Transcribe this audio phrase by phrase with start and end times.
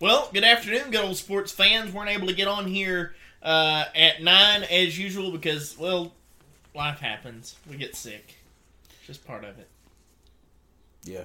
[0.00, 1.92] Well, good afternoon, good old sports fans.
[1.92, 6.12] Weren't able to get on here uh, at nine as usual because, well,
[6.72, 7.56] life happens.
[7.68, 8.36] We get sick.
[8.88, 9.68] It's Just part of it.
[11.02, 11.24] Yeah.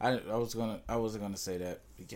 [0.00, 1.80] I, I was gonna I wasn't gonna say that.
[1.98, 2.06] He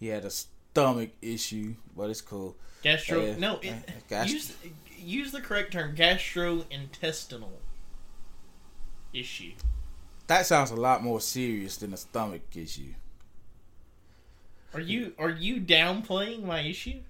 [0.00, 2.56] He had a stomach issue, but it's cool.
[2.82, 3.20] Gastro.
[3.20, 3.72] Uh, no, it,
[4.10, 4.52] uh, use
[4.98, 5.94] use the correct term.
[5.94, 7.50] Gastrointestinal
[9.12, 9.52] issue.
[10.26, 12.94] That sounds a lot more serious than a stomach issue.
[14.74, 17.00] Are you are you downplaying my issue?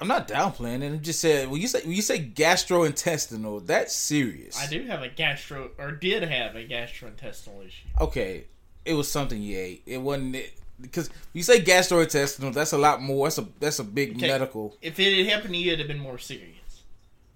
[0.00, 0.86] I'm not downplaying it.
[0.88, 4.60] I'm just saying when you say when you say gastrointestinal, that's serious.
[4.60, 7.86] I do have a gastro or did have a gastrointestinal issue.
[8.00, 8.44] Okay,
[8.84, 9.82] it was something you ate.
[9.86, 12.52] It wasn't it because you say gastrointestinal.
[12.52, 13.26] That's a lot more.
[13.26, 14.26] That's a that's a big Okay.
[14.26, 14.76] medical.
[14.82, 16.58] If it had happened to you, it'd have been more serious.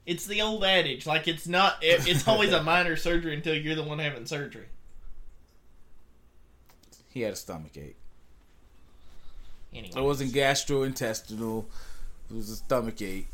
[0.04, 1.76] It's the old adage, like it's not.
[1.82, 4.66] It, it's always a minor surgery until you're the one having surgery.
[7.10, 7.96] He had a stomach ache.
[9.72, 11.66] Anyway, It wasn't gastrointestinal.
[12.30, 13.28] It was a stomach ache.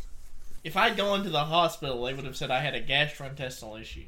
[0.64, 4.04] if I'd gone to the hospital, they would have said I had a gastrointestinal issue.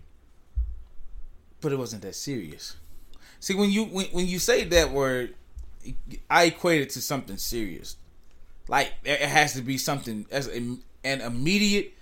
[1.60, 2.76] but it wasn't that serious.
[3.40, 5.34] See, when you when, when you say that word,
[6.30, 7.96] I equate it to something serious.
[8.68, 11.92] Like it has to be something as an an immediate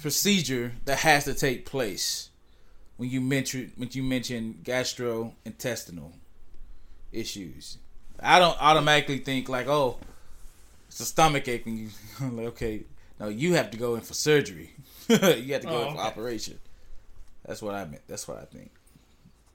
[0.00, 2.30] procedure that has to take place
[2.96, 6.12] when you mention when you mention gastrointestinal
[7.12, 7.78] issues.
[8.22, 9.98] I don't automatically think like, oh,
[10.88, 11.88] it's a stomach ache, and you
[12.20, 12.82] I'm like, okay,
[13.18, 14.70] no, you have to go in for surgery.
[15.08, 16.08] you have to go Oh, in for okay.
[16.08, 16.58] operation.
[17.46, 18.02] That's what I meant.
[18.08, 18.70] That's what I think.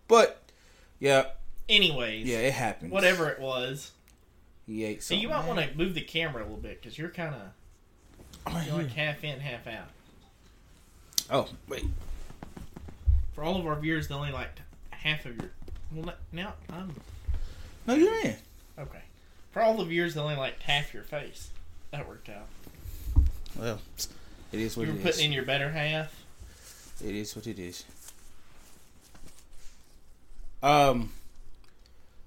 [0.08, 0.42] But
[1.00, 1.28] yeah,
[1.70, 2.92] Anyways, yeah, it happened.
[2.92, 3.92] whatever it was.
[4.68, 7.10] He ate So you might want to move the camera a little bit because you're
[7.10, 7.42] kind of
[8.54, 9.88] Right you're like half in, half out.
[11.32, 11.86] Oh wait,
[13.34, 14.60] For all of our viewers, they only like
[14.92, 15.52] half of your.
[15.92, 16.96] Well, now I'm
[17.88, 18.36] no, you're in.
[18.80, 19.02] Okay.
[19.52, 21.50] For all the viewers, they only like half your face.
[21.92, 22.48] That worked out.
[23.58, 23.80] Well,
[24.52, 24.94] it is what it is.
[24.94, 25.26] You were it putting is.
[25.26, 26.24] in your better half.
[27.04, 27.84] It is what it is.
[30.64, 31.12] Um,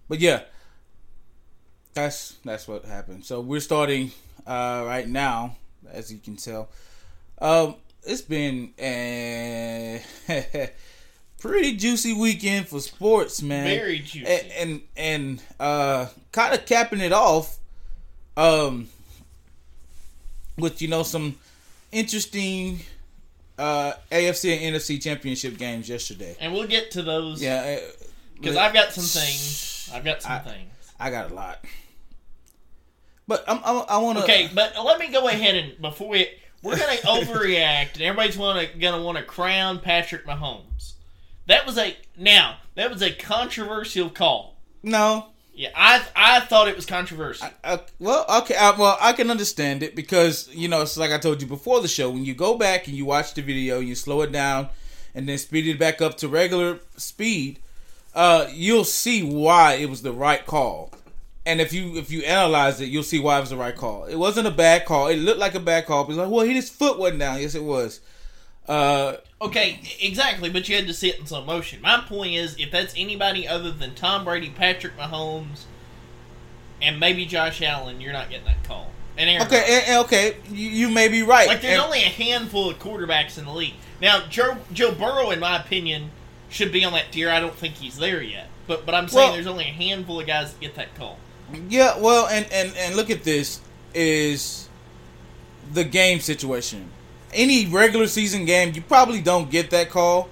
[0.08, 0.42] but yeah,
[1.94, 3.24] that's that's what happened.
[3.24, 4.12] So we're starting
[4.46, 5.56] uh right now,
[5.90, 6.68] as you can tell.
[7.40, 10.02] Um, it's been a
[11.40, 13.64] pretty juicy weekend for sports, man.
[13.66, 14.26] Very juicy.
[14.26, 17.58] and and, and uh, kind of capping it off,
[18.36, 18.88] um,
[20.56, 21.36] with you know some
[21.92, 22.80] interesting
[23.58, 26.36] uh AFC and NFC championship games yesterday.
[26.40, 27.42] And we'll get to those.
[27.42, 27.80] Yeah,
[28.34, 29.90] Because uh, I've got some things.
[29.92, 30.72] I've got some I- things.
[31.00, 31.64] I got a lot,
[33.28, 34.24] but I'm, I'm, I want to.
[34.24, 36.28] Okay, but let me go ahead and before we
[36.60, 40.94] we're gonna overreact and everybody's wanna gonna want to crown Patrick Mahomes.
[41.48, 44.56] That was a now that was a controversial call.
[44.82, 47.48] No, Yeah, I I thought it was controversial.
[47.64, 48.54] Uh, well, okay.
[48.54, 51.80] I, well, I can understand it because you know it's like I told you before
[51.80, 52.10] the show.
[52.10, 54.68] When you go back and you watch the video, you slow it down,
[55.14, 57.60] and then speed it back up to regular speed.
[58.14, 60.92] Uh, you'll see why it was the right call.
[61.46, 64.04] And if you if you analyze it, you'll see why it was the right call.
[64.04, 65.08] It wasn't a bad call.
[65.08, 66.04] It looked like a bad call.
[66.04, 67.40] But like, well, his foot wasn't down.
[67.40, 68.00] Yes, it was.
[68.68, 71.80] Uh, Okay, exactly, but you had to see it in slow motion.
[71.80, 75.62] My point is, if that's anybody other than Tom Brady, Patrick Mahomes,
[76.82, 78.90] and maybe Josh Allen, you're not getting that call.
[79.16, 81.46] And Aaron okay, and, and eh, eh, okay, you, you may be right.
[81.46, 83.74] Like, there's And- only a handful of quarterbacks in the league.
[84.02, 86.10] Now, Joe, Joe Burrow, in my opinion,
[86.48, 87.30] should be on that tier.
[87.30, 88.48] I don't think he's there yet.
[88.66, 91.18] But but I'm saying Well- there's only a handful of guys that get that call.
[91.68, 93.60] Yeah, well, and and and look at this
[93.94, 94.68] is
[95.72, 96.90] the game situation.
[97.34, 100.28] Any regular season game, you probably don't get that call.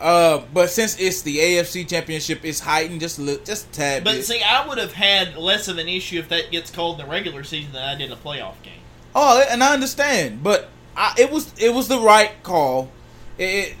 [0.00, 4.24] Uh, but since it's the AFC Championship, it's heightened just little, just tad But bit.
[4.24, 7.10] see, I would have had less of an issue if that gets called in the
[7.10, 8.74] regular season than I did in a playoff game.
[9.16, 12.90] oh, and I understand, but I, it was it was the right call.
[13.38, 13.76] It, it-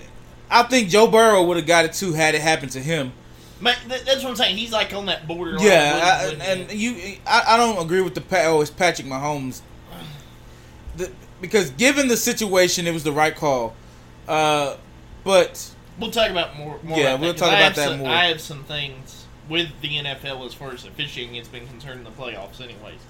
[0.50, 3.12] I think Joe Burrow would have got it too had it happened to him.
[3.60, 4.56] But that's what I'm saying.
[4.56, 5.56] He's like on that border.
[5.60, 9.60] Yeah, I, and you, I, I don't agree with the oh, it's Patrick Mahomes.
[10.96, 13.74] The, because given the situation, it was the right call.
[14.26, 14.76] Uh,
[15.24, 16.78] but We'll talk about more.
[16.82, 18.08] more Yeah, about we'll that, talk about that some, more.
[18.08, 22.04] I have some things with the NFL as far as officiating has been concerned in
[22.04, 23.00] the playoffs, anyways.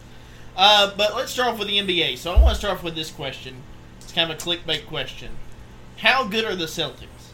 [0.56, 2.16] Uh, but let's start off with the NBA.
[2.18, 3.56] So I want to start off with this question.
[4.00, 5.32] It's kind of a clickbait question.
[5.98, 7.32] How good are the Celtics?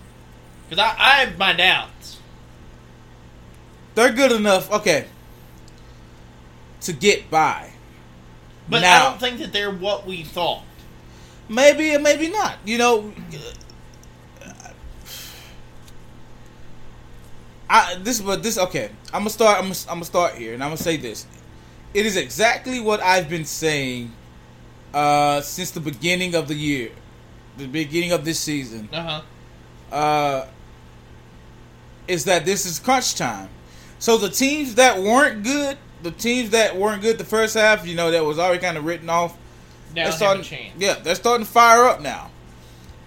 [0.69, 2.19] Because I, I have my doubts.
[3.95, 5.07] they're good enough, okay,
[6.81, 7.71] to get by.
[8.69, 10.63] But I don't think that they're what we thought.
[11.49, 12.57] Maybe or maybe not.
[12.65, 13.13] You know,
[17.69, 18.91] I this but this okay.
[19.13, 19.59] I'm gonna start.
[19.59, 21.27] I'm gonna, I'm gonna start here, and I'm gonna say this.
[21.93, 24.13] It is exactly what I've been saying
[24.93, 26.91] uh, since the beginning of the year,
[27.57, 28.89] the beginning of this season.
[28.93, 29.03] Uh
[29.91, 29.95] huh.
[29.95, 30.47] Uh,
[32.07, 33.49] is that this is crunch time.
[33.99, 37.95] So the teams that weren't good, the teams that weren't good the first half, you
[37.95, 39.37] know, that was already kind of written off.
[39.95, 42.31] Now they're starting, yeah, they're starting to fire up now.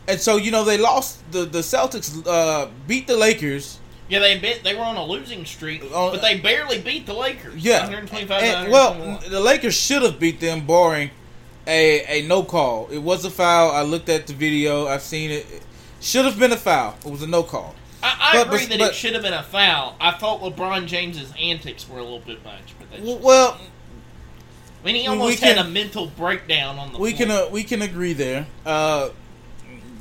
[0.07, 3.80] And so you know they lost the the Celtics uh, beat the Lakers.
[4.10, 7.13] Yeah, they bit, they were on a losing streak, On- but they barely beat the
[7.13, 7.56] Lakers.
[7.62, 11.10] Yeah, 125 And- well, the Lakers should have beat them, barring
[11.68, 12.88] a a no call.
[12.90, 13.72] It was a foul.
[13.72, 14.88] I looked at the video.
[14.88, 15.45] I've seen it.
[16.00, 16.95] Should have been a foul.
[17.06, 17.75] It was a no call.
[18.01, 19.98] I, I but- agree but- that but- it should have been a foul.
[20.00, 23.57] I thought LeBron James's antics were a little bit much, but Well,
[24.81, 27.27] I mean, he we almost can- had a mental breakdown on the we floor.
[27.27, 28.47] can uh, we can agree there.
[28.65, 29.09] Uh,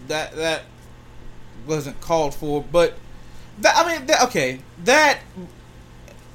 [0.08, 0.62] that that
[1.66, 2.94] wasn't called for, but
[3.60, 5.18] that I mean, that, okay, that.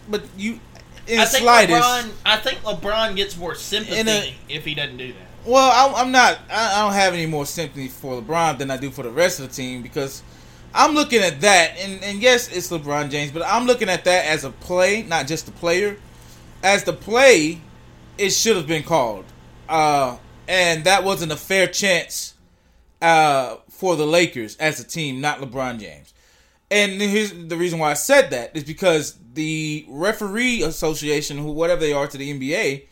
[0.09, 0.59] But you,
[1.07, 1.81] in I think slightest.
[1.81, 2.11] LeBron.
[2.25, 5.27] I think LeBron gets more sympathy a- if he doesn't do that.
[5.45, 6.39] Well, I, I'm not.
[6.51, 9.39] I, I don't have any more sympathy for LeBron than I do for the rest
[9.39, 10.21] of the team because
[10.73, 14.25] I'm looking at that, and, and yes, it's LeBron James, but I'm looking at that
[14.25, 15.97] as a play, not just the player.
[16.63, 17.59] As the play,
[18.17, 19.25] it should have been called,
[19.69, 20.17] uh,
[20.47, 22.33] and that wasn't a fair chance
[23.01, 26.13] uh, for the Lakers as a team, not LeBron James.
[26.69, 31.81] And here's the reason why I said that is because the referee association, who whatever
[31.81, 32.83] they are to the NBA,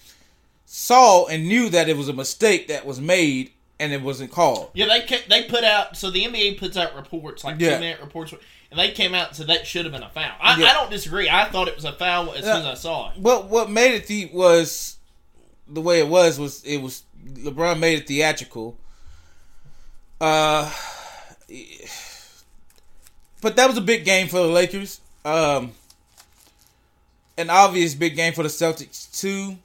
[0.66, 4.72] saw and knew that it was a mistake that was made and it wasn't called.
[4.74, 7.76] Yeah, they ca- they put out so the NBA puts out reports like Yeah.
[7.76, 8.34] two minute reports,
[8.70, 10.34] and they came out and said that should have been a foul.
[10.42, 10.68] I, Yeah.
[10.68, 11.30] I don't disagree.
[11.30, 13.24] I thought it was a foul as soon as I saw it.
[13.24, 14.98] But what made it the was
[15.70, 18.78] the way it was was it was LeBron made it theatrical.
[20.20, 20.72] Uh,
[23.42, 25.00] but that was a big game for the Lakers.
[25.24, 25.72] Um,
[27.38, 29.58] an obvious big game for the Celtics too.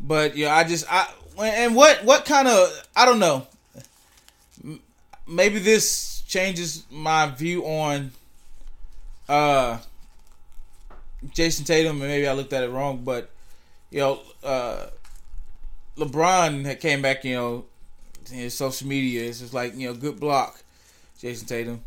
[0.00, 1.08] But yeah, I just I
[1.38, 3.46] and what what kind of I don't know.
[5.26, 8.10] Maybe this changes my view on
[9.28, 9.78] uh
[11.32, 13.30] Jayson Tatum, and maybe I looked at it wrong, but
[13.90, 14.86] you know, uh,
[15.96, 17.64] LeBron had came back, you know,
[18.30, 19.28] in his social media.
[19.28, 20.62] It's just like you know, good block,
[21.20, 21.82] Jayson Tatum,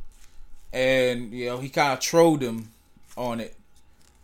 [0.73, 2.69] and you know he kind of trolled him
[3.15, 3.55] on it.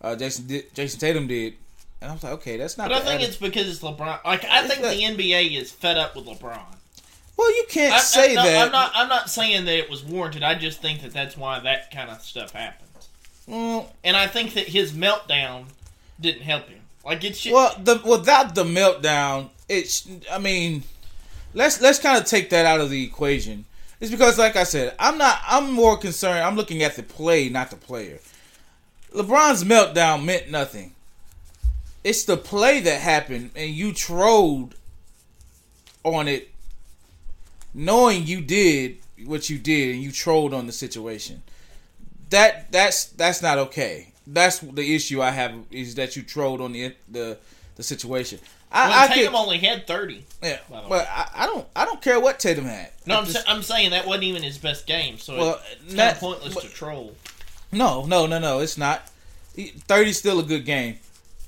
[0.01, 1.53] Uh, Jayson did, Jayson Tatum did,
[2.01, 2.89] and I was like, okay, that's not.
[2.89, 4.23] But I think it's because it's LeBron.
[4.23, 6.59] Like I think It's the NBA is fed up with LeBron.
[7.37, 8.65] well, you can't I, say I, no, that.
[8.65, 8.91] I'm not.
[8.95, 10.43] I'm not saying that it was warranted.
[10.43, 13.09] I just think that that's why that kind of stuff happens.
[13.47, 15.65] Well, And I think that his meltdown
[16.19, 16.79] didn't help him.
[17.05, 20.07] Like it's just, Well, the without the meltdown, it's.
[20.31, 20.83] I mean,
[21.53, 23.65] let's let's kind of take that out of the equation.
[23.99, 25.39] It's because, like I said, I'm not.
[25.47, 26.43] I'm more concerned.
[26.43, 28.19] I'm looking at the play, not the player.
[29.13, 30.93] LeBron's meltdown meant nothing.
[32.03, 34.75] It's the play that happened, and you trolled
[36.03, 36.49] on it,
[37.73, 41.43] knowing you did what you did, and you trolled on the situation.
[42.29, 44.09] That that's that's not okay.
[44.25, 47.37] That's the issue I have is that you trolled on the the
[47.75, 48.39] the situation.
[48.75, 50.25] I, well, I Tatum could, only had thirty.
[50.41, 50.89] yeah, by the way.
[50.89, 52.89] but I, I don't I don't care what Tatum had.
[53.05, 55.61] No, I I'm, just- sa- I'm saying that wasn't even his best game, so Well,
[55.71, 57.15] it's kind not- of pointless but- to troll.
[57.71, 59.09] no no no no it's not.
[59.87, 60.97] Thirty is still a good game.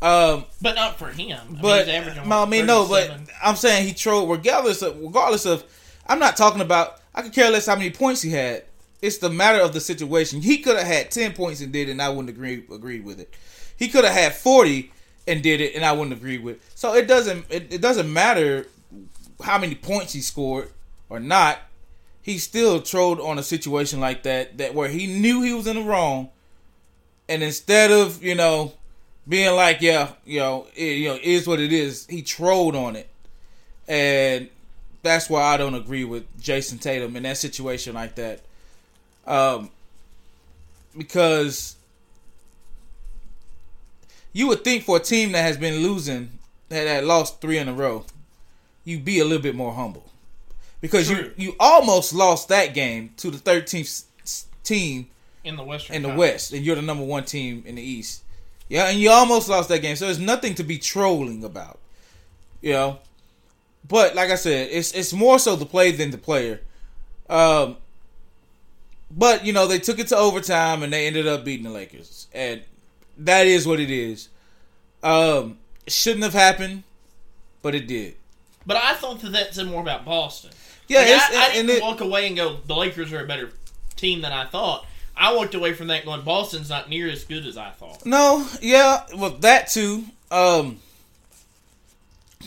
[0.02, 1.36] Um, But not for him.
[1.40, 5.00] I mean, but he's averaging, I mean no, but I'm saying he trolled regardless of
[5.00, 5.64] regardless of.
[6.08, 7.02] I'm not talking about.
[7.16, 8.66] I could care less how many points he had.
[9.02, 10.42] It's the matter of the situation.
[10.42, 13.34] He could have had ten points and did and I wouldn't agree agree with it.
[13.78, 14.92] He could have had forty
[15.28, 16.60] and did it, and I wouldn't agree with.
[16.76, 18.68] So it doesn't it, it doesn't matter
[19.44, 20.72] how many points he scored
[21.10, 21.60] or not.
[22.22, 25.76] He still trolled on a situation like that that where he knew he was in
[25.76, 26.30] the wrong,
[27.30, 28.74] and instead of you know
[29.28, 32.06] being like, yeah, you know, it, you know, is what it is.
[32.08, 33.10] He trolled on it,
[33.88, 34.50] and
[35.02, 38.42] that's why I don't agree with Jayson Tatum in that situation like that.
[39.26, 39.70] Um,
[40.98, 41.76] because
[44.36, 46.30] you would think for a team that has been losing,
[46.68, 48.04] that had lost three in a row,
[48.84, 50.12] you'd be a little bit more humble,
[50.82, 51.32] because you True.
[51.38, 54.04] you almost lost that game to the 13th
[54.66, 55.08] team
[55.46, 56.34] in the Western in the Conference.
[56.34, 58.24] West, and you're the number one team in the East.
[58.68, 61.80] Yeah, and you almost lost that game, so there's nothing to be trolling about.
[62.62, 63.00] You know,
[63.88, 66.60] but like I said, it's it's more so the play than the player.
[67.30, 67.78] Um,
[69.10, 72.28] but you know they took it to overtime and they ended up beating the Lakers,
[72.34, 72.64] and
[73.18, 74.30] that is what it is.
[75.04, 76.84] Um, it shouldn't have happened,
[77.62, 78.16] but it did.
[78.66, 80.52] But I thought that that said more about Boston.
[80.88, 83.52] Yeah, Like, I, I didn't it- walk away and go, the Lakers are a better
[83.96, 84.86] team than I thought.
[85.18, 88.06] I walked away from that going, Boston's not near as good as I thought.
[88.06, 90.04] No, yeah, well that too.
[90.30, 90.80] Um,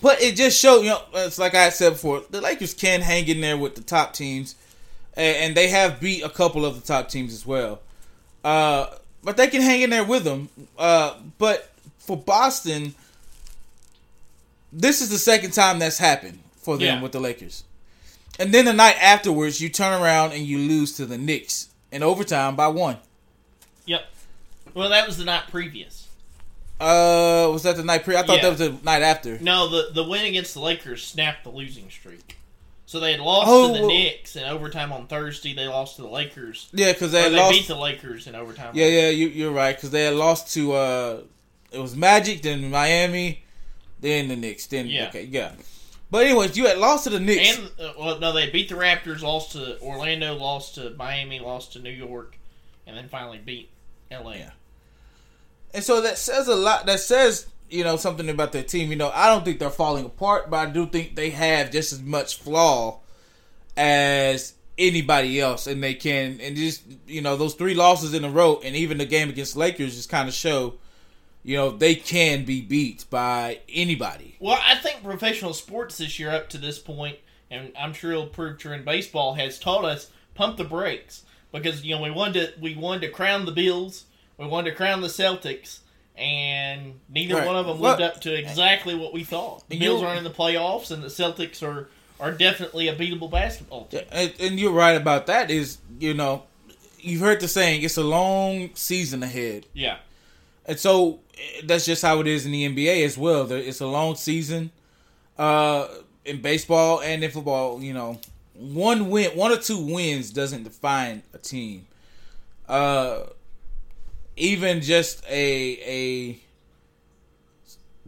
[0.02, 3.26] but it just showed, you know, it's like I said before, the Lakers can hang
[3.26, 4.54] in there with the top teams,
[5.14, 7.80] and, and they have beat a couple of the top teams as well.
[8.44, 8.86] Uh,
[9.22, 10.48] but they can hang in there with them.
[10.78, 12.94] Uh, but for Boston,
[14.72, 17.02] this is the second time that's happened for them Yeah.
[17.02, 17.64] with the Lakers.
[18.38, 22.02] And then the night afterwards, you turn around and you lose to the Knicks in
[22.02, 22.98] overtime by one.
[23.86, 24.04] Yep.
[24.74, 26.06] Well, that was the night previous.
[26.78, 28.14] Uh, was that the night pre?
[28.16, 28.42] I thought Yeah.
[28.42, 29.38] that was the night after.
[29.40, 32.37] No, the the win against the Lakers snapped the losing streak.
[32.88, 35.52] So they had lost Oh, to the well- Knicks in overtime on Thursday.
[35.52, 36.70] They lost to the Lakers.
[36.72, 37.52] Yeah, because they, they lost.
[37.52, 38.70] beat the Lakers in overtime.
[38.74, 39.76] yeah, yeah, you, you're right.
[39.76, 41.20] Because they had lost to uh,
[41.70, 43.44] it was Magic, then Miami,
[44.00, 45.08] then the Knicks, then Yeah.
[45.08, 45.52] okay, yeah.
[46.10, 47.58] But anyways, you had lost to the Knicks.
[47.58, 51.74] And uh, well, no, they beat the Raptors, lost to Orlando, lost to Miami, lost
[51.74, 52.38] to New York,
[52.86, 53.68] and then finally beat
[54.10, 54.32] LA.
[54.36, 54.50] Yeah.
[55.74, 56.86] And so that says a lot.
[56.86, 58.90] That says, you know, something about their team.
[58.90, 61.92] You know, I don't think they're falling apart, but I do think they have just
[61.92, 63.00] as much flaw
[63.76, 66.40] as anybody else, and they can.
[66.40, 69.56] And just you know, those three losses in a row, and even the game against
[69.56, 70.74] Lakers, just kind of show,
[71.42, 74.36] you know, they can be beat by anybody.
[74.40, 77.18] Well, I think professional sports this year up to this point,
[77.50, 81.84] and I'm sure it'll prove true in baseball, has taught us pump the brakes because
[81.84, 84.04] you know we wanted to we wanted to crown the Bills,
[84.36, 85.80] we wanted to crown the Celtics,
[86.18, 87.46] and neither Right.
[87.46, 89.62] one of them lived up to exactly what we thought.
[89.68, 91.88] The Bills are in the playoffs, and the Celtics are
[92.20, 94.02] are definitely a beatable basketball team.
[94.10, 95.50] And, and you're right about that.
[95.50, 96.42] Is you know,
[96.98, 99.66] you've heard the saying, it's a long season ahead.
[99.72, 99.98] Yeah,
[100.66, 101.20] And so
[101.64, 103.50] that's just how it is in the NBA as well.
[103.52, 104.72] It's a long season
[105.38, 105.86] uh,
[106.24, 107.80] in baseball and in football.
[107.80, 108.18] You know,
[108.54, 111.86] one win, one or two wins doesn't define a team.
[112.68, 113.20] Uh,
[114.38, 116.38] even just a a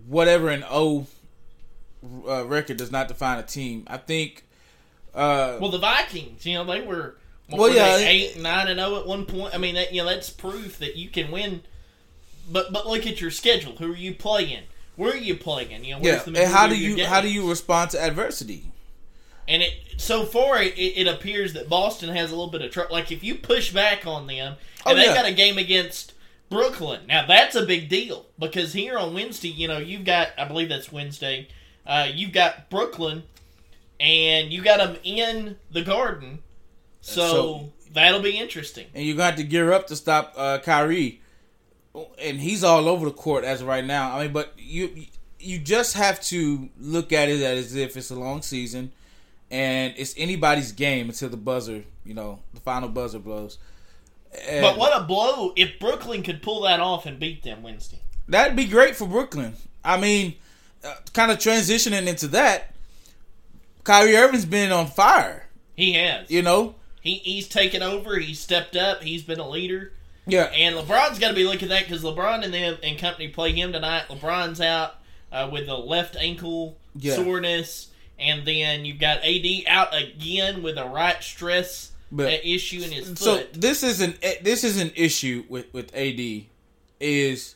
[0.07, 1.07] whatever an O
[2.27, 3.85] uh, record does not define a team.
[3.87, 4.45] I think.
[5.15, 7.17] Uh, well, the Vikings, you know, they were.
[7.51, 9.55] Well, were yeah, they, eight, nine, and zero at one point.
[9.55, 11.63] I mean, that, you know, that's proof that you can win.
[12.51, 13.77] But but look at your schedule.
[13.77, 14.65] Who are you playing?
[14.97, 15.85] Where are you playing?
[15.85, 18.67] You know, yeah, the and how do you how do you respond to adversity?
[19.49, 22.93] And it so far it, it, appears that Boston has a little bit of trouble.
[22.93, 24.57] Like if you push back on them,
[24.87, 25.15] Oh, and they yeah.
[25.15, 26.15] got a game against
[26.51, 27.07] Brooklyn.
[27.07, 30.69] Now that's a big deal because here on Wednesday, you know, you've got I believe
[30.69, 31.49] that's Wednesday.
[31.87, 33.23] Uh, you've got Brooklyn,
[33.99, 36.41] and you got them in the Garden.
[37.01, 38.87] So, So- that'll be interesting.
[38.95, 41.21] and you got to gear up to stop uh, Kyrie.
[42.23, 44.17] And he's all over the court as of right now.
[44.17, 45.07] I mean, but you
[45.41, 48.93] you just have to look at it as if it's a long season,
[49.51, 53.59] and it's anybody's game until the buzzer, you know, the final buzzer blows.
[54.49, 57.99] And But what a blow if Brooklyn could pull that off and beat them Wednesday.
[58.29, 59.55] that'd be great for Brooklyn.
[59.85, 60.35] I mean,
[60.85, 62.73] uh, kind of transitioning into that,
[63.85, 65.47] Kyrie Irving's been on fire.
[65.77, 66.31] He has.
[66.31, 68.19] You know, He he's taken over.
[68.19, 69.03] He's stepped up.
[69.03, 69.93] He's been a leader.
[70.27, 73.29] yeah, And LeBron's got to be looking at that because LeBron and them and company
[73.29, 74.05] play him tonight.
[74.09, 74.97] LeBron's out
[75.33, 77.17] uh, with a left ankle Yeah.
[77.17, 82.83] soreness, and then you've got AD out again with a right stress But- uh, issue
[82.83, 83.19] in his foot.
[83.19, 86.47] So this is an this is an issue with with AD
[86.99, 87.55] is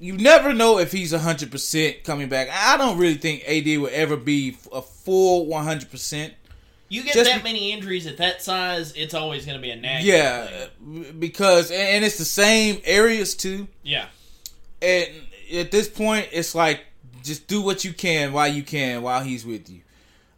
[0.00, 2.48] you never know if he's hundred percent coming back.
[2.52, 6.34] I don't really think AD will ever be a full one hundred percent.
[6.88, 9.70] you get just that be- many injuries at that size, it's always going to be
[9.70, 11.16] a nagging Yeah, thing.
[11.18, 13.68] because and it's the same areas too.
[13.82, 14.06] yeah.
[14.82, 15.08] And
[15.54, 16.80] at this point, it's like
[17.22, 19.80] just do what you can while you can while he's with you.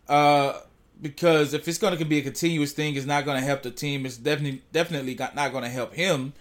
[0.09, 0.61] Uh,
[1.01, 3.71] because if it's going to be a continuous thing, it's not going to help the
[3.71, 4.07] team.
[4.07, 6.33] It's definitely definitely not going to help him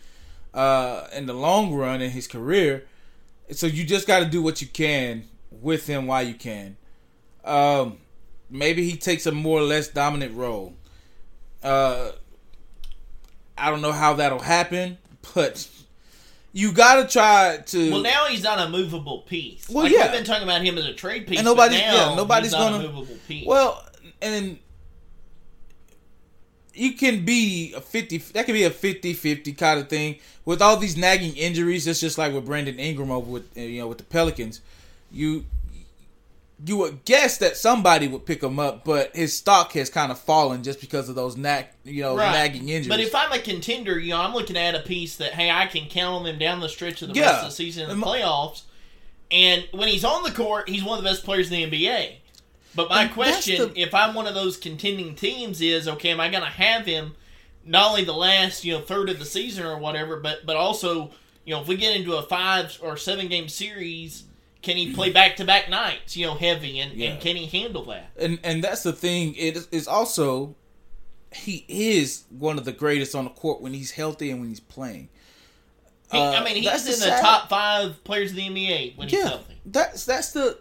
[0.54, 2.86] uh, in the long run in his career.
[3.52, 6.78] So you just got to do what you can with him while you can.
[7.44, 7.98] Um,
[8.50, 10.74] maybe he takes a more or less dominant role.
[11.64, 12.12] Uh,
[13.58, 14.98] I don't know how that'll happen,
[15.34, 15.68] but
[16.54, 17.92] you got to try to.
[17.92, 19.70] Well, now he's not a movable piece.
[19.70, 20.04] Well, like, yeah.
[20.04, 22.52] We've been talking about him as a trade piece, And but nobody's- now yeah, nobody's
[22.52, 23.46] he's gonna- a movable piece.
[23.48, 23.84] Well,
[24.22, 24.60] and
[26.74, 30.78] you can be a 50 that could be a 50-50 kind of thing with all
[30.78, 34.04] these nagging injuries it's just like with Brandon Ingram over with you know with the
[34.04, 34.62] Pelicans
[35.12, 35.46] you
[36.66, 40.20] you would guess that somebody would pick him up but his stock has kind of
[40.20, 42.32] fallen just because of those nag you know Right.
[42.32, 45.34] nagging injuries But if I'm a contender, you know, I'm looking at a piece that
[45.34, 47.28] hey, I can count on them down the stretch of the Yeah.
[47.28, 48.62] rest of the season in the playoffs.
[49.32, 52.18] And when he's on the court, he's one of the best players in the NBA.
[52.76, 56.20] But my And question, the- if I'm one of those contending teams, is okay, am
[56.20, 57.16] I going to have him
[57.66, 61.12] not only the last you know third of the season or whatever, but but also
[61.46, 64.24] you know if we get into a five or seven game series,
[64.62, 66.18] can he play back to back nights?
[66.18, 67.12] You know, heavy and, Yeah.
[67.12, 68.12] and can he handle that?
[68.18, 69.36] and and that's the thing.
[69.36, 70.56] It is, also
[71.34, 74.60] he is one of the greatest on the court when he's healthy and when he's
[74.62, 75.10] playing.
[76.12, 79.22] He, Uh, I mean, he's in the top five players of the NBA when he's
[79.22, 79.56] healthy.
[79.66, 80.58] that's that's the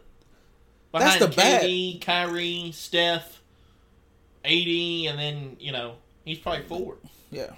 [1.00, 3.40] Behind the bad- KD, Kyrie, Steph,
[4.44, 4.50] AD,
[5.08, 6.96] and then you know he's probably four.
[7.30, 7.50] yeah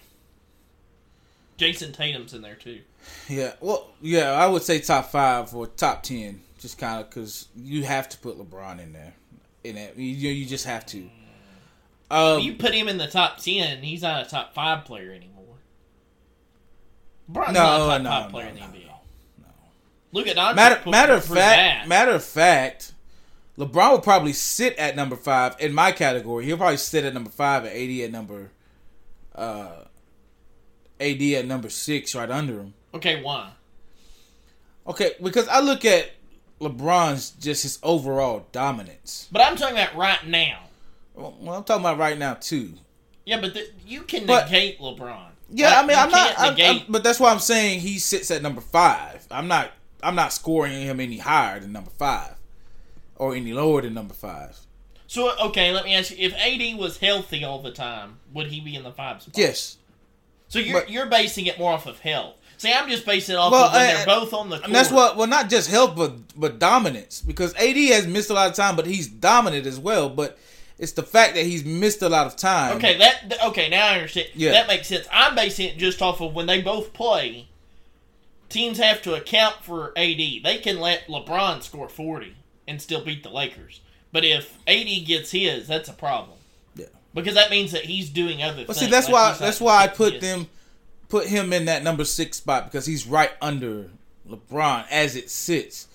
[1.58, 2.80] Jayson Tatum's in there too.
[3.28, 3.52] yeah.
[3.60, 7.82] Well, yeah, I would say top five or top ten, just kind of because you
[7.84, 9.14] have to put LeBron in there.
[9.64, 11.08] In it, you you just have to.
[12.10, 15.56] Um, you put him in the top ten, he's not a top five player anymore.
[17.30, 18.86] LeBron's No, not a top no, five no, player in the no, NBA.
[19.40, 19.46] no.
[20.12, 20.54] Look at Doncic.
[20.56, 22.92] matter matter of fact, matter of fact,
[23.58, 26.44] LeBron will probably sit at number five in my category.
[26.44, 28.50] He'll probably sit at number five and AD at number,
[29.34, 29.84] uh,
[31.00, 32.75] AD at number six, right under him.
[32.94, 33.50] Okay, why?
[34.86, 36.10] Okay, because I look at
[36.60, 39.28] LeBron's just his overall dominance.
[39.32, 40.60] But I'm talking about right now.
[41.14, 42.75] Well, I'm talking about right now too.
[43.25, 45.28] Yeah, but the, you can But- negate LeBron.
[45.48, 46.66] Yeah, Like, I mean, I'm not, I'm, negate.
[46.66, 49.26] I'm- but that's why I'm saying he sits at number five.
[49.30, 49.70] I'm not,
[50.02, 52.34] I'm not scoring him any higher than number five,
[53.16, 54.58] or any lower than number five.
[55.06, 58.61] so okay, let me ask you: If AD was healthy all the time, would he
[58.61, 59.37] be in the five spot?
[59.37, 59.76] Yes,
[60.49, 62.35] So you're but- you're basing it more off of health.
[62.58, 64.66] See, I'm just basing it off Well, of when uh, they're both on the court.
[64.66, 65.16] and that's what.
[65.18, 67.20] Well, not just health, but but dominance.
[67.20, 70.08] Because AD has missed a lot of time, but he's dominant as well.
[70.08, 70.38] But
[70.78, 72.78] it's the fact that he's missed a lot of time.
[72.78, 73.68] Okay, that okay.
[73.68, 74.28] Now I understand.
[74.35, 74.52] Yeah.
[74.52, 75.06] that makes sense.
[75.12, 77.49] I'm basing it just off of when they both play.
[78.49, 80.16] Teams have to account for AD.
[80.42, 82.35] They can let LeBron score 40
[82.68, 83.80] and still beat the Lakers.
[84.12, 86.38] But if AD gets his, that's a problem
[86.76, 86.87] Yeah.
[87.14, 88.87] because that means that he's doing other But things.
[88.87, 90.49] see, that's like why that's why I put just- them,
[91.08, 93.90] put him in that number six spot because he's right under
[94.28, 95.87] LeBron as it sits.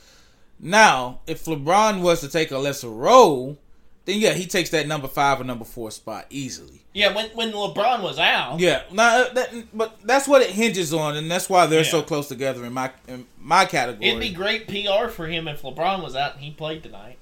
[0.60, 3.58] Now, if LeBron was to take a lesser role,
[4.06, 6.82] then yeah, he takes that number five or number four spot easily.
[6.94, 11.16] Yeah, when when LeBron was out, Yeah, now that, but that's what it hinges on,
[11.16, 14.10] and that's why they're so close together in my in my category.
[14.10, 17.18] it'd be great PR for him if LeBron was out and he played tonight.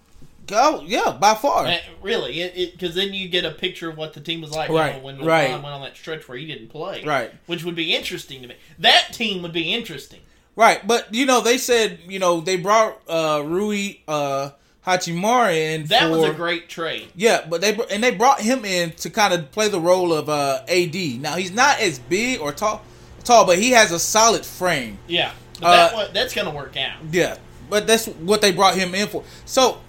[0.48, 1.68] Go, yeah, by far.
[1.68, 4.70] Uh, really, it because then you get a picture of what the team was like
[4.70, 5.52] you know, when LeBron right.
[5.52, 7.04] went on that stretch where he didn't play.
[7.04, 7.32] Right.
[7.46, 8.56] which would be interesting to me.
[8.80, 10.22] That team would be interesting.
[10.56, 14.50] Right, but you know they said you know they brought uh Rui uh
[14.86, 15.86] Hachimura in.
[15.86, 17.08] That for, was a great trade.
[17.15, 20.30] Yeah, but they and they brought him in to kind of play the role of
[20.30, 20.96] uh AD.
[21.22, 22.82] Now he's not as big or tall,
[23.24, 24.98] tall, but he has a solid frame.
[25.08, 26.98] Yeah, but Uh, that wa- that's going to work out.
[27.12, 27.38] Yeah,
[27.70, 29.24] but that's what they brought him in for.
[29.46, 29.80] So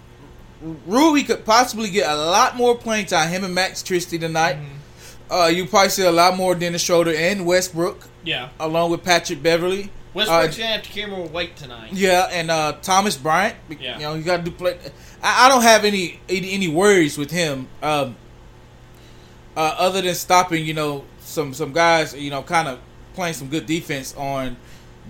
[0.87, 3.29] Rui could possibly get a lot more playing time.
[3.31, 4.59] Him and Max Christie tonight.
[5.31, 9.43] Uh, you probably see a lot more Dennis Schroeder and Westbrook, Yeah, along with Patrick
[9.43, 9.91] Beverley.
[10.15, 11.93] Westbrook's Uh, to have to carry more weight tonight.
[11.93, 13.57] Yeah, and uh, Thomas Bryant.
[13.69, 13.97] Yeah.
[13.97, 14.79] You know, you got to do play.
[15.23, 18.17] I, I don't have any any, any worries with him, um,
[19.57, 20.65] uh, other than stopping.
[20.65, 22.15] You know, some some guys.
[22.15, 22.79] You know, kind of
[23.15, 24.57] playing some good defense on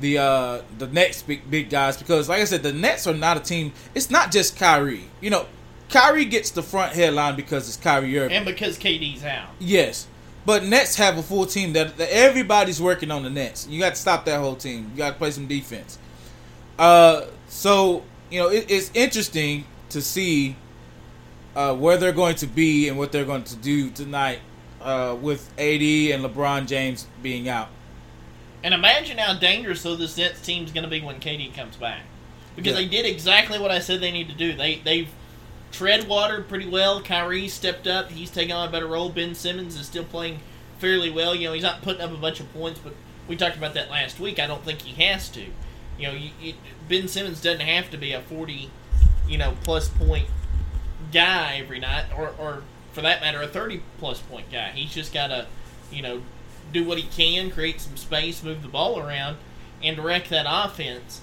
[0.00, 3.36] the uh, the next big big guys because, like I said, the Nets are not
[3.36, 3.72] a team.
[3.94, 5.04] It's not just Kyrie.
[5.20, 5.46] You know,
[5.88, 8.36] Kyrie gets the front headline because it's Kyrie Irving.
[8.36, 9.50] And because KD's out.
[9.58, 10.06] Yes.
[10.46, 13.66] But Nets have a full team that, that everybody's working on the Nets.
[13.68, 14.90] You got to stop that whole team.
[14.92, 15.98] You got to play some defense.
[16.79, 20.57] Uh, so you know it, it's interesting to see
[21.55, 24.38] uh, where they're going to be and what they're going to do tonight
[24.81, 27.68] uh, with AD and LeBron James being out.
[28.62, 32.00] And imagine how dangerous though this Nets team's going to be when KD comes back,
[32.57, 32.79] because Yeah.
[32.79, 34.55] they did exactly what I said they need to do.
[34.55, 35.09] They they've
[35.72, 37.02] tread water pretty well.
[37.02, 39.11] Kyrie stepped up; he's taking on a better role.
[39.11, 40.40] Ben Simmons is still playing
[40.78, 41.35] fairly well.
[41.35, 42.94] You know, he's not putting up a bunch of points, but
[43.28, 44.38] we talked about that last week.
[44.38, 45.46] I don't think he has to.
[45.98, 46.54] You know, you, you,
[46.88, 48.70] Ben Simmons doesn't have to be a forty,
[49.28, 50.26] you know, plus point
[51.12, 54.70] guy every night, or or for that matter, a thirty plus point guy.
[54.70, 55.46] He's just got to,
[55.92, 56.22] you know,
[56.72, 59.37] do what he can, create some space, move the ball around,
[59.83, 61.20] and direct that offense.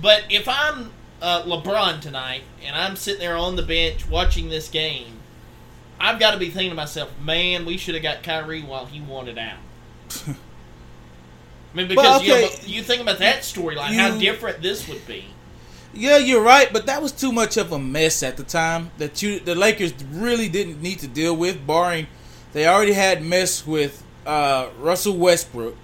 [0.00, 4.68] But if I'm uh, LeBron tonight and I'm sitting there on the bench watching this
[4.68, 5.20] game,
[5.98, 9.00] I've got to be thinking to myself, man, we should have got Kyrie while he
[9.00, 9.58] wanted out.
[10.26, 15.06] I mean, because Well, you, know, you think about that storyline, how different this would
[15.06, 15.26] be.
[15.92, 19.22] Yeah, you're right, but that was too much of a mess at the time that
[19.22, 21.66] you the Lakers really didn't need to deal with.
[21.66, 22.06] Barring
[22.52, 25.76] they already had mess with uh, Russell Westbrook,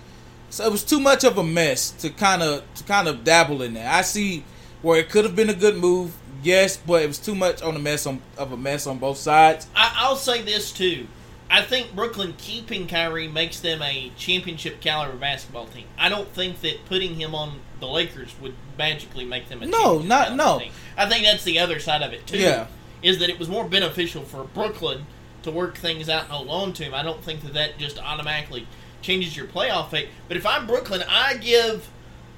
[0.50, 3.62] so it was too much of a mess to kind of to kind of dabble
[3.62, 3.90] in there.
[3.90, 4.44] I see
[4.82, 7.76] where it could have been a good move, yes, but it was too much on
[7.76, 9.66] a mess on, of a mess on both sides.
[9.74, 11.06] I, I'll say this too.
[11.48, 15.86] I think Brooklyn keeping Kyrie makes them a championship caliber basketball team.
[15.96, 19.98] I don't think that putting him on the Lakers would magically make them a No,
[20.00, 20.58] not- no.
[20.58, 20.72] team.
[20.96, 22.38] I think that's the other side of it too.
[22.38, 22.66] Yeah.
[23.02, 25.06] Is that it was more beneficial for Brooklyn
[25.42, 26.94] to work things out and hold on to him.
[26.94, 28.66] I don't think that that just automatically
[29.00, 30.08] changes your playoff fate.
[30.26, 31.88] But if I'm Brooklyn, I give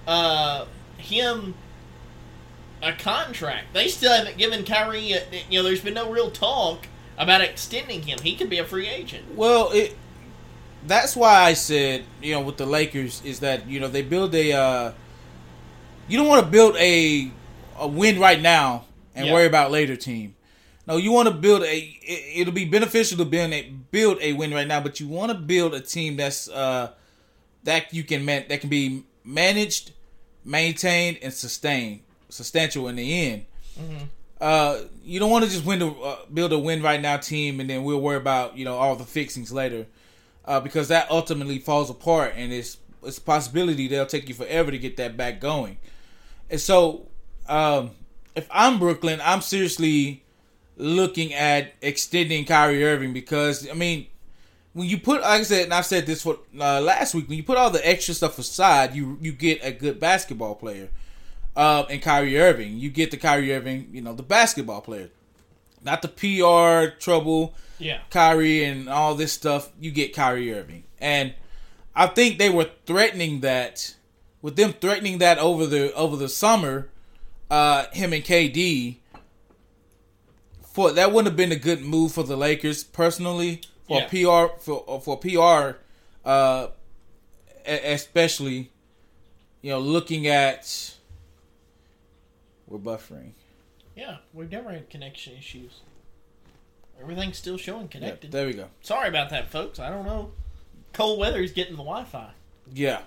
[0.07, 0.67] uh,
[0.99, 1.55] him
[2.83, 3.73] a contract.
[3.75, 5.13] They still haven't given Kyrie.
[5.13, 6.87] A, you know, there's been no real talk
[7.17, 8.19] about extending him.
[8.23, 9.35] He could be a free agent.
[9.35, 9.97] Well, it
[10.87, 14.35] that's why I said, you know, with the Lakers is that, you know, they build
[14.35, 14.93] a uh
[16.09, 17.31] you don't want to build a
[17.79, 19.33] a win right now and Yeah.
[19.33, 20.35] worry about later team.
[20.87, 24.33] No, you want to build a it, it'll be beneficial to build a build a
[24.35, 26.93] win right now, but you want to build a team that's uh
[27.65, 29.91] that you can man, that can be managed,
[30.45, 33.45] maintained and sustained, substantial in the end.
[34.41, 37.59] Uh, you don't want to just win the uh, build a win right now team
[37.59, 39.87] and then we'll worry about you know all the fixings later,
[40.45, 44.71] uh, because that ultimately falls apart and it's it's a possibility they'll take you forever
[44.71, 45.79] to get that back going.
[46.51, 47.09] And so,
[47.49, 47.91] um,
[48.35, 50.25] if I'm Brooklyn, I'm seriously
[50.77, 54.07] looking at extending Kyrie Irving because I mean,
[54.73, 57.37] when you put like I said, and I said this for uh, last week, when
[57.37, 60.91] you put all the extra stuff aside, you you get a good basketball player.
[61.59, 65.11] Uh, and Kyrie Irving, you get the Kyrie Irving, you know, the basketball player,
[65.83, 67.99] not the PR trouble, Yeah.
[68.11, 69.71] Kyrie and all this stuff.
[69.81, 71.35] You get Kyrie Irving, and
[71.97, 73.95] I think they were threatening that
[74.41, 76.91] with them threatening that over the over the summer,
[77.51, 78.99] uh, him and KD.
[80.73, 84.07] For that wouldn't have been a good move for the Lakers personally for Yeah.
[84.07, 85.79] PR for for PR,
[86.25, 86.69] uh,
[87.67, 88.71] especially,
[89.61, 90.95] you know, looking at.
[92.69, 93.33] We're buffering.
[93.97, 95.81] Yeah, we've never had connection issues.
[97.01, 98.33] Everything's still showing Yeah, connected.
[98.33, 98.69] there we go.
[98.83, 99.79] Sorry about that, folks.
[99.79, 100.33] I don't know.
[100.93, 102.31] Cold weather is getting the Wi-Fi.
[102.73, 103.01] Yeah,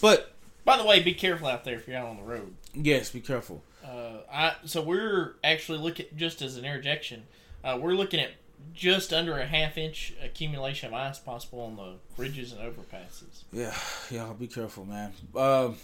[0.00, 0.32] but
[0.64, 2.54] By the way, be careful out there if you're out on the road.
[2.74, 3.62] yes, be careful.
[3.84, 7.24] Uh, I so we're actually looking just as an interjection.
[7.62, 8.30] Uh, we're looking at
[8.72, 13.42] just under a half inch accumulation of ice possible on the bridges and overpasses.
[13.52, 13.74] Yeah,
[14.10, 15.12] yeah, be careful, man.
[15.36, 15.76] Um,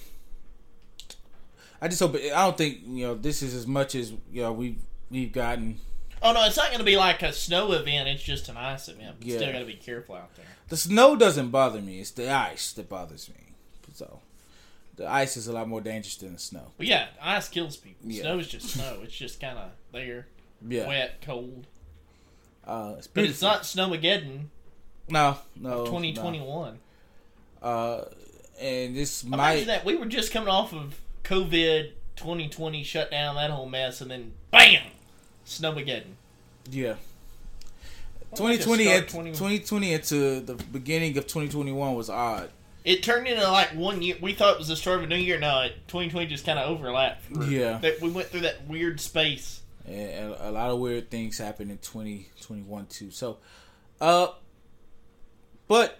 [1.82, 2.14] I just hope.
[2.16, 4.78] I don't think you know this is as much as you know we've
[5.10, 5.78] we've gotten.
[6.22, 8.06] Oh no, it's not going to be like a snow event.
[8.08, 9.16] It's just an ice event.
[9.18, 9.36] But Yeah.
[9.38, 10.44] Still got to be careful out there.
[10.68, 11.98] The snow doesn't bother me.
[12.00, 13.54] It's the ice that bothers me.
[13.94, 14.20] So,
[14.96, 16.72] the ice is a lot more dangerous than the snow.
[16.76, 18.10] But yeah, ice kills people.
[18.10, 18.22] Yeah.
[18.22, 18.98] Snow is just snow.
[19.02, 20.26] It's just kind of there,
[20.68, 21.66] Yeah, wet, cold.
[22.66, 24.44] uh, it's But it's not Snowmageddon
[25.08, 26.78] No, no, 2021.
[27.62, 28.04] Uh,
[28.60, 29.66] and this Imagine might.
[29.66, 29.84] that.
[29.86, 34.82] We were just coming off of COVID 2020 shutdown, that whole mess, and then BAM!
[35.46, 36.12] Snowmageddon.
[36.70, 36.94] Yeah.
[38.38, 42.50] Well, like a 2020 start 20 2020 into the beginning of 2021 was odd.
[42.84, 44.16] It turned into like one year.
[44.20, 45.38] We thought it was the start of a new year.
[45.38, 47.24] No, 2020 just kind of overlapped.
[47.24, 47.78] For, Yeah.
[47.78, 49.60] That we went through that weird space.
[49.86, 53.10] and a, a lot of weird things happened in 2021 too.
[53.10, 53.38] So,
[54.00, 54.28] uh,
[55.66, 55.98] but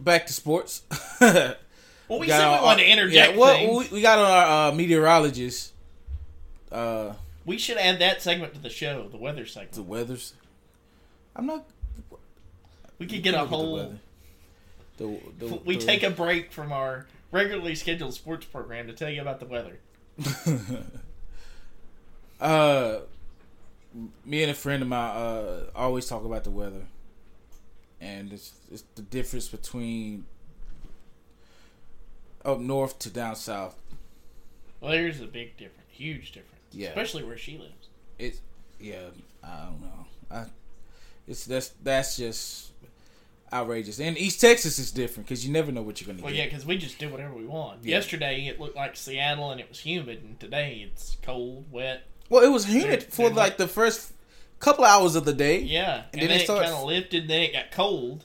[0.00, 0.82] back to sports.
[2.08, 4.74] Well, we got said we wanted to interject Yeah, well, we, we got our uh,
[4.74, 5.74] meteorologist,
[6.72, 7.12] uh,
[7.44, 9.72] We should add that segment to the show, the weather segment.
[9.72, 10.34] the weathers.
[11.36, 11.64] I'm not.
[12.98, 13.76] We could get a at the whole.
[14.96, 19.20] The, the, We take a break from our regularly scheduled sports program to tell you
[19.20, 19.78] about the weather.
[22.40, 22.98] uh,
[24.24, 26.86] me and a friend of mine uh always talk about the weather,
[28.00, 30.26] and it's it's the difference between
[32.48, 33.76] up north to down south.
[34.80, 36.88] Well, there's a big difference, huge difference, Yeah.
[36.88, 37.88] especially where she lives.
[38.18, 38.40] It's
[38.80, 39.08] yeah,
[39.42, 40.06] I don't know.
[40.30, 40.44] I
[41.26, 42.72] it's that's that's just
[43.52, 43.98] outrageous.
[44.00, 46.24] And East Texas is different because you never know what you're gonna get.
[46.24, 47.84] Well, yeah, because we just do whatever we want.
[47.84, 47.96] Yeah.
[47.96, 52.04] Yesterday it looked like Seattle and it was humid, and today it's cold, wet.
[52.28, 54.12] Well, it was humid They're- for they're like the first
[54.60, 55.60] couple hours of the day.
[55.60, 57.28] Yeah, And and, then then, it kind of lifted.
[57.28, 58.24] Then it got cold,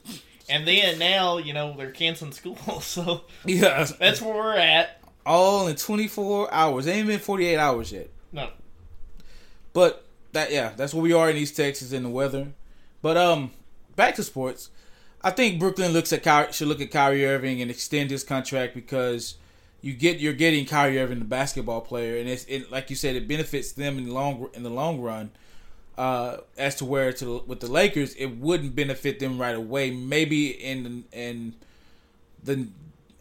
[0.49, 2.57] and then now you know they're canceling school.
[2.81, 4.99] So Yeah, that's where we're at.
[5.25, 6.85] all in 24 hours.
[6.87, 8.09] It ain't been 48 hours yet.
[8.31, 8.49] No,
[9.73, 12.47] But that yeah, that's where we are in East Texas in the weather.
[13.01, 13.51] But um,
[13.95, 14.69] back to sports.
[15.21, 18.73] I think Brooklyn looks at Ky- should look at Kyrie Irving and extend his contract
[18.75, 19.35] because
[19.81, 23.15] you get you're getting Kyrie Irving, the basketball player, and it's it, like you said,
[23.15, 25.31] it benefits them in the long in the long run.
[25.95, 29.91] Uh, as to where to with the Lakers, it wouldn't benefit them right away.
[29.91, 31.53] Maybe in in
[32.43, 32.67] the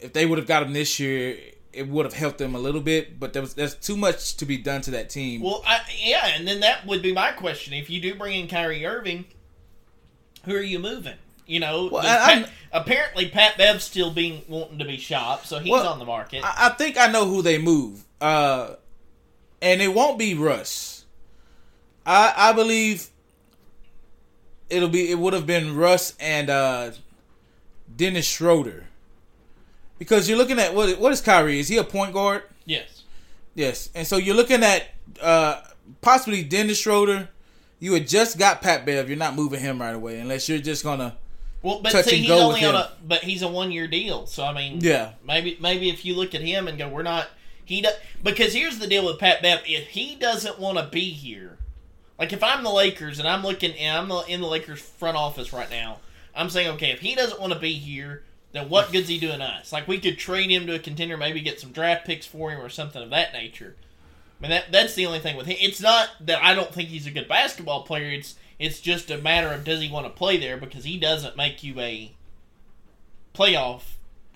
[0.00, 1.36] if they would have got him this year,
[1.72, 3.20] it would have helped them a little bit.
[3.20, 5.42] But there was there's too much to be done to that team.
[5.42, 8.48] well, I, yeah, and then that would be my question: if you do bring in
[8.48, 9.26] Kyrie Irving,
[10.44, 11.16] who are you moving?
[11.46, 15.72] You know, Well, Pat- apparently Pat Bev's still being wanting to be shopped, so he's
[15.72, 16.42] Well, on the market.
[16.44, 18.04] I, I think I know who they move.
[18.20, 18.76] Uh,
[19.60, 21.01] and it won't be Russ.
[22.06, 23.08] I I believe
[24.70, 26.90] it'll be it would have been Russ and uh,
[27.94, 28.86] Dennis Schroeder.
[29.98, 31.60] Because you're looking at what what is Kyrie?
[31.60, 32.42] Is he a point guard?
[32.64, 33.02] yes,
[33.54, 33.90] Yes.
[33.94, 34.86] And so you're looking at
[35.20, 35.60] uh,
[36.00, 37.28] possibly Dennis Schroeder.
[37.78, 39.08] You had just got Pat Bev.
[39.08, 41.16] You're not moving him right away unless you're just gonna
[41.62, 44.26] well, but touch see, he's only on a but he's a one year deal.
[44.26, 45.12] So I mean, Yeah.
[45.24, 47.28] maybe maybe if you look at him and go, we're not
[47.64, 47.88] he do,
[48.22, 49.60] because here's the deal with Pat Bev.
[49.66, 51.58] If he doesn't want to be here,
[52.22, 55.52] like if I'm the Lakers and I'm looking and I'm in the Lakers front office
[55.52, 55.98] right now,
[56.36, 59.40] I'm saying, okay, if he doesn't want to be here, then what good's he doing
[59.40, 59.72] us?
[59.72, 62.60] Like we could trade him to a contender, maybe get some draft picks for him
[62.60, 63.74] or something of that nature.
[64.38, 65.56] I mean that that's the only thing with him.
[65.58, 68.12] It's not that I don't think he's a good basketball player.
[68.12, 71.36] It's it's just a matter of does he want to play there because he doesn't
[71.36, 72.12] make you a
[73.34, 73.82] playoff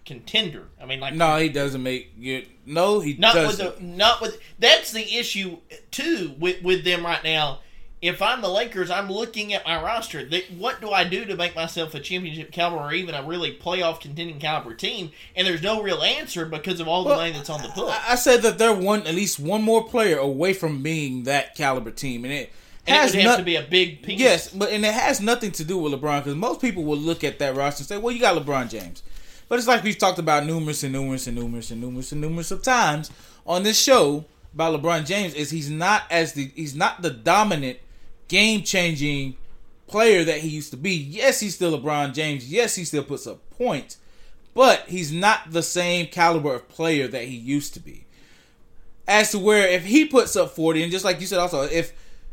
[0.04, 0.64] contender.
[0.82, 2.46] I mean, like No, he doesn't make you.
[2.64, 3.64] No, he not doesn't.
[3.64, 5.58] with the not with that's the issue
[5.92, 7.60] too with with them right now.
[8.06, 10.24] If I'm the Lakers, I'm looking at my roster.
[10.24, 13.52] That what do I do to make myself a championship caliber or even a really
[13.52, 15.10] playoff contending caliber team?
[15.34, 17.90] And there's no real answer because of all the Well, money that's on the book.
[17.90, 21.54] I, I said that they're one at least one more player away from being that
[21.54, 22.52] caliber team, and it
[22.86, 24.20] and has it have to be a big piece.
[24.20, 27.24] Yes, but and it has nothing to do with LeBron because most people will look
[27.24, 29.02] at that roster and say, "Well, you got LeBron James,"
[29.48, 32.50] but it's like we've talked about numerous and numerous and numerous and numerous and numerous
[32.50, 33.10] of times
[33.46, 37.78] on this show about LeBron James is he's not as the he's not the dominant
[38.28, 39.36] game changing
[39.86, 40.94] player that he used to be.
[40.94, 42.50] Yes, he's still LeBron James.
[42.50, 43.98] Yes, he still puts up points,
[44.54, 48.04] but he's not the same caliber of player that he used to be.
[49.08, 51.92] As to where if he puts up 40, and just like you said also, if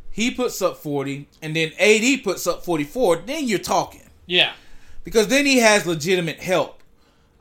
[0.10, 4.10] he puts up 40 and then AD puts up 44, then you're talking.
[4.26, 4.54] Yeah.
[5.04, 6.82] Because then he has legitimate help.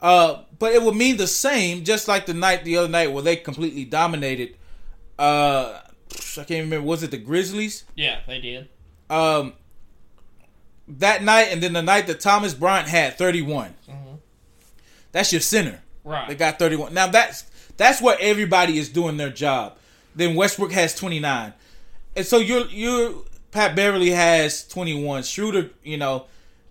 [0.00, 3.22] Uh, but it would mean the same, just like the night the other night where
[3.22, 4.56] they completely dominated.
[5.18, 5.80] Uh,
[6.38, 6.86] I can't remember.
[6.86, 7.84] Was it the Grizzlies?
[7.94, 8.68] Yeah, they did.
[9.10, 9.54] Um,
[10.88, 13.74] that night, and then the night that Thomas Bryant had 31.
[15.12, 15.82] That's your center.
[16.04, 16.28] Right.
[16.28, 16.94] They got 31.
[16.94, 17.44] Now that's
[17.76, 19.76] that's where everybody is doing their job.
[20.14, 21.52] Then Westbrook has 29.
[22.16, 25.22] And so you're you Pat Beverley has 21.
[25.22, 26.26] Schroeder, you know,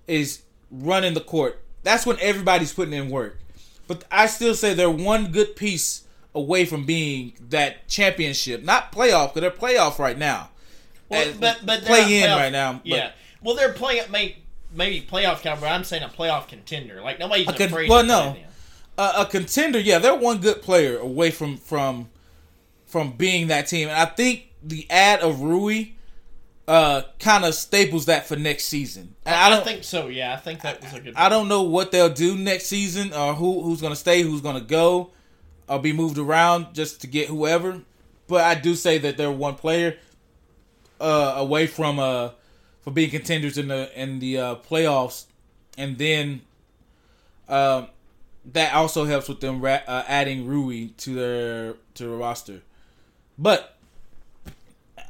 [0.07, 1.61] is running the court.
[1.83, 3.37] That's when everybody's putting in work.
[3.87, 6.00] But I still say they're one good piece
[6.33, 10.49] away from being that championship, not playoff, because they're playoff right now.
[11.09, 12.73] Well, Uh, but but they're play in playoff- right now.
[12.73, 13.11] but- Yeah.
[13.43, 14.37] Well, they're playing may,
[14.73, 15.65] maybe playoff caliber.
[15.67, 17.01] I'm saying a playoff contender.
[17.01, 17.89] Like nobody's A con- afraid.
[17.89, 18.23] well, to no.
[18.33, 18.37] them.
[18.97, 22.09] a, contender, yeah, they're one good player away from from
[22.85, 25.85] from being that team, and I think the ad of Rui
[26.67, 29.15] uh kind of staples that for next season.
[29.25, 30.07] And I I, don't think so.
[30.07, 31.13] Yeah, I think that was a good.
[31.15, 34.61] I don't know what they'll do next season or who who's gonna stay, who's gonna
[34.61, 35.09] go,
[35.71, 37.81] or be moved around just to get whoever.
[38.27, 39.97] But I do say that they're one player
[40.99, 42.29] uh away from uh
[42.81, 45.25] for being contenders in the in the uh playoffs,
[45.77, 46.41] and then
[47.47, 47.87] um
[48.53, 52.61] that also helps with them ra- uh, adding Rui to their to the roster.
[53.37, 53.77] But
[54.97, 55.01] uh,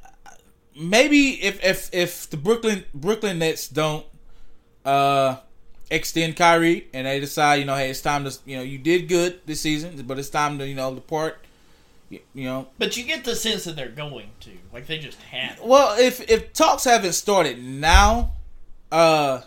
[0.80, 4.06] maybe if if if the Brooklyn Brooklyn Nets don't
[4.86, 5.38] uh
[5.91, 9.08] extend Kyrie and they decide, you know, hey, it's time to, you know, you did
[9.08, 11.45] good this season, but it's time to, you know, depart.
[12.10, 14.51] You, you know, But you get the sense that they're going to.
[14.73, 15.60] Like they just have.
[15.62, 18.32] well, if if talks haven't started now,
[18.91, 19.41] uh,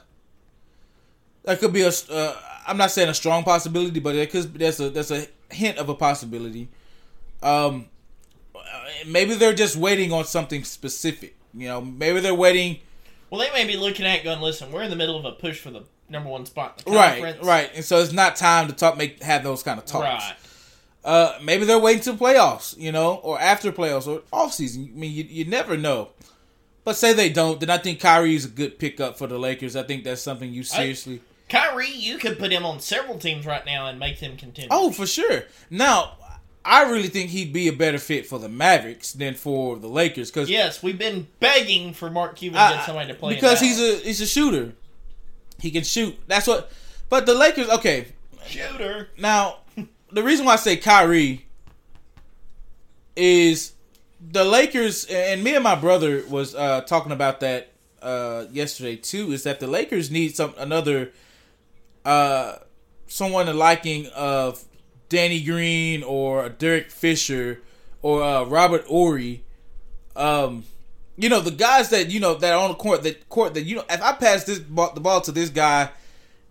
[1.42, 1.90] that could be a.
[2.10, 4.54] Uh, I'm not saying a strong possibility, but it could.
[4.54, 6.68] There's a there's a hint of a possibility.
[7.42, 7.88] Um,
[9.06, 11.36] maybe they're just waiting on something specific.
[11.52, 12.80] You know, maybe they're waiting.
[13.28, 15.60] Well, they may be looking at going, listen, we're in the middle of a push
[15.60, 17.46] for the number one spot Right, conference.
[17.46, 18.96] right, and so it's not time to talk.
[18.96, 20.04] Make have those kind of talks.
[20.04, 20.34] Right.
[21.04, 24.90] Uh, maybe they're waiting till playoffs, you know, or after playoffs or off season.
[24.94, 26.10] I mean, you, you never know.
[26.82, 29.74] But say they don't, then I think Kyrie is a good pickup for the Lakers.
[29.76, 31.20] I think that's something you seriously.
[31.48, 34.68] Kyrie, you could put him on several teams right now and make them contend.
[34.70, 35.44] oh, for sure.
[35.70, 36.16] Now,
[36.64, 40.30] I really think he'd be a better fit for the Mavericks than for the Lakers
[40.30, 43.60] because yes, we've been begging for Mark Cuban to get somebody to play in because
[43.60, 44.72] he's a he's a shooter.
[45.64, 46.14] He can shoot.
[46.26, 46.70] That's what.
[47.08, 48.08] But the Lakers, okay.
[48.46, 49.08] shooter.
[49.16, 49.60] Now,
[50.12, 51.46] the reason why I say Kyrie
[53.16, 53.72] is
[54.20, 57.72] the Lakers, and me and my brother was uh, talking about that
[58.02, 59.32] uh, yesterday too.
[59.32, 61.12] Is that the Lakers need some another
[62.04, 62.56] uh,
[63.06, 64.62] someone the liking of
[65.08, 67.62] Danny Green or Derek Fisher
[68.02, 69.44] or uh, Robert Horry,
[70.14, 70.64] um,
[71.16, 73.62] you know the guys that you know that are on the court that court that
[73.62, 75.90] you know if I pass this ball, the ball to this guy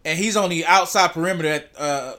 [0.06, 2.14] and he's on the outside perimeter, uh,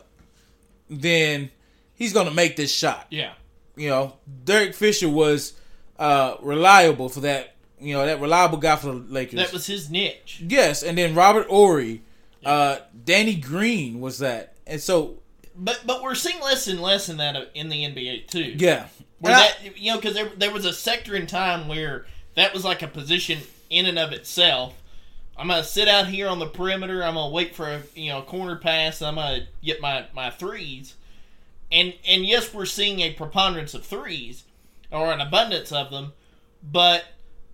[0.90, 1.50] then
[1.94, 3.06] he's gonna make this shot.
[3.10, 3.32] Yeah.
[3.76, 5.54] You know, Derek Fisher was
[5.98, 7.54] uh, reliable for that.
[7.80, 9.38] You know, that reliable guy for the Lakers.
[9.40, 10.42] That was his niche.
[10.46, 12.02] yes, and then Robert Horry,
[12.44, 15.18] uh, Danny Green was that, and so
[15.56, 18.54] But but we're seeing less and less in that uh, in the NBA too.
[18.56, 18.86] yeah,
[19.18, 22.06] Where And I- that you know because there there was a sector in time where
[22.34, 24.74] that was like a position in and of itself.
[25.36, 27.02] I'm gonna sit out here on the perimeter.
[27.02, 29.02] I'm gonna wait for a you know corner pass.
[29.02, 30.94] I'm gonna get my my threes,
[31.72, 34.44] and and yes, we're seeing a preponderance of threes
[34.92, 36.12] or an abundance of them,
[36.62, 37.04] but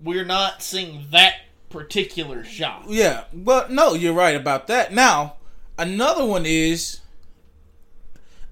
[0.03, 1.37] we're not seeing that
[1.71, 2.85] particular shot.
[2.88, 4.93] Yeah, well, no, you're right about that.
[4.93, 5.37] Now,
[5.79, 7.01] another one is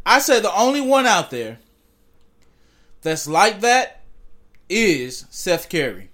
[0.07, 1.59] I say the only one out there
[3.03, 4.03] that's like that
[4.71, 6.11] is Seth Curry.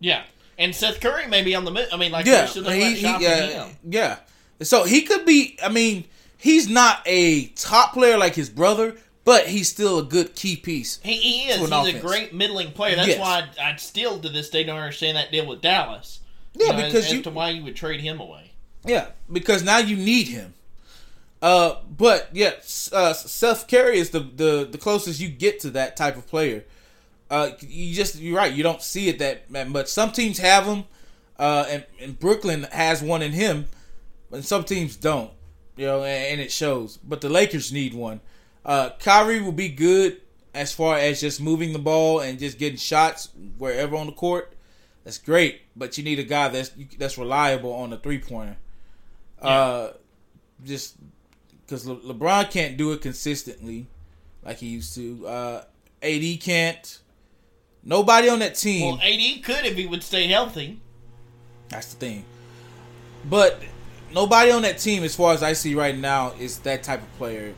[0.00, 0.22] Yeah,
[0.58, 1.88] and Seth Curry may be on the.
[1.92, 3.18] I mean, like Yeah, he, he, yeah,
[3.66, 3.76] him.
[3.88, 4.18] yeah.
[4.62, 5.58] So he could be.
[5.62, 6.04] I mean,
[6.36, 11.00] he's not a top player like his brother, but he's still a good key piece.
[11.02, 11.58] He, he is.
[11.58, 12.96] He's an a great middling player.
[12.96, 13.20] That's Yes.
[13.20, 16.20] why I, I still to this day don't understand that deal with Dallas.
[16.54, 18.50] Yeah, You know, because as, you as to why you would trade him away.
[18.84, 20.54] Yeah, because now you need him.
[21.40, 22.52] Uh, but yeah,
[22.92, 26.64] uh, Seth Curry is the, the the closest you get to that type of player.
[27.30, 28.52] Uh, you just you're right.
[28.52, 29.88] You don't see it that that much.
[29.88, 30.84] Some teams have him,
[31.38, 33.66] uh, and, and Brooklyn has one in him,
[34.30, 35.30] but some teams don't.
[35.76, 36.96] You know, and, and it shows.
[36.96, 38.20] But the Lakers need one.
[38.64, 40.20] Uh, Kyrie will be good
[40.54, 44.54] as far as just moving the ball and just getting shots wherever on the court.
[45.04, 48.56] That's great, but you need a guy that's that's reliable on the three pointer.
[49.40, 49.90] Uh,
[50.64, 50.96] just
[51.64, 53.86] because Le- LeBron can't do it consistently
[54.42, 55.26] like he used to.
[55.26, 55.64] Uh,
[56.02, 56.98] AD can't.
[57.88, 58.98] Nobody on that team.
[58.98, 60.78] Well, AD could if he would stay healthy.
[61.70, 62.24] That's the thing.
[63.24, 63.62] But
[64.12, 67.10] nobody on that team, as far as I see right now, is that type of
[67.16, 67.54] player.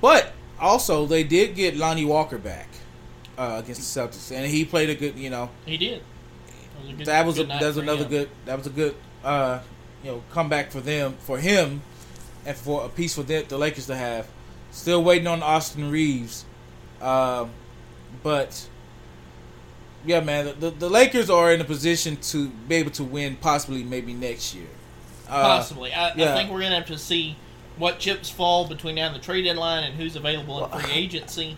[0.00, 2.66] But also, they did get Lonnie Walker back
[3.36, 5.16] uh, against the Celtics, and he played a good.
[5.18, 6.02] You know, He did.
[6.80, 8.08] That was a good, that was a, that was another him.
[8.10, 8.30] good.
[8.46, 8.96] That was a good.
[9.22, 9.60] Uh,
[10.02, 11.82] you know, comeback for them, for him,
[12.46, 14.28] and for a piece for the, the Lakers to have.
[14.70, 16.46] Still waiting on Austin Reaves,
[17.02, 17.50] um,
[18.22, 18.68] but
[20.08, 23.36] yeah, man, the, the, the Lakers are in a position to be able to win,
[23.36, 24.66] possibly maybe next year.
[25.28, 25.92] Uh, Possibly.
[25.92, 27.36] I, I think we're going to have to see
[27.76, 31.56] what chips fall between now and the trade deadline and who's available in free agency.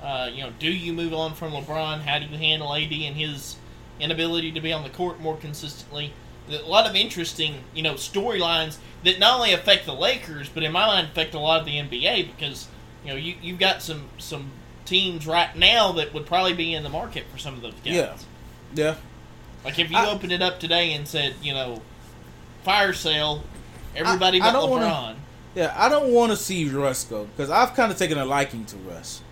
[0.00, 2.00] Uh, you know, do you move on from LeBron?
[2.02, 3.56] How do you handle AD and his
[3.98, 6.12] inability to be on the court more consistently?
[6.48, 10.72] A lot of interesting, you know, storylines that not only affect the Lakers, but in
[10.72, 12.68] my mind affect a lot of the NBA because
[13.04, 14.50] you know you you've got some some
[14.90, 17.94] teams right now that would probably be in the market for some of those guys.
[17.94, 18.12] Yeah.
[18.74, 18.94] Yeah,
[19.64, 21.80] Like if you I- opened it up today and said, you know,
[22.64, 23.42] fire sale,
[23.96, 24.90] everybody I- I but don't LeBron.
[24.90, 25.16] wanna-
[25.54, 25.74] yeah.
[25.76, 28.76] I don't want to see Russ go because I've kind of taken a liking to
[28.76, 29.22] Russ.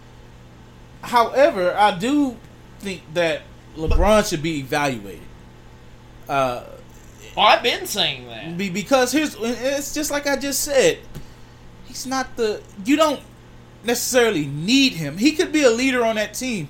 [1.03, 2.37] However, I do
[2.81, 3.43] think that
[3.77, 5.21] LeBron should be evaluated.
[6.29, 6.63] Uh,
[7.37, 8.57] Well, I've been saying that.
[8.73, 10.99] Because here's it's just like I just said.
[11.87, 13.21] He's not the you don't
[13.89, 15.19] necessarily need him.
[15.19, 16.69] He could be a leader on that team.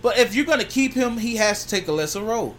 [0.00, 2.56] But if you're going to keep him, he has to take a lesser role.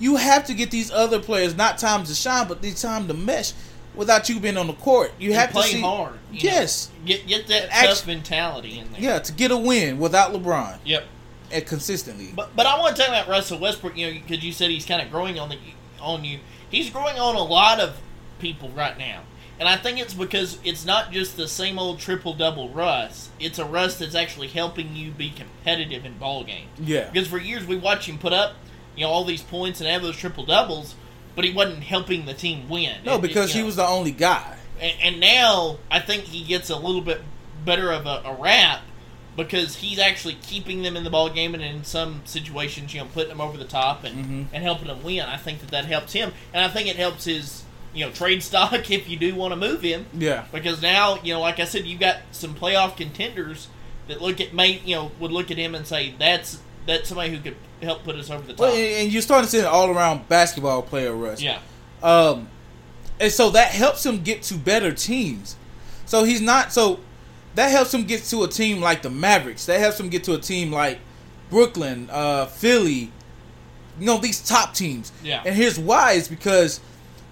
[0.00, 3.14] You have to get these other players not time to shine, but these time to
[3.14, 3.52] mesh
[3.94, 5.12] without you being on the court.
[5.20, 6.14] You And have play to play hard.
[6.32, 6.88] Yes.
[7.00, 7.06] know.
[7.06, 9.00] get get that Act- tough mentality in there.
[9.00, 11.04] Yeah, to get a win without LeBron Yep.
[11.52, 12.32] and consistently.
[12.34, 13.96] But but I want to talk about Russell Westbrook.
[13.96, 15.58] You know, because you said he's kind of growing on the
[16.00, 16.40] on you.
[16.70, 17.94] He's growing on a lot of
[18.40, 19.20] people right now,
[19.58, 23.30] and I think it's because it's not just the same old triple double Russ.
[23.38, 26.70] It's a Russ that's actually helping you be competitive in ball games.
[26.80, 27.10] yeah.
[27.10, 28.54] Because for years we watched him put up,
[28.96, 30.94] you know, all these points and have those triple doubles,
[31.36, 32.96] but he wasn't helping the team win.
[33.04, 34.56] No, It- because you he know, was the only guy.
[34.80, 37.20] and, and now I think he gets a little bit
[37.64, 38.80] better of a, a rap
[39.36, 43.06] because he's actually keeping them in the ball game and in some situations, you know,
[43.12, 44.46] putting them over the top and, Mhm.
[44.52, 45.22] and helping them win.
[45.26, 48.42] I think that that helps him, and I think it helps his you know trade
[48.42, 50.44] stock if you do want to move him Yeah.
[50.52, 53.68] because now you know, like I said, you've got some playoff contenders
[54.08, 57.30] that look at mate, you know, would look at him and say that's that's somebody
[57.34, 58.60] who could help put us over the top.
[58.60, 61.40] Well, and and you're starting to see an all around basketball player, Russ.
[61.40, 61.60] yeah,
[62.02, 62.48] Um,
[63.20, 65.56] and so that helps him get to better teams.
[66.06, 67.00] So he's not so
[67.54, 69.64] that helps him get to a team like the Mavericks.
[69.66, 70.98] That helps him get to a team like
[71.48, 73.10] Brooklyn, uh, Philly.
[74.00, 75.12] You know these top teams.
[75.22, 75.42] Yeah.
[75.46, 76.80] And here's why is because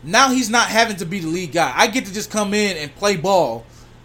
[0.03, 1.73] now he's not having to be the lead guy.
[1.75, 3.65] I get to just come in and play ball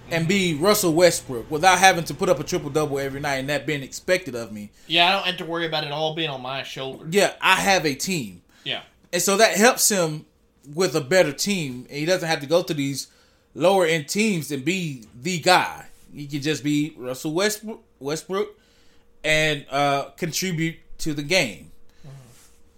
[0.09, 3.49] and be Russell Westbrook without having to put up a triple double every night and
[3.49, 4.69] that being expected of me.
[4.87, 7.07] Yeah, I don't have to worry about it all being on my shoulders.
[7.11, 8.41] Yeah, I have a team.
[8.63, 8.81] Yeah.
[9.11, 10.25] And so that helps him
[10.73, 11.85] with a better team.
[11.89, 13.07] And he doesn't have to go to these
[13.53, 15.87] lower end teams and be the guy.
[16.13, 18.57] He can just be Russell Westbrook, Westbrook
[19.23, 21.71] and uh, contribute to the game.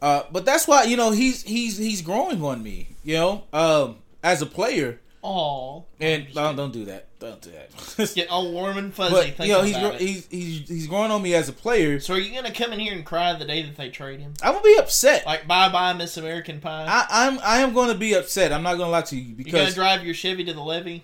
[0.01, 2.88] Uh, but that's why you know he's he's he's growing on me.
[3.09, 4.99] You know, um, as a player.
[5.23, 7.07] Oh, and don't don't do that.
[7.17, 8.11] Don't do that.
[8.15, 9.33] Get all warm and fuzzy.
[9.35, 9.99] But you know he's, it.
[9.99, 11.99] he's he's he's growing on me as a player.
[11.99, 14.35] So are you gonna come in here and cry the day that they trade him?
[14.43, 15.25] I'm gonna be upset.
[15.25, 16.85] Like bye bye Miss American Pie.
[16.87, 18.53] I, I'm I am going to be upset.
[18.53, 20.61] I'm not going to lie to you you gonna because drive your Chevy to the
[20.61, 21.03] levee?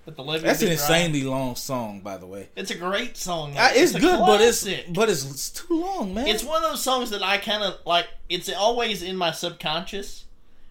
[0.07, 0.47] But the levee.
[0.47, 0.83] that's an be dry.
[0.83, 2.49] insanely long song, by the way.
[2.57, 3.55] It's a great song.
[3.55, 3.61] though.
[3.61, 6.27] Uh, it's, good, but it's but it's, it's too long, man.
[6.27, 8.09] It's one of those songs that I kind of like.
[8.29, 10.25] It's always in my subconscious,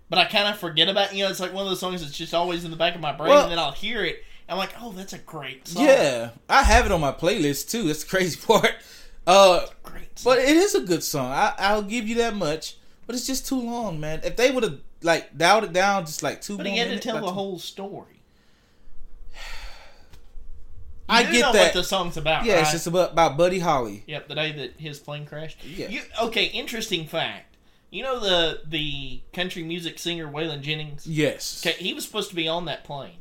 [0.10, 1.14] but I kind of forget about.
[1.16, 3.01] You know, it's like one of those songs that's just always in the back of
[3.01, 4.24] my brain, Well- and then I'll hear it.
[4.47, 5.86] I'm like, oh, that's a great song.
[5.86, 7.84] yeah, I have it on my playlist too.
[7.84, 8.72] That's the crazy part.
[9.28, 10.18] Uh, great.
[10.18, 10.34] Song.
[10.34, 11.32] but it is a good song.
[11.32, 12.76] I, I'll give you that much.
[13.05, 14.22] But it's just too long, man.
[14.24, 16.97] If they would have like dialed it down just like two But he had to
[16.99, 18.22] tell the two- whole story.
[21.07, 21.64] I get know that.
[21.66, 22.62] what the song's about, yeah, right?
[22.62, 24.03] it's just about, about Buddy Holly.
[24.05, 25.64] Yep, the day that his plane crashed.
[25.66, 25.88] Yeah.
[25.89, 27.49] You, okay, interesting fact.
[27.91, 31.07] You know the the country music singer Waylon Jennings.
[31.07, 31.65] Yes.
[31.65, 33.17] Okay, he was supposed to be on that plane.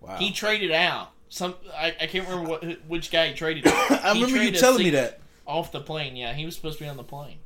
[0.00, 0.16] Wow.
[0.16, 1.10] He traded out.
[1.28, 3.66] Some I, I can't remember what which guy he traded.
[3.66, 5.20] I He remember you telling me that.
[5.46, 6.16] off the plane.
[6.16, 7.38] Yeah, he was supposed to be on the plane.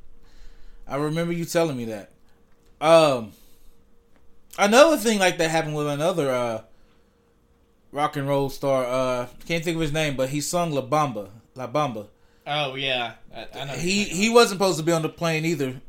[0.87, 2.11] I remember you telling me that.
[2.81, 3.33] Um,
[4.57, 6.61] another thing like that happened with another uh,
[7.91, 8.85] rock and roll star.
[8.85, 11.29] Uh, can't think of his name, but he sung La Bamba.
[11.55, 12.07] La Bamba.
[12.45, 13.73] Oh yeah, I, I know.
[13.73, 15.81] He he wasn't supposed to be on the plane either.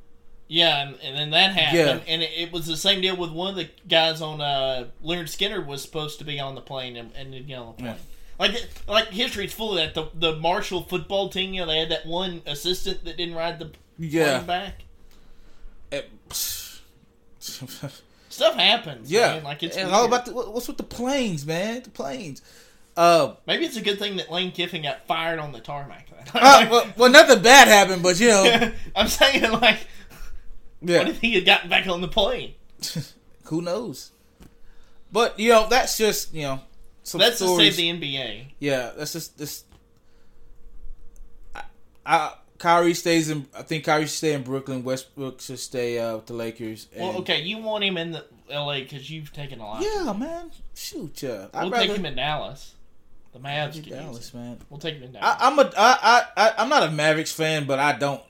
[0.51, 2.13] Yeah, and, and then that happened, Yeah.
[2.13, 5.25] and it, it was the same deal with one of the guys on uh, Lynyrd
[5.25, 7.87] Skynyrd was supposed to be on the plane and, and didn't get on the plane.
[7.95, 7.97] Yeah.
[8.39, 9.95] Like like history's full of that.
[9.95, 13.59] The the Marshall football team, you know, they had that one assistant that didn't ride
[13.59, 14.37] the Yeah.
[14.39, 14.75] plane back.
[15.93, 16.03] Eh,
[17.41, 19.11] Stuff happens.
[19.11, 19.35] yeah.
[19.35, 19.45] man.
[19.45, 21.83] like it's And all about the, what's with the planes, man?
[21.83, 22.43] The planes.
[22.97, 26.07] Uh, Maybe it's a good thing that Lane Kiffin got fired on the tarmac.
[26.35, 29.87] Uh, well, well, nothing bad happened, but you know, I'm saying like,
[30.83, 30.99] yeah.
[30.99, 32.55] what if he had gotten back on the plane?
[33.45, 34.13] Who knows?
[35.11, 36.61] But you know, that's just you know
[37.09, 37.77] some That's to stories.
[37.77, 38.45] save the NBA.
[38.59, 39.65] Yeah, that's just this.
[41.55, 41.63] I,
[42.05, 43.47] I Kyrie stays in.
[43.57, 44.85] I think Kyrie should stay in Brooklyn.
[44.85, 46.89] Westbrook should stay uh, with the Lakers.
[46.93, 49.83] And, Well, okay, you want him in the LA because you've taken a lot.
[49.83, 50.51] Yeah, man.
[50.75, 51.47] Shoot, yeah.
[51.55, 52.75] I'd we'll rather take him in Dallas.
[53.33, 54.59] The Mavs in can use Dallas, man.
[54.69, 55.37] We'll take him in Dallas.
[55.41, 55.63] I, I'm a.
[55.63, 58.23] I, I, I, I'm not a Mavericks fan, but I don't.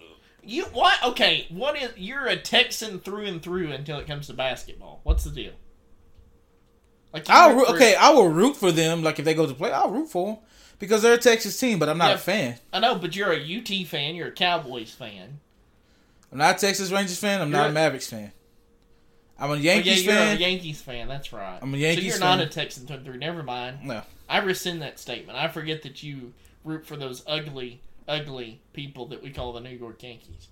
[0.49, 0.95] You what?
[1.05, 1.91] Okay, what is?
[1.97, 5.01] You're a Texan through and through until it comes to basketball.
[5.05, 5.53] What's the deal?
[7.13, 7.95] Like I'll root for- okay.
[7.95, 9.03] I will root for them.
[9.03, 10.37] Like if they go to play, I'll root for them
[10.79, 11.79] because they're a Texas team.
[11.79, 12.15] But I'm not Yeah.
[12.15, 12.59] a fan.
[12.73, 14.15] I know, but you're a UT fan.
[14.15, 15.41] You're a Cowboys fan.
[16.31, 17.41] I'm not a Texas Rangers fan.
[17.41, 18.33] I'm not You're a a- Mavericks fan.
[19.41, 20.37] I'm a Oh, yeah, Yankees you're fan.
[20.37, 21.09] a Yankees fan.
[21.09, 21.59] That's right.
[21.63, 23.17] I'm a Yankees So you're not a Texan through and through.
[23.19, 23.85] Never mind.
[23.85, 24.03] no.
[24.29, 25.39] I rescind that statement.
[25.39, 26.35] I forget that you
[26.65, 30.49] root for those ugly, ugly people that we call the New York Yankees.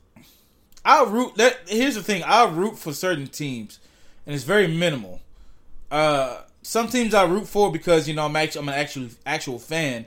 [0.84, 3.80] I'll root that here's the thing, I'll root for certain teams
[4.24, 5.20] and it's very minimal.
[5.90, 9.58] Uh some teams I root for because, you know, I'm actually I'm an actual actual
[9.58, 10.06] fan.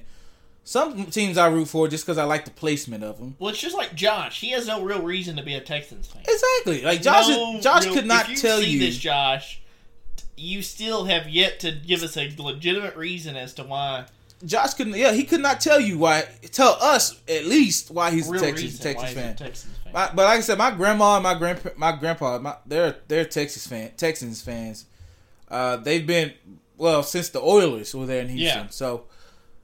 [0.66, 3.36] Some teams I root for just because I like the placement of them.
[3.40, 4.40] Well, it's just like Josh.
[4.40, 6.22] He has no real reason to be a Texans fan.
[6.28, 6.84] Exactly.
[6.84, 9.62] Like Josh No Josh real- could not you tell see you this, Josh.
[10.38, 14.06] You still have yet to give us a legitimate reason as to why.
[14.46, 18.30] Josh couldn't yeah, he could not tell you why tell us at least why he's
[18.30, 19.36] a Texas Texas why he's a fan.
[19.36, 19.94] Texans fan.
[19.94, 23.26] My, but like I said, my grandma and my grandpa, my grandpa, my, they're they're
[23.26, 24.86] Texas fan, Texans fans.
[25.50, 26.34] Uh, they've been
[26.78, 28.64] well since the Oilers were there in Houston.
[28.64, 28.70] Yeah.
[28.70, 29.06] So,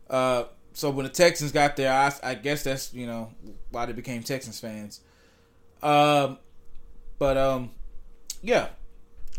[0.10, 3.32] uh, so when the Texans got there, I, I guess that's you know
[3.72, 5.00] why they became Texans fans.
[5.82, 6.38] Um,
[7.18, 7.72] but um,
[8.42, 8.70] yeah,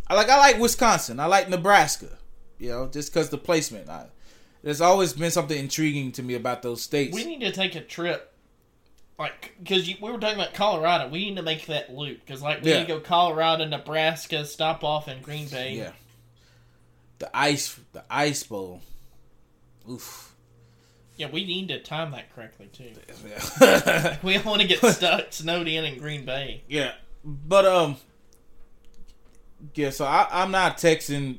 [0.08, 1.20] I like I like Wisconsin.
[1.20, 2.18] I like Nebraska.
[2.58, 3.90] You know, just because the placement.
[3.90, 4.06] I,
[4.66, 7.14] there's always been something intriguing to me about those states.
[7.14, 8.32] we need to take a trip,
[9.16, 11.08] like because we were talking about Colorado.
[11.08, 12.78] We need to make that loop because like we Yeah.
[12.80, 15.74] need to go Colorado, Nebraska, stop off in Green Bay.
[15.76, 15.92] Yeah.
[17.20, 18.80] The ice, the ice bowl.
[19.88, 20.34] Oof.
[21.16, 22.90] Yeah, we need to time that correctly too.
[23.60, 26.64] yeah, We don't want to get stuck snowed in in Green Bay.
[26.68, 26.90] Yeah,
[27.24, 27.98] but um,
[29.74, 29.90] yeah.
[29.90, 31.38] So I, I'm not Texan,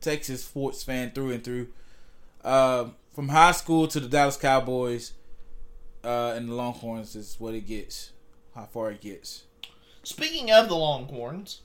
[0.00, 1.68] Texas sports fan through and through.
[2.46, 5.12] Um, from high school to the Dallas Cowboys,
[6.04, 8.12] uh, and the Longhorns is what it gets.
[8.54, 9.44] How far it gets.
[10.04, 11.62] Speaking of the Longhorns,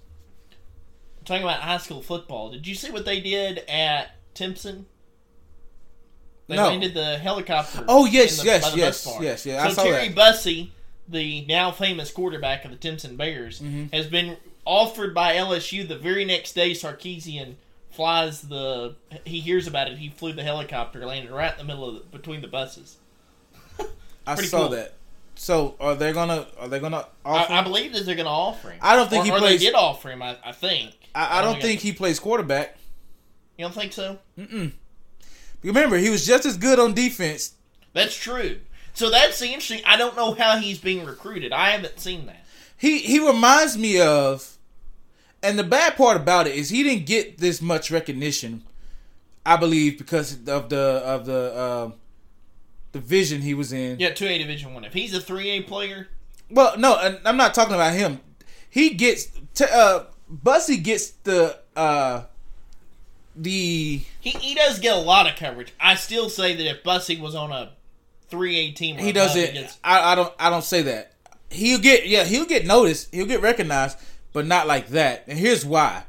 [1.25, 4.88] talking about high school football, did you see what they did at Timpson
[6.47, 6.67] They No.
[6.67, 7.86] landed the helicopter.
[7.88, 10.15] Oh, yes, the- yes, yes, yes, yeah, I So saw Terry that.
[10.15, 10.73] Bussey,
[11.07, 13.86] the now famous quarterback of the Timpson Bears, Mm-hmm.
[13.95, 16.71] has been offered by LSU the very next day.
[16.71, 17.55] Sarkisian
[18.01, 18.95] flies the.
[19.25, 19.97] He hears about it.
[19.99, 22.97] He flew the helicopter, landed right in the middle of the, between the buses.
[24.27, 24.69] I saw cool.
[24.69, 24.93] that.
[25.35, 27.53] So are they gonna are they gonna I, offer?
[27.53, 28.79] I I, believe that they're going to offer him.
[28.81, 30.21] I don't think or, he or plays- They did offer him.
[30.21, 30.95] I, I think.
[31.13, 32.77] I, don't think he plays quarterback.
[33.57, 34.17] You don't think so?
[35.61, 37.53] Remember, he was just as good on defense.
[37.93, 38.59] That's true.
[38.93, 39.81] So that's the interesting.
[39.85, 41.51] I don't know how he's being recruited.
[41.51, 42.45] I haven't seen that.
[42.77, 44.57] He he reminds me of,
[45.43, 48.63] and the bad part about it is he didn't get this much recognition.
[49.45, 51.91] I believe because of the of the uh,
[52.91, 53.99] division he was in.
[53.99, 54.83] Yeah, two A Division One.
[54.83, 56.07] If he's a three A player,
[56.49, 58.19] Well, no, and I'm not talking about him.
[58.69, 62.23] He gets t- uh Bussey gets the uh
[63.35, 65.73] the he he does get a lot of coverage.
[65.79, 67.71] I still say that if Bussey was on a
[68.29, 71.13] three A team, he doesn't gets- I, I don't I don't say that.
[71.49, 73.97] He'll get yeah, he'll get noticed, he'll get recognized,
[74.34, 75.23] but not like that.
[75.27, 76.03] And here's why.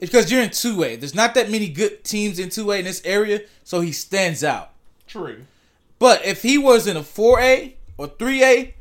[0.00, 0.96] It's because you're in two A.
[0.96, 4.42] There's not that many good teams in two A in this area, so he stands
[4.44, 4.70] out.
[5.06, 5.44] true.
[5.98, 8.74] But if he was in a four A or three A,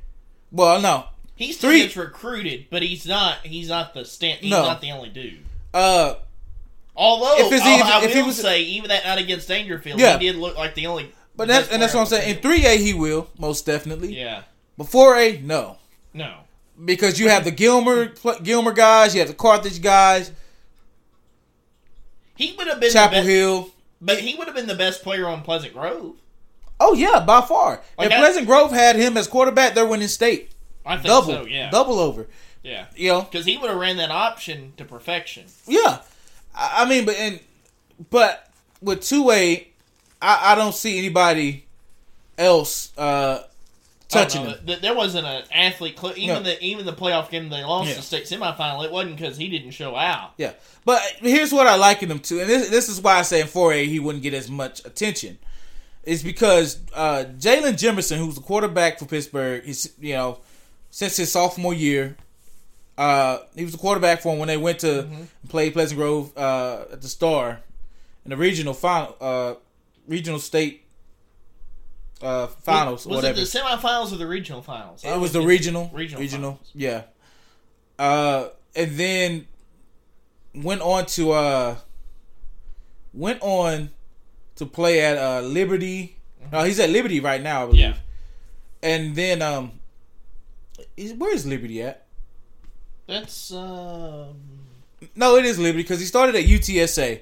[0.51, 1.05] well no.
[1.35, 3.37] he's Three- gets recruited, but he's not.
[3.45, 4.39] He's not the stand.
[4.39, 4.63] He's No.
[4.63, 5.39] not the only dude.
[5.73, 6.15] Uh
[6.95, 9.97] Although If it's I'll- even- I if he was- say, even that night against Daingerfield,
[9.99, 10.17] Yeah.
[10.19, 11.11] he did look like the only.
[11.35, 12.35] but that's and that's what I'm saying.
[12.35, 14.15] In three A he will, most definitely.
[14.19, 14.41] Yeah.
[14.77, 15.77] But four A, no.
[16.13, 16.33] No.
[16.83, 20.31] Because you have the Gilmer Gilmer guys, you have the Carthage guys,
[22.35, 23.69] He would have been the Chapel best, Hill.
[24.01, 26.15] but he would have been the best player on Pleasant Grove.
[26.79, 27.81] Oh yeah, by far.
[27.97, 30.51] Like if I- Pleasant Grove had him as quarterback, they're winning state.
[30.85, 31.45] I think Double, so.
[31.45, 31.69] Yeah.
[31.69, 32.27] double over.
[32.63, 32.87] Yeah.
[32.95, 35.45] You know, Because he would have ran that option to perfection.
[35.67, 35.99] yeah.
[36.55, 37.39] I, I mean, but and
[38.09, 38.49] but
[38.81, 39.69] with two way,
[40.21, 41.65] I, I don't see anybody
[42.37, 43.43] else uh
[44.13, 44.79] touching no, him.
[44.81, 45.99] There wasn't an athlete.
[45.99, 46.43] Cl- even No.
[46.43, 47.95] the even the playoff game they lost Yeah.
[47.95, 48.83] the state semifinal.
[48.85, 50.33] It wasn't because he didn't show out.
[50.37, 50.53] Yeah,
[50.85, 53.47] but here's what I liken him to, and this this is why I say in
[53.47, 55.37] four A he wouldn't get as much attention.
[56.03, 60.39] Is because uh, Jalen Jimerson, who's the quarterback for Pittsburg, he's you know
[60.91, 62.17] since his sophomore year,
[62.97, 65.07] uh, he was the quarterback for him when they went to
[65.49, 67.61] play Pleasant Grove uh, at the Star
[68.25, 69.53] in the regional final, uh,
[70.07, 70.82] regional state
[72.23, 73.39] uh, finals Was whatever.
[73.39, 75.03] it the semifinals or the regional finals?
[75.03, 76.71] It was the regional, regional regional, finals.
[76.73, 77.03] yeah.
[77.99, 79.47] Uh, and then
[80.55, 81.75] went on to uh,
[83.13, 83.89] went on
[84.55, 86.17] to play at uh Liberty.
[86.51, 87.79] No, he's at Liberty right now, I believe.
[87.81, 87.93] Yeah.
[88.81, 89.71] And then um,
[90.97, 92.05] is, where is Liberty at?
[93.07, 94.35] That's um.
[95.15, 97.21] No, it is Liberty because he started at UTSA.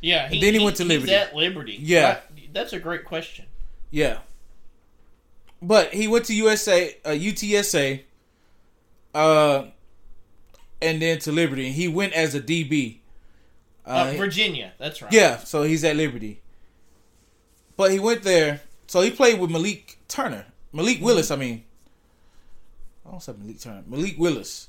[0.00, 1.14] Yeah, he, then he went to he's Liberty.
[1.14, 1.76] at Liberty.
[1.80, 2.04] Yeah.
[2.14, 2.52] Right.
[2.54, 3.46] that's a great question.
[3.90, 4.18] Yeah.
[5.60, 8.02] But he went to USA, uh, UTSA,
[9.14, 9.64] uh,
[10.80, 11.66] and then to Liberty.
[11.66, 12.98] And he went as a DB.
[13.84, 15.12] Uh, Virginia, that's right.
[15.12, 16.40] Yeah, so he's at Liberty.
[17.76, 18.60] But he went there.
[18.86, 20.46] So he played with Malik Turner.
[20.72, 21.64] Malik Willis, I mean.
[23.06, 23.82] I don't say Malik Turner.
[23.86, 24.68] Malik Willis.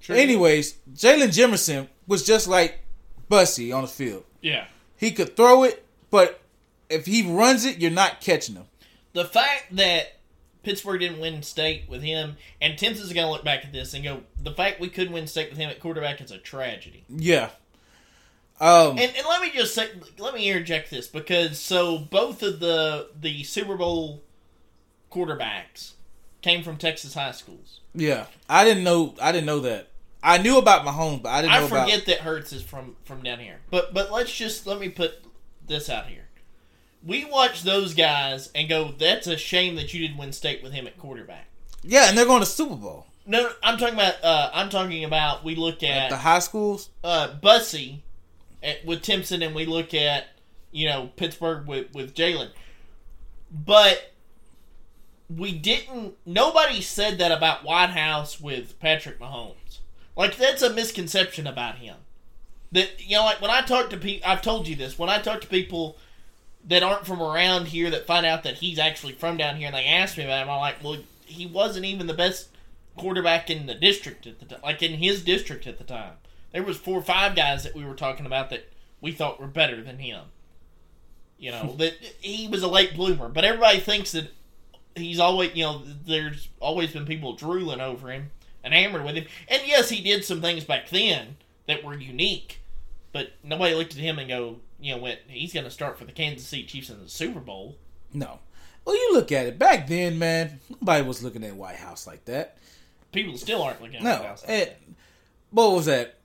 [0.00, 0.16] Sure.
[0.16, 2.80] Anyways, Jalen Jimerson was just like
[3.28, 4.24] Bussey on the field.
[4.40, 4.66] Yeah.
[4.96, 6.40] He could throw it, but
[6.88, 8.66] if he runs it, you're not catching him.
[9.12, 10.18] The fact that
[10.64, 14.02] Pittsburg didn't win state with him, and Timpson's going to look back at this and
[14.02, 17.04] go, the fact we couldn't win state with him at quarterback is a tragedy.
[17.08, 17.50] Yeah.
[18.60, 19.88] Um, And, and let me just say,
[20.18, 24.22] let me interject this because so both of the the Super Bowl
[25.10, 25.92] quarterbacks
[26.42, 27.80] came from Texas high schools.
[27.94, 28.26] yeah.
[28.48, 29.14] I didn't know.
[29.20, 29.88] I didn't know that.
[30.22, 32.06] I knew about Mahomes, but I didn't know I forget about.
[32.06, 35.22] that Hurts is from from down here, but but let's just let me put
[35.66, 36.23] this out here.
[37.06, 40.72] We watch those guys and go, "That's a shame that you didn't win state with
[40.72, 41.46] him at quarterback."
[41.82, 43.06] Yeah, and they're going to Super Bowl.
[43.26, 44.22] No, I'm talking about.
[44.22, 45.44] Uh, I'm talking about.
[45.44, 46.90] We look At at the high schools.
[47.02, 48.02] uh, Bussey
[48.62, 50.28] at, with Timpson, and we look at
[50.72, 52.50] you know Pittsburg with with Jalen,
[53.50, 54.12] but
[55.34, 56.14] we didn't.
[56.26, 59.78] Nobody said that about Whitehouse with Patrick Mahomes.
[60.16, 61.96] Like that's a misconception about him.
[62.72, 64.98] That you know, like when I talk to people, I've told you this.
[64.98, 65.96] When I talk to people
[66.66, 69.76] that aren't from around here that find out that he's actually from down here, and
[69.76, 72.48] they ask me about him, I'm like, well, he wasn't even the best
[72.96, 76.14] quarterback in the district at the time, like in his district at the time.
[76.52, 79.46] There was four or five guys that we were talking about that we thought were
[79.46, 80.22] better than him.
[81.38, 84.30] You know that he was a late bloomer, but everybody thinks that
[84.94, 88.30] he's always you know there's always been people drooling over him
[88.62, 89.26] and hammered with him.
[89.48, 91.36] And yes, he did some things back then
[91.66, 92.60] that were unique,
[93.12, 96.04] but nobody looked at him and go, you know, went he's going to start for
[96.04, 97.76] the Kansas City Chiefs in the Super Bowl.
[98.12, 98.38] No.
[98.84, 100.60] Well, you look at it back then, man.
[100.68, 102.58] Nobody was looking at Whitehouse like that.
[103.12, 104.16] People still aren't looking at No.
[104.18, 104.80] Whitehouse like
[105.50, 106.16] what was that?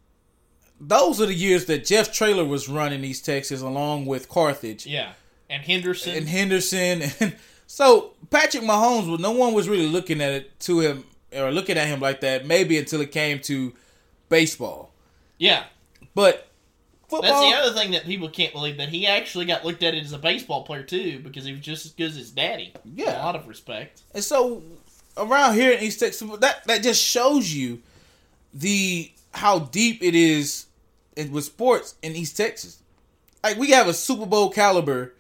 [0.81, 5.11] Those are the years that Jeff Traylor was running East Texas along with Carthage Yeah,
[5.49, 6.15] and Henderson.
[6.15, 7.35] and Henderson, and
[7.67, 9.09] so Patrick Mahomes.
[9.09, 11.03] was No one was really looking at it to him
[11.33, 12.45] or looking at him like that.
[12.45, 13.73] Maybe until it came to
[14.29, 14.91] baseball,
[15.37, 15.65] yeah,
[16.15, 16.48] but
[17.09, 20.13] that's the other thing that people can't believe that he actually got looked at as
[20.13, 22.73] a baseball player too because he was just as good as his daddy.
[22.85, 23.21] Yeah.
[23.21, 24.01] a lot of respect.
[24.13, 24.61] And so
[25.17, 27.81] around here in East Texas, that that just shows you
[28.53, 30.65] the how deep it is
[31.15, 32.81] in, with sports in East Texas.
[33.43, 35.13] Like we have a Super Bowl caliber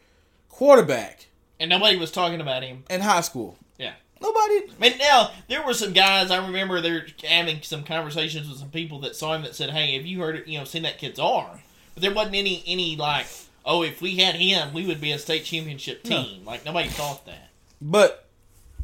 [0.49, 1.27] quarterback
[1.59, 2.83] And nobody was talking about him.
[2.89, 3.57] in high school.
[3.77, 3.93] Yeah.
[4.21, 4.55] Nobody.
[4.55, 6.29] I mean, now there were some guys.
[6.31, 9.95] I remember they're having some conversations with some people that saw him that said, "Hey,
[9.95, 10.43] have you heard?
[10.45, 11.59] You know, seen that kid's arm?"
[11.99, 13.27] But there wasn't any any like,
[13.65, 16.23] "Oh, if we had him, we would be a state championship No.
[16.23, 17.49] team." Like nobody thought that.
[17.81, 18.25] But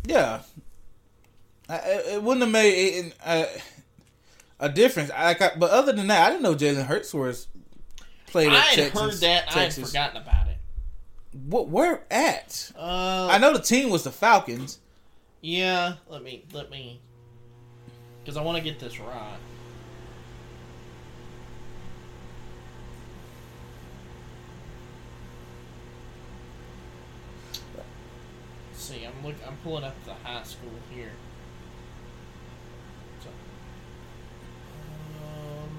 [0.06, 0.42] yeah,
[1.70, 3.46] I, it wouldn't have made it, uh,
[4.60, 5.12] a difference.
[5.12, 7.48] I, but other than that, I didn't know Jalen Hurts was
[8.28, 9.00] played I at had Texas.
[9.02, 9.56] heard that.
[9.56, 10.58] I had forgotten about it.
[11.46, 11.68] What?
[11.70, 12.72] Where at?
[12.78, 14.80] Uh, I know the team was the Falcons.
[15.42, 17.00] Yeah, let me let me,
[18.24, 19.38] because I want to get this right.
[28.86, 29.36] See, I'm look.
[29.48, 31.12] I'm pulling up the high school here.
[33.22, 33.30] So,
[35.24, 35.70] um,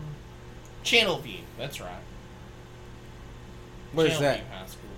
[0.85, 1.41] Channelview.
[1.59, 2.03] That's right.
[3.93, 4.41] Where's that?
[4.51, 4.91] High School.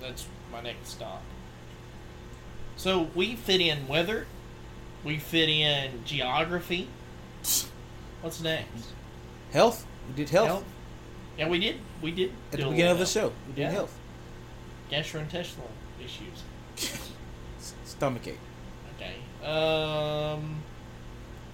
[0.00, 1.22] That's my next stop.
[2.76, 4.26] So we fit in weather,
[5.04, 6.88] we fit in geography.
[8.20, 8.92] What's next?
[9.52, 9.86] Health.
[10.08, 10.64] We did health,
[11.36, 11.76] Yeah, we did.
[12.02, 13.32] We did at the beginning of the show.
[13.48, 13.70] We did Yeah.
[13.70, 13.97] health.
[14.90, 15.68] Gastrointestinal
[16.02, 16.42] issues.
[16.76, 18.38] S- Stomach ache.
[18.96, 19.46] Okay.
[19.46, 20.62] Um.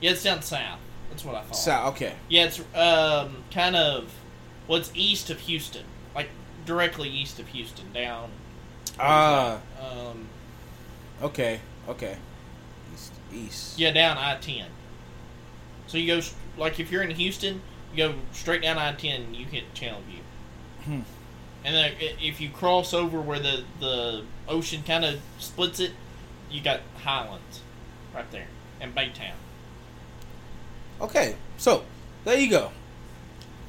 [0.00, 0.80] Yeah, it's down south.
[1.10, 1.56] That's what I thought.
[1.56, 1.94] South.
[1.94, 2.14] okay.
[2.28, 4.12] Yeah, it's um kind of
[4.68, 6.28] well, east of Houston, like
[6.66, 8.30] directly east of Houston, down.
[8.98, 9.60] Ah.
[9.80, 10.26] Um.
[11.22, 11.60] okay.
[11.88, 12.16] Okay.
[12.94, 13.12] East.
[13.32, 13.78] East.
[13.78, 14.66] Yeah, down I ten.
[15.86, 16.26] So you go
[16.56, 17.62] like if you're in Houston,
[17.94, 20.22] you go straight down I ten, you hit Channelview.
[20.84, 21.00] Hmm.
[21.64, 25.92] And then if you cross over where the the ocean kind of splits it,
[26.50, 27.60] you got Highlands,
[28.14, 28.48] right there,
[28.80, 29.32] and Baytown.
[31.00, 31.36] Okay.
[31.56, 31.84] So
[32.24, 32.70] there you go.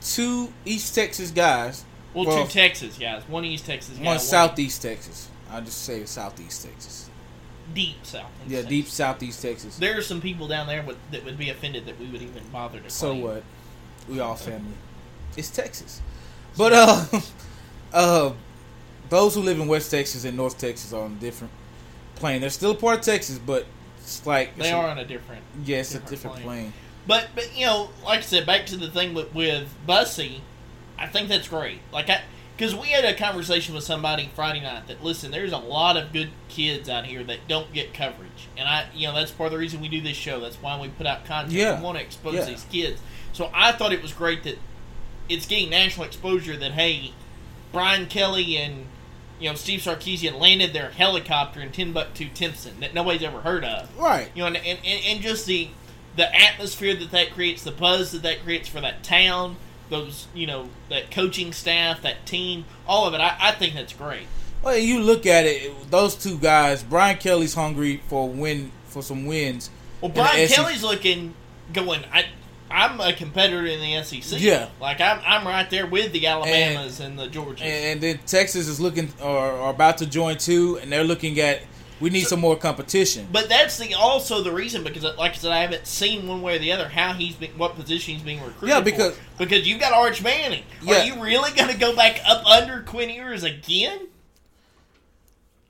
[0.01, 1.85] Two East Texas guys.
[2.13, 5.29] Well, Well, two Texas guys, one East Texas guy, One Southeast Texas.
[5.51, 7.09] I'll just say Southeast Texas.
[7.73, 8.29] deep South.
[8.47, 8.69] Yeah, Texas.
[8.69, 9.77] deep Southeast Texas.
[9.77, 12.43] There are some people down there would, that would be offended that we would even
[12.53, 12.89] bother to.
[12.89, 13.21] So claim.
[13.21, 13.43] what?
[14.07, 14.73] We all family.
[15.35, 16.01] It's Texas.
[16.57, 17.05] But uh
[17.95, 18.33] uh
[19.09, 21.53] those who live in West Texas and North Texas are on a different
[22.15, 22.41] plane.
[22.41, 23.65] They're still a part of Texas, but
[23.99, 25.41] it's like They it's a- are on a different.
[25.63, 26.45] yeah, it's a different plane.
[26.45, 26.73] plane.
[27.07, 30.41] But but you know, like I said, back to the thing with with Bussey,
[30.97, 31.79] I think that's great.
[31.91, 32.21] Like I,
[32.57, 36.11] because we had a conversation with somebody Friday night that listen, there's a lot of
[36.13, 39.51] good kids out here that don't get coverage, and I, you know, that's part of
[39.51, 40.39] the reason we do this show.
[40.39, 41.53] That's why we put out content.
[41.53, 41.77] Yeah.
[41.77, 42.45] We want to expose Yeah.
[42.45, 43.01] these kids.
[43.33, 44.57] So I thought it was great that
[45.29, 46.55] it's getting national exposure.
[46.57, 47.11] That hey,
[47.75, 48.85] Brian Kelly and
[49.39, 53.89] you know Steve Sarkisian landed their helicopter in Timbuktu, Timpson that nobody's ever heard of
[53.99, 54.29] Right.
[54.33, 55.69] you know, and, and, and just the
[56.15, 59.57] the atmosphere that that creates, the buzz that that creates for that town,
[59.89, 63.19] those you know, that coaching staff, that team, all of it.
[63.19, 64.27] I, I think that's great.
[64.63, 69.25] Well, you look at it, those two guys, Brian Kelly's hungry for win for some
[69.25, 69.69] wins.
[70.01, 71.33] Well, Brian Kelly's looking,
[71.73, 72.03] going.
[72.11, 72.25] I,
[72.69, 74.39] I'm a competitor in the SEC.
[74.39, 74.69] Yeah.
[74.81, 77.61] like I'm, I'm right there with the Alabamas and, the Georgias.
[77.61, 81.61] And then Texas is looking or, or about to join too, and they're looking at
[82.01, 83.25] we need some more competition.
[83.31, 86.57] but that's the also the reason because, like I said, I haven't seen one way
[86.57, 88.69] or the other how he's been, what position he's being recruited.
[88.69, 88.85] Yeah, for.
[88.85, 90.63] because- because you've got Arch Manning.
[90.81, 91.01] Yeah.
[91.01, 94.07] Are you really going to go back up under Quinn Ewers again?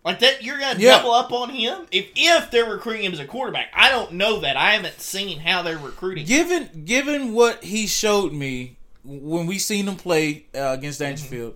[0.05, 0.97] Like that, you're to Yeah.
[0.97, 3.71] double up on him if if they're recruiting him as a quarterback.
[3.73, 4.55] I don't know that.
[4.55, 6.25] I haven't seen how they're recruiting.
[6.27, 11.49] Given given what he showed me when we seen him play uh, against Mm-hmm.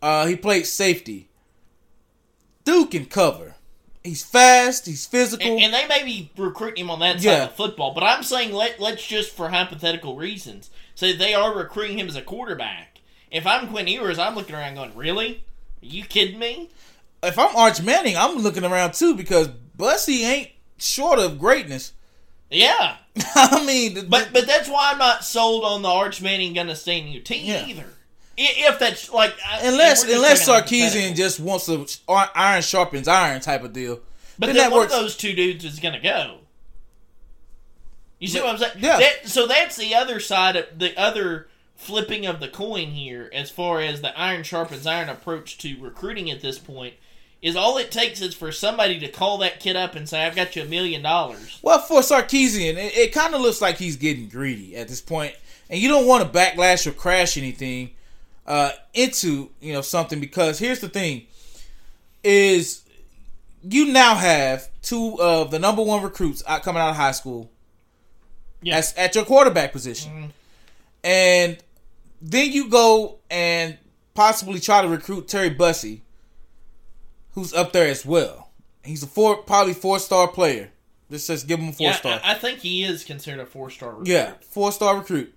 [0.00, 1.28] Uh, he played safety.
[2.64, 3.54] Duke can cover.
[4.02, 4.86] He's fast.
[4.86, 5.46] He's physical.
[5.46, 7.44] And, and they may be recruiting him on that side Yeah.
[7.44, 11.98] of football, but I'm saying let let's just for hypothetical reasons say they are recruiting
[11.98, 13.00] him as a quarterback.
[13.30, 15.44] If I'm Quinn Ewers, I'm looking around going, "Really?
[15.82, 16.70] Are you kidding me?"
[17.22, 21.92] If I'm Arch Manning, I'm looking around too because Bussey ain't short of greatness.
[22.50, 22.96] Yeah,
[23.34, 26.76] I mean, the- but but that's why I'm not sold on the Arch Manning to
[26.76, 27.66] stay in UT Yeah.
[27.66, 27.86] either.
[28.36, 31.86] if that's like Unless unless Sarkisian just wants to
[32.34, 34.00] iron sharpens iron type of deal.
[34.38, 34.94] But then then, that one works.
[34.94, 36.38] of those two dudes is to go.
[38.18, 38.72] You see But- what I'm saying?
[38.78, 38.98] yeah.
[38.98, 43.50] That, so that's the other side of the other flipping of the coin here, as
[43.50, 46.94] far as the iron sharpens iron approach to recruiting at this point.
[47.42, 50.36] Is all it takes is for somebody to call that kid up and say, "I've
[50.36, 53.96] got you a million dollars." Well, for Sarkisian, it, it kind of looks like he's
[53.96, 55.34] getting greedy at this point,
[55.68, 57.90] and you don't want to backlash or crash anything
[58.46, 61.26] uh, into you know something because here's the thing:
[62.22, 62.82] is
[63.68, 67.50] you now have two of the number one recruits out coming out of high school
[68.62, 68.76] Yeah.
[68.78, 70.30] as, at your quarterback position, Mhm.
[71.02, 71.58] and
[72.20, 73.78] then you go and
[74.14, 76.02] possibly try to recruit Terry Bussey,
[77.32, 78.50] who's up there as well.
[78.84, 80.70] He's a four, probably four star player.
[81.10, 82.20] Let's just give him a four Yeah, star.
[82.24, 84.08] I, I think he is considered a four star recruit.
[84.08, 85.34] Yeah, four star recruit.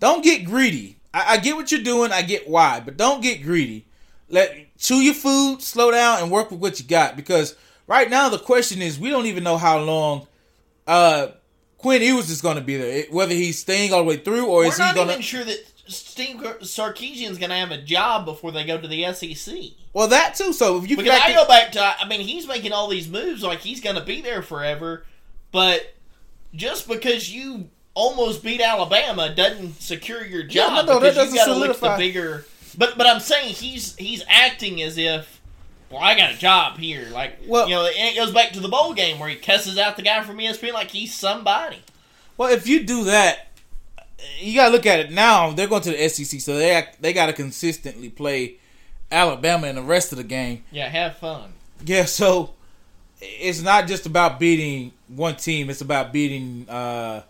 [0.00, 0.98] Don't get greedy.
[1.14, 2.12] I, I get what you're doing.
[2.12, 3.86] I get why, but don't get greedy.
[4.28, 7.16] Let chew your food, slow down, and work with what you got.
[7.16, 7.54] Because
[7.86, 10.26] right now the question is, we don't even know how long
[10.86, 11.28] uh,
[11.78, 13.04] Quinn Ewers is going to be there.
[13.10, 15.22] Whether he's staying all the way through or We're is he not going even to?
[15.22, 19.54] sure that Steve Sarkisian's going to have a job before they go to the SEC.
[19.92, 20.52] Well, that too.
[20.52, 23.42] So if you Because I go back to, I mean, he's making all these moves
[23.42, 25.04] like he's going to be there forever,
[25.50, 25.94] but
[26.54, 30.86] just because you almost beat Alabama doesn't secure your Yeah, job.
[30.86, 32.46] no, no, that because doesn't you got to look the bigger.
[32.78, 35.40] But but I'm saying he's he's acting as if,
[35.90, 37.08] well, I got a job here.
[37.12, 39.76] Like, Well- you know, and it goes back to the bowl game where he cusses
[39.76, 41.80] out the guy from ESPN like he's somebody.
[42.38, 43.48] Well, if you do that,
[44.38, 45.50] you gotta look at it now.
[45.52, 48.56] They're going to the SEC, so they they got to consistently play
[49.10, 50.64] Alabama in the rest of the game.
[50.70, 51.52] Yeah, have fun.
[51.84, 52.54] Yeah, so
[53.20, 57.22] it's not just about beating one team; it's about beating uh,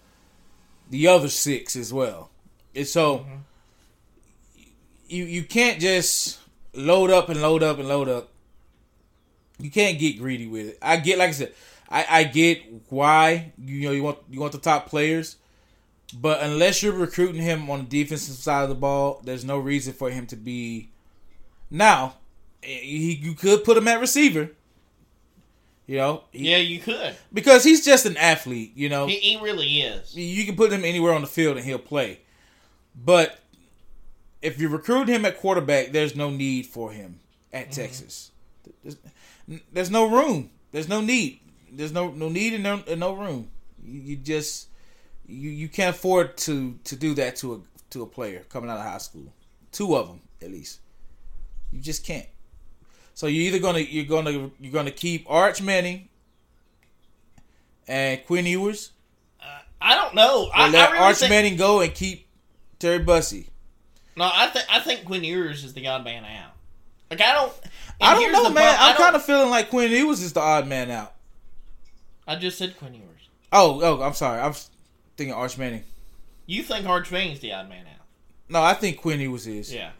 [0.91, 2.31] the other six as well.
[2.75, 3.27] And so
[5.09, 6.41] you you can't just
[6.75, 8.29] load up and load up and load up.
[9.59, 10.79] You can't get greedy with it.
[10.83, 11.53] I get, like I said,
[11.89, 15.37] I, I get why you know you want you want the top players,
[16.13, 19.93] but unless you're recruiting him on the defensive side of the ball, there's no reason
[19.93, 20.91] for him to be.
[21.71, 22.17] Now,
[22.63, 24.51] eh, he, you could put him at receiver.
[25.87, 27.17] You know, he- Yeah, you could.
[27.33, 28.73] because he's just an athlete.
[28.75, 30.15] You know, He, he really is.
[30.17, 32.21] you can put him anywhere on the field and he'll play.
[32.95, 33.41] But
[34.43, 37.21] if you recruit him at quarterback, there's no need for him
[37.53, 37.81] at mm-hmm.
[37.81, 38.31] Texas.
[38.83, 38.97] There's,
[39.73, 40.51] there's no room.
[40.73, 41.41] There's no need.
[41.71, 43.51] There's no no need and no, and no room.
[43.83, 44.69] You, you just
[45.27, 47.61] you, you can't afford to to do that to a
[47.91, 49.33] to a player coming out of high school.
[49.71, 50.81] Two of them at least.
[51.73, 52.27] You just can't.
[53.15, 56.09] So you're either gonna you're gonna you're gonna keep Arch Manning
[57.89, 58.93] and Quinn Ewers,
[59.41, 59.45] uh,
[59.81, 60.47] I don't know.
[60.47, 62.27] or I, let I really Arch think, Manning go and keep
[62.79, 63.49] Terry Bussey.
[64.17, 66.53] No, I think I think Quinn Ewers is the odd man out.
[67.11, 67.53] Like I don't.
[68.01, 68.75] I don't know, man.
[68.75, 68.79] problem.
[68.81, 71.15] I'm kind of feeling like Quinn Ewers is the odd man out.
[72.27, 73.29] I just said Quinn Ewers.
[73.53, 74.41] Oh, oh, I'm sorry.
[74.41, 74.55] I'm
[75.23, 75.85] thinking Arch Manning.
[76.47, 78.05] You think Arch Manning's the odd man out?
[78.49, 79.73] No, I think Quinn Ewers is.
[79.73, 79.91] Yeah.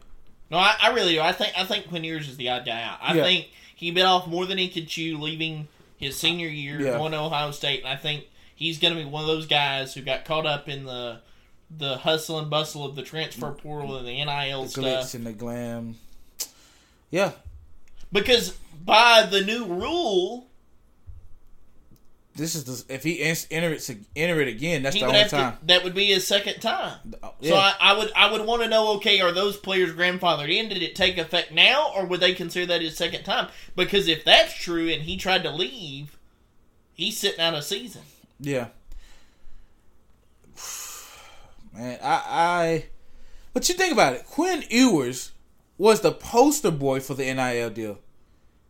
[0.51, 1.21] No, I, I really do.
[1.21, 2.97] I think I think Quinn Ewers is the odd guy out.
[3.01, 3.23] I Yeah.
[3.23, 5.67] think he bit off more than he could chew, leaving
[5.97, 6.97] his senior year Yeah.
[6.97, 9.93] going to Ohio State, and I think he's going to be one of those guys
[9.93, 11.21] who got caught up in the
[11.75, 13.57] the hustle and bustle of the transfer mm.
[13.57, 15.13] portal and the NIL The stuff.
[15.15, 15.95] and the glam.
[17.09, 17.31] Yeah,
[18.11, 18.51] Because
[18.83, 20.47] by the new rule,
[22.35, 25.57] this is the if he enter it enter it again, that's he the only time.
[25.57, 25.65] to.
[25.67, 27.13] That would be his second time.
[27.21, 27.55] Oh, So.
[27.55, 30.81] I, I would I would want to know okay are those players grandfathered in did
[30.81, 34.53] it take effect now or would they consider that his second time because if that's
[34.55, 36.17] true and he tried to leave
[36.93, 38.01] he's sitting out a season
[38.39, 38.67] Yeah.
[41.73, 42.85] Man, I, I
[43.53, 45.31] but you think about it, Quinn Ewers
[45.77, 47.99] was the poster boy for the NIL deal.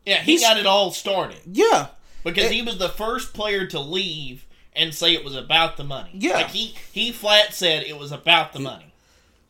[0.06, 1.88] yeah he He's- got it all started Yeah.
[2.24, 4.46] Because It- he was the first player to leave
[4.76, 6.34] and say it was about the money Yeah.
[6.34, 8.86] like he he flat said it was about the money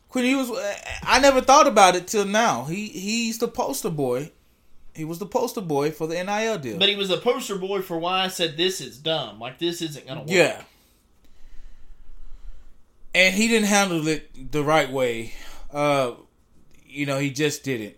[0.09, 0.51] Quinn Ewers
[1.01, 2.65] I never thought about it till now.
[2.65, 4.31] He he's the poster boy.
[4.95, 6.77] He was the poster boy for the NIL deal.
[6.77, 9.81] but he was the poster boy for why I said this is dumb like this
[9.81, 10.61] isn't gonna work Yeah.
[13.15, 15.33] And he didn't handle it the right way.
[15.71, 16.13] Uh
[16.85, 17.95] you know, he just didn't.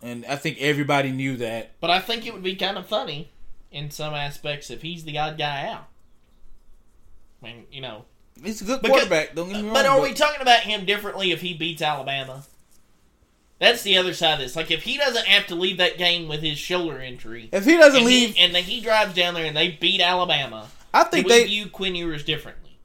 [0.00, 1.72] And I think everybody knew that.
[1.80, 3.30] but I think it would be kind of funny
[3.74, 5.88] in some aspects if he's the odd guy out
[7.42, 8.04] I mean you know
[8.42, 9.74] He's a good Because- quarterback, don't get me wrong.
[9.74, 12.44] But are we talking about him differently if he beats Alabama?
[13.60, 14.56] That's the other side of this.
[14.56, 17.76] Like if he doesn't have to leave that game with his shoulder injury, if he
[17.76, 21.04] doesn't and leave, he, and then he drives down there and they beat Alabama, I
[21.04, 22.78] think they view Quinn Ewers differently?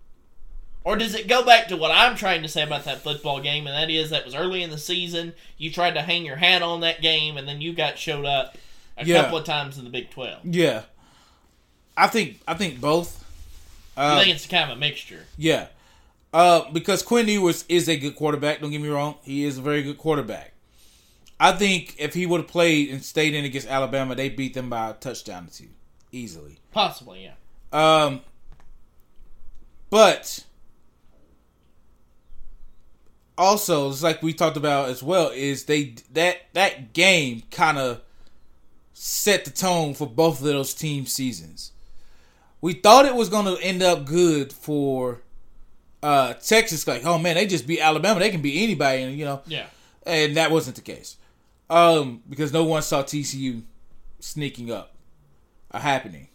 [0.83, 3.67] Or does it go back to what I'm trying to say about that football game,
[3.67, 5.33] and that is that was early in the season.
[5.57, 8.55] You tried to hang your hat on that game, and then you got showed up
[8.99, 9.21] a Yeah.
[9.23, 10.39] couple of times in the Big Twelve.
[10.45, 10.83] Yeah,
[11.97, 13.23] I think I think both.
[13.97, 15.25] I Uh, think it's kind of a mixture.
[15.37, 15.67] yeah,
[16.33, 18.61] uh, because Quinn Ewers is a good quarterback.
[18.61, 20.53] Don't get me wrong; he is a very good quarterback.
[21.39, 24.69] I think if he would have played and stayed in against Alabama, they beat them
[24.69, 25.69] by a touchdown or two
[26.11, 26.59] easily.
[26.71, 27.33] Possibly, yeah.
[27.71, 28.21] Um,
[29.89, 30.43] but
[33.37, 38.01] also, it's like we talked about as well, is they that that game kind of
[39.01, 41.71] set the tone for both of those team seasons.
[42.59, 45.21] We thought it was going to end up good for
[46.03, 49.23] uh, Texas, like, oh man, they just beat Alabama, they can beat anybody, and you
[49.23, 49.67] know, Yeah.
[50.05, 51.15] and that wasn't the case,
[51.69, 53.63] um, because no one saw TCU
[54.19, 54.93] sneaking up,
[55.71, 56.27] uh, happening,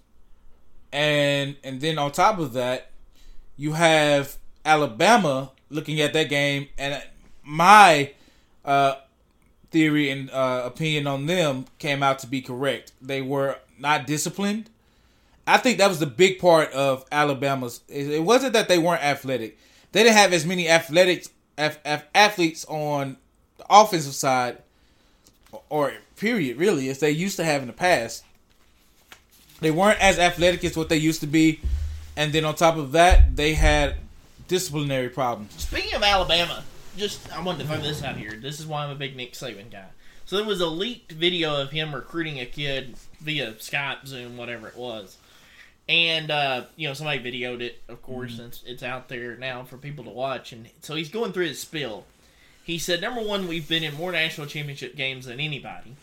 [0.92, 2.90] and and then on top of that,
[3.58, 7.02] you have Alabama looking at that game, and
[7.42, 8.12] my
[8.64, 8.94] uh,
[9.74, 12.92] theory and uh, opinion on them came out to be correct.
[13.02, 14.70] They were not disciplined.
[15.48, 17.80] I think that was the big part of Alabama's.
[17.88, 19.58] It wasn't that they weren't athletic;
[19.90, 21.26] they didn't have as many athletic
[21.58, 23.16] ath- ath- athletes on
[23.58, 24.58] the offensive side,
[25.68, 28.24] or period, really, as they used to have in the past.
[29.60, 31.60] They weren't as athletic as what they used to be,
[32.16, 33.96] and then on top of that, they had
[34.46, 35.52] disciplinary problems.
[35.58, 36.62] Speaking of Alabama,
[36.96, 38.32] just I wanted to throw this out here.
[38.32, 39.86] This is why I'm a big Nick Saban guy.
[40.26, 44.68] So there was a leaked video of him recruiting a kid via Skype, Zoom, whatever
[44.68, 45.18] it was,
[45.88, 47.82] and uh, you know somebody videoed it.
[47.88, 50.52] Of course, it's, it's out there now for people to watch.
[50.52, 52.06] And so he's going through his spill.
[52.62, 55.96] He said, number one, we've been in more national championship games than anybody.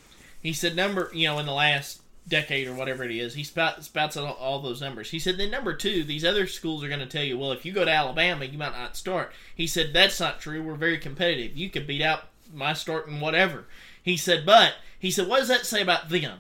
[0.44, 3.84] He said, number, you know, in the last decade or whatever it is, he spout,
[3.84, 5.12] spouts out all, all those numbers.
[5.12, 7.66] He said, then number two, these other schools are going to tell you, well, if
[7.66, 9.32] you go to Alabama, you might not start.
[9.56, 10.62] He said, that's not true.
[10.62, 11.58] We're very competitive.
[11.58, 13.66] You could beat out my start starting whatever.
[14.02, 16.40] He said, but, he said, what does that say about them?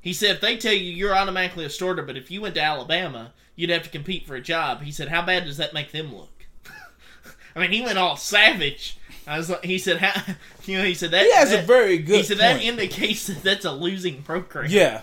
[0.00, 2.62] He said, if they tell you you're automatically a starter, but if you went to
[2.62, 4.82] Alabama, you'd have to compete for a job.
[4.82, 6.46] He said, how bad does that make them look?
[7.56, 8.98] I mean, he went all savage.
[9.26, 11.24] I was like, he said, how, you know, he said that.
[11.24, 12.16] He has a very good.
[12.16, 14.66] He said that indicates that that's a losing program.
[14.68, 15.02] Yeah.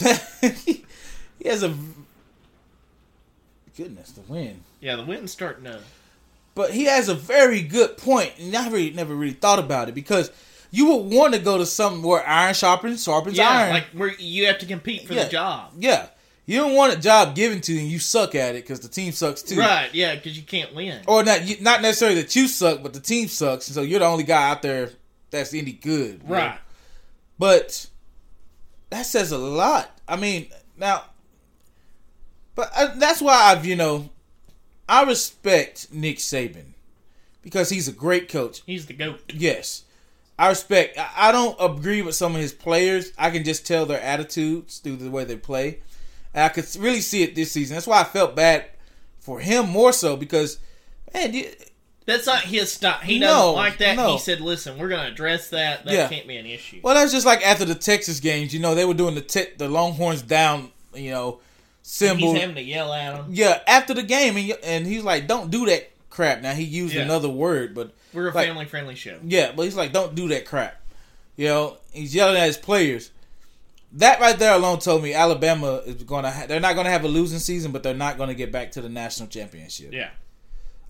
[1.38, 1.74] he has a
[3.76, 4.62] goodness the wind.
[4.80, 5.80] Yeah, the wind's starting to.
[6.54, 9.94] But he has a very good point, and I really never really thought about it
[9.94, 10.30] because
[10.70, 13.70] you would want to go to something where iron sharpens sharpens Yeah, iron.
[13.70, 15.24] like where you have to compete for Yeah.
[15.24, 15.72] the job.
[15.78, 16.06] yeah,
[16.46, 18.88] you don't want a job given to you and you suck at it because the
[18.88, 19.58] team sucks too.
[19.58, 21.02] Right, yeah, because you can't win.
[21.06, 24.00] Or not, you- not necessarily that you suck, but the team sucks, and so you're
[24.00, 24.90] the only guy out there
[25.30, 26.26] that's any good.
[26.26, 26.34] know?
[26.36, 26.58] Right.
[27.38, 27.86] But
[28.96, 29.90] that says a lot.
[30.08, 30.46] I mean,
[30.78, 31.04] now,
[32.54, 34.08] but uh, that's why I've you know,
[34.88, 36.72] I respect Nick Saban
[37.42, 38.62] because he's a great coach.
[38.64, 39.20] He's the goat.
[39.34, 39.84] Yes,
[40.38, 40.98] I respect.
[40.98, 43.12] I, don't agree with some of his players.
[43.18, 45.80] I can just tell their attitudes through the way they play,
[46.32, 47.74] and I could really see it this season.
[47.74, 48.64] That's why I felt bad
[49.20, 50.58] for him more so because,
[51.12, 51.50] man, you,
[52.06, 52.98] That's not his style.
[53.00, 53.96] He No, doesn't like that.
[53.96, 54.12] no.
[54.12, 55.84] He said, "Listen, we're going to address that.
[55.84, 56.08] That Yeah.
[56.08, 58.54] can't be an issue." Well, that's just like after the Texas games.
[58.54, 60.70] You know, they were doing the te- the Longhorns down.
[60.94, 61.40] You know,
[61.82, 62.32] symbol.
[62.32, 63.26] He's having to yell at him.
[63.30, 66.94] yeah, after the game, and, and he's like, "Don't do that crap." Now he used
[66.94, 67.02] Yeah.
[67.02, 69.18] another word, but We're a Like- family-friendly show.
[69.26, 70.80] yeah, but he's like, "Don't do that crap."
[71.36, 73.10] You know, he's yelling at his players.
[73.92, 76.30] That right there alone told me Alabama is going to.
[76.30, 78.50] Ha- they're not going to have a losing season, but they're not going to get
[78.52, 79.92] back to the national championship.
[79.92, 80.08] Yeah,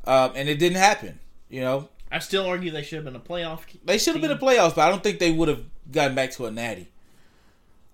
[0.06, 1.18] Um, and it didn't happen.
[1.48, 3.60] You know, I still argue they should have been a playoff.
[3.84, 6.30] They should have been a playoffs, but I don't think they would have gotten back
[6.32, 6.88] to a natty.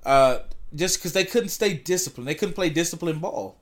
[0.04, 0.38] Uh,
[0.74, 3.56] just because they couldn't stay disciplined, they couldn't play disciplined ball.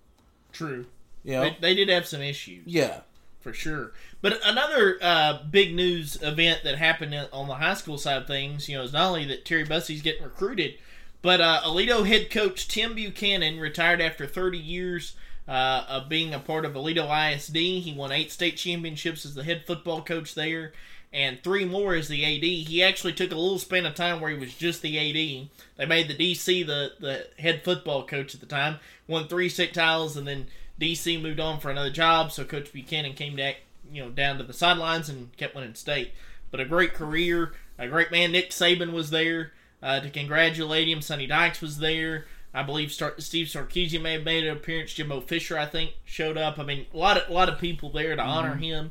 [0.53, 0.87] True.
[1.25, 2.63] You know, They, they did have some issues.
[2.67, 3.01] yeah,
[3.41, 3.93] for sure.
[4.23, 8.69] But another uh, big news event that happened on the high school side of things,
[8.69, 10.75] you know, is not only that Terry Bussey's getting recruited,
[11.21, 15.15] but uh, Aledo head coach Tim Buchanan retired after 30 years
[15.51, 17.57] uh, of being a part of Aledo ISD.
[17.57, 20.73] He won eight state championships as the head football coach there,
[21.13, 22.45] and three more as the AD.
[22.45, 25.49] He actually took a little span of time where he was just the AD.
[25.77, 28.79] They made the DC the, the head football coach at the time,
[29.09, 30.47] won three state titles, and then
[30.81, 33.57] DC moved on for another job, so Coach Buchanan came back,
[33.93, 36.13] you know, down to the sidelines and kept winning state.
[36.53, 38.31] But a great career, a great man.
[38.31, 41.03] Nick Saban was there uh, to congratulate him.
[41.03, 42.27] Sonny Dykes was there.
[42.53, 44.93] I believe Star- Steve Sarkisian may have made an appearance.
[44.93, 46.59] Jimbo Fisher, I think, showed up.
[46.59, 48.91] I mean, a lot of a lot of people there to honor him.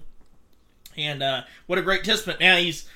[0.98, 2.40] And uh, what a great testament!
[2.40, 2.88] Now he's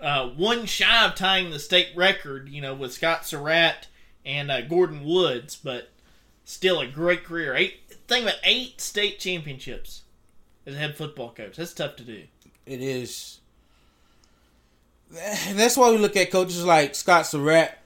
[0.00, 3.88] uh, one shy of tying the state record, you know, with Scott Surratt
[4.24, 5.90] and uh, Gordon Woods, but
[6.44, 7.54] still a great career.
[7.54, 10.02] Eight, think about eight state championships
[10.66, 11.56] as a head football coach.
[11.56, 12.22] That's tough to do.
[12.66, 13.40] It is.
[15.10, 17.78] That's why we look at coaches like Scott Surratt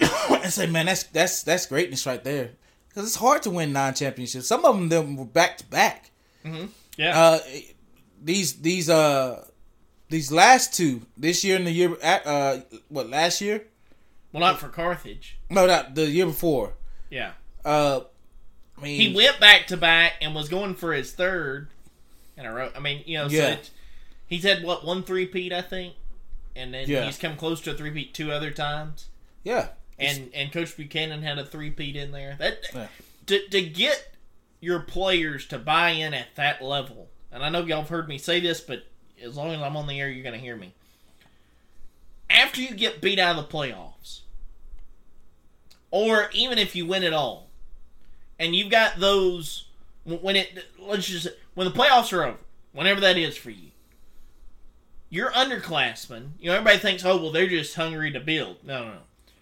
[0.30, 2.50] and say, "Man, that's that's that's greatness right there."
[2.88, 4.46] Because it's hard to win nine championships.
[4.46, 6.10] Some of them, them were back to back.
[6.96, 7.18] Yeah.
[7.18, 7.38] Uh,
[8.22, 9.44] these these uh
[10.10, 13.64] these last two this year and the year uh what last year?
[14.32, 15.38] well, not for Carthage.
[15.50, 16.74] No, not the year before.
[17.10, 17.32] Yeah.
[17.64, 18.00] Uh,
[18.78, 21.68] I mean, He went back to back and was going for his third
[22.36, 22.70] in a row.
[22.74, 23.48] I mean, you know, so Yeah.
[23.50, 23.70] it,
[24.26, 25.94] he's had what one three peat, I think,
[26.56, 27.04] and then Yeah.
[27.04, 29.06] he's come close to a three peat two other times.
[29.44, 29.68] yeah,
[30.04, 32.36] And and Coach Buchanan had a three peat in there.
[32.38, 32.86] That Yeah.
[33.26, 34.14] to to get
[34.60, 37.08] your players to buy in at that level.
[37.32, 38.86] And I know y'all have heard me say this, but
[39.22, 40.72] as long as I'm on the air, you're going to hear me.
[42.30, 44.20] After you get beat out of the playoffs,
[45.90, 47.48] or even if you win it all,
[48.38, 49.66] and you've got those
[50.04, 52.38] when it let's just when the playoffs are over,
[52.72, 53.70] whenever that is for you,
[55.10, 58.64] your underclassmen, you know, everybody thinks, oh well, they're just hungry to build.
[58.64, 58.98] No, no, no.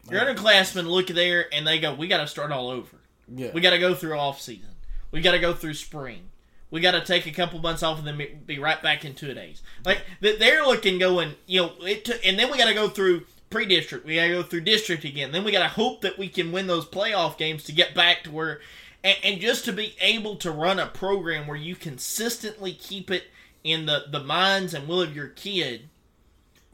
[0.09, 2.97] Your underclassmen look there and they go, we got to start all over.
[3.29, 3.51] yeah.
[3.53, 4.71] We got to go through off season.
[5.11, 6.31] We got to go through spring.
[6.71, 9.35] We got to take a couple months off and then be- right back in two
[9.35, 9.61] days.
[9.85, 13.27] Like they're looking, going, you know, it took, and then we got to go through
[13.51, 14.07] pre-district.
[14.07, 15.33] We got to go through district again.
[15.33, 18.23] Then we got to hope that we can win those playoff games to get back
[18.25, 18.61] to where,
[19.03, 23.25] and, and just to be able to run a program where you consistently keep it
[23.65, 25.89] in the the minds and will of your kid,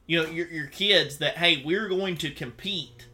[0.06, 3.06] you know, your your kids that hey, we're going to compete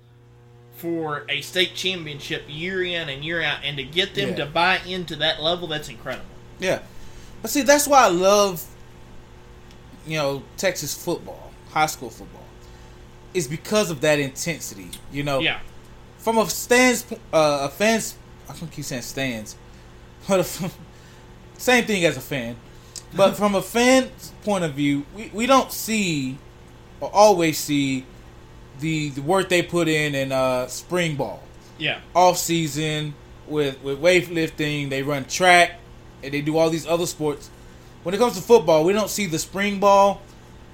[0.83, 4.35] for a state championship year in and year out, and to get them Yeah.
[4.37, 6.27] to buy into that level, that's incredible.
[6.59, 6.81] Yeah.
[7.41, 8.65] But see, that's why I love,
[10.05, 12.43] you know, Texas football, high school football.
[13.33, 14.91] Is because of that intensity.
[15.13, 15.61] You know, Yeah,
[16.19, 18.17] from a stands, uh, a fans.
[18.49, 19.57] I don't keep saying stands,
[20.29, 20.71] but a,
[21.59, 22.57] same thing as a fan.
[23.17, 26.39] But from a fan's point of view, we, we don't see
[27.01, 28.05] or always see
[28.83, 31.43] the the work they put in in uh, spring ball
[31.79, 33.15] yeah, off season
[33.49, 34.91] with with weightlifting.
[34.91, 35.81] They run track
[36.23, 37.49] and they do all these other sports.
[38.03, 40.21] When it comes to football, we don't see the spring ball.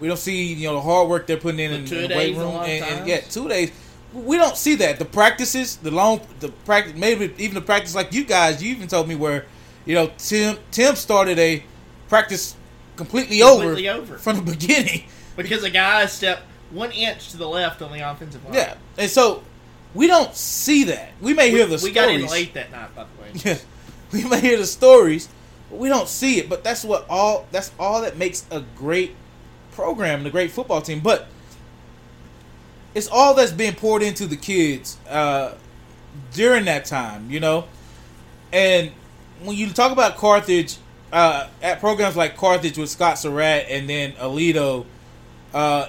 [0.01, 2.37] We don't see you know the hard work they're putting in The in, the weight
[2.37, 2.57] room.
[2.57, 3.71] And, and yeah, two days.
[4.13, 4.99] We don't see that.
[4.99, 8.63] The practices, the long, the practice, maybe even the practice like you guys.
[8.63, 9.45] You even told me where,
[9.85, 11.63] you know, Tim Tim started a
[12.09, 12.57] practice
[12.97, 14.19] completely, Completely over, over.
[14.19, 15.05] from the beginning.
[15.37, 18.55] because a guy stepped one inch to the left on the offensive line.
[18.55, 19.43] Yeah, and so
[19.95, 21.13] we don't see that.
[21.21, 21.95] We may we, hear the stories.
[21.95, 23.29] we got in late that night, by the way.
[23.45, 23.59] Yeah,
[24.13, 25.29] we may hear the stories,
[25.71, 26.49] but we don't see it.
[26.49, 29.15] But that's what all that's all that makes a great
[29.73, 31.01] program and a great football team.
[31.01, 31.29] But
[32.95, 35.55] it's all that's being poured into the kids uh,
[36.33, 37.65] during that time, you know.
[38.53, 38.93] And
[39.43, 40.77] when you talk about Carthage,
[41.13, 44.85] uh, at programs like Carthage with Scott Surratt and then Aledo,
[45.55, 45.89] uh,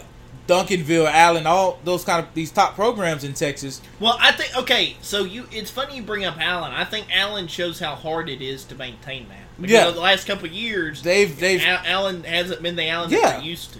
[0.49, 3.81] Duncanville, Allen, all those kind of these top programs in Texas.
[3.99, 4.97] Well, I think okay.
[5.01, 6.71] So you, it's funny you bring up Allen.
[6.71, 9.37] I think Allen shows how hard it is to maintain that.
[9.61, 9.91] Because Yeah.
[9.91, 13.19] the last couple of years, They've they've Al- Allen hasn't been the Allen Yeah.
[13.31, 13.79] that used to.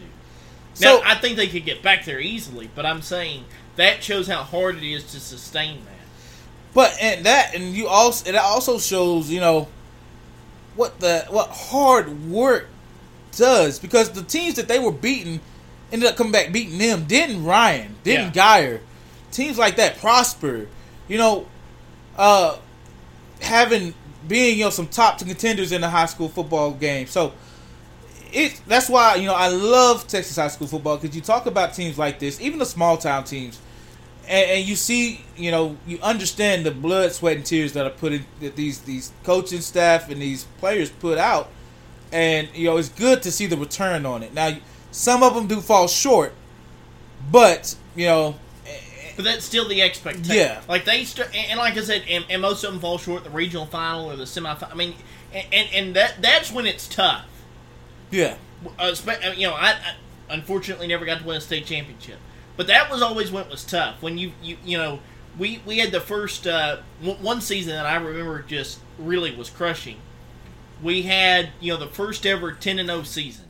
[0.76, 3.46] So- I think they could get back there easily, but I'm saying
[3.76, 5.94] that shows how hard it is to sustain that.
[6.74, 9.68] But and that and you also it also shows you know
[10.76, 12.68] what the what hard work
[13.36, 15.40] does because the teams that they were beating
[15.92, 17.06] ended up coming back beating them.
[17.06, 17.96] Didn't Ryan?
[18.04, 18.80] Didn't Guyer?
[19.32, 20.68] Teams like that prosper.
[21.08, 21.48] You know,
[22.18, 22.58] uh,
[23.42, 23.94] having
[24.28, 27.08] being you know some top contenders in the high school football game.
[27.08, 27.34] So
[28.32, 31.74] it that's why you know I love Texas high school football because you talk about
[31.74, 33.60] teams like this, even the small town teams
[34.30, 37.90] and, and you see, you know, you understand the blood, sweat, and tears that are
[37.90, 41.50] put in that these these coaching staff and these players put out,
[42.12, 44.34] and you know it's good to see the return on it.
[44.34, 44.56] Now,
[44.92, 46.34] some of them do fall short,
[47.32, 48.36] but you know,
[49.16, 50.36] But that's still the expectation.
[50.36, 50.62] Yeah.
[50.68, 53.30] Like they start, and, like I said, and, and most of them fall short the
[53.30, 54.72] regional final or the semifinal.
[54.72, 54.96] I mean,
[55.34, 57.26] and, and that that's when it's tough.
[58.12, 58.36] yeah,
[58.78, 59.96] Uh, spe- uh, you know, I, I
[60.30, 62.20] unfortunately never got to win a state championship,
[62.58, 64.02] but that was always when it was tough.
[64.02, 65.00] When you you you know,
[65.38, 69.98] we we had the first uh, one season that I remember just really was crushing.
[70.82, 73.46] We had you know the first ever ten and zero season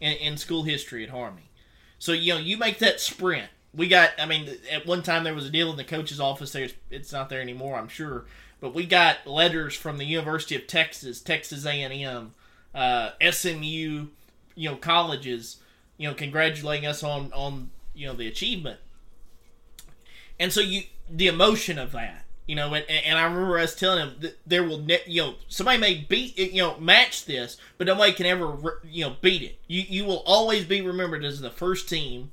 [0.00, 1.50] in, in school history at Harmony.
[1.98, 3.48] So you know you make that sprint.
[3.74, 4.10] We got.
[4.18, 6.52] I mean, at one time there was a deal in the coach's office.
[6.52, 8.26] There's it's not there anymore, I'm sure.
[8.60, 12.34] But we got letters from the University of Texas, Texas A and M,
[12.74, 14.08] uh, SMU,
[14.56, 15.58] you know, colleges,
[15.96, 18.80] you know, congratulating us on on you know the achievement.
[20.40, 23.98] And so you the emotion of that, You know, and, and I remember us telling
[23.98, 27.86] him that there will, ne- you know, somebody may beat, you know, match this, but
[27.86, 29.58] nobody can ever, you know, beat it.
[29.68, 32.32] You you will always be remembered as the first team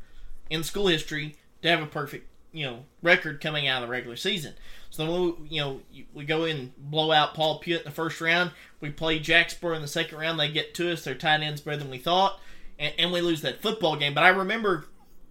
[0.50, 4.16] in school history to have a perfect, you know, record coming out of the regular
[4.16, 4.54] season.
[4.90, 5.82] So we, you know,
[6.14, 8.52] we go in and blow out Paul Pewitt in the first round.
[8.80, 10.40] We play Jacksboro in the second round.
[10.40, 11.04] They get to us.
[11.04, 12.40] Their tight ends better than we thought,
[12.80, 14.14] and, and we lose that football game.
[14.14, 14.86] But I remember,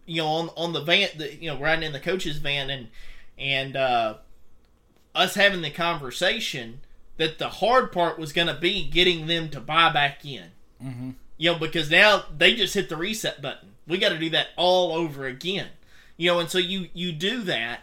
[0.04, 2.88] you know, on on the van, the, you know, riding in the coach's van, and
[3.38, 4.14] and uh,
[5.14, 6.80] us having the conversation
[7.16, 10.46] that the hard part was going to be getting them to buy back in.
[10.82, 11.10] Mm-hmm.
[11.36, 13.70] You know, because now they just hit the reset button.
[13.86, 15.68] We got to do that all over again.
[16.16, 17.80] You know, and so you you do that,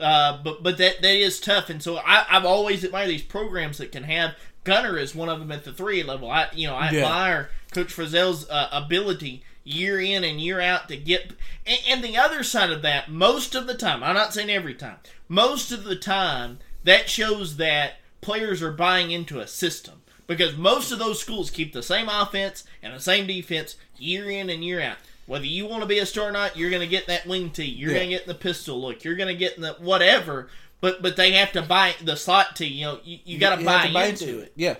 [0.00, 1.68] uh, but but that that is tough.
[1.68, 5.38] And so I, I've always admired these programs that can have Gunter is one of
[5.38, 6.30] them at the three level.
[6.30, 7.04] I you know I Yeah.
[7.04, 11.32] admire Coach Frizzell's uh, ability year in and year out to get.
[11.66, 14.74] And, and the other side of that, most of the time, I'm not saying every
[14.74, 14.96] time,
[15.28, 20.90] most of the time, that shows that players are buying into a system because most
[20.90, 24.80] of those schools keep the same offense and the same defense year in and year
[24.80, 24.96] out.
[25.26, 27.50] Whether you want to be a star or not, you're going to get that wing
[27.50, 27.64] tee.
[27.64, 27.98] You're Yeah.
[27.98, 29.04] going to get the pistol look.
[29.04, 30.48] You're going to get the whatever.
[30.80, 32.66] But but they have to buy the slot tee.
[32.66, 34.52] You know, you, you got to buy, have to buy into it.
[34.56, 34.76] Yeah,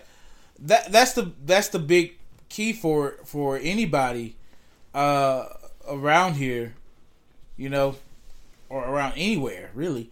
[0.61, 2.15] that that's the that's the big
[2.49, 4.37] key for for anybody
[4.95, 5.47] uh,
[5.89, 6.75] around here,
[7.57, 7.97] you know,
[8.69, 10.11] or around anywhere really.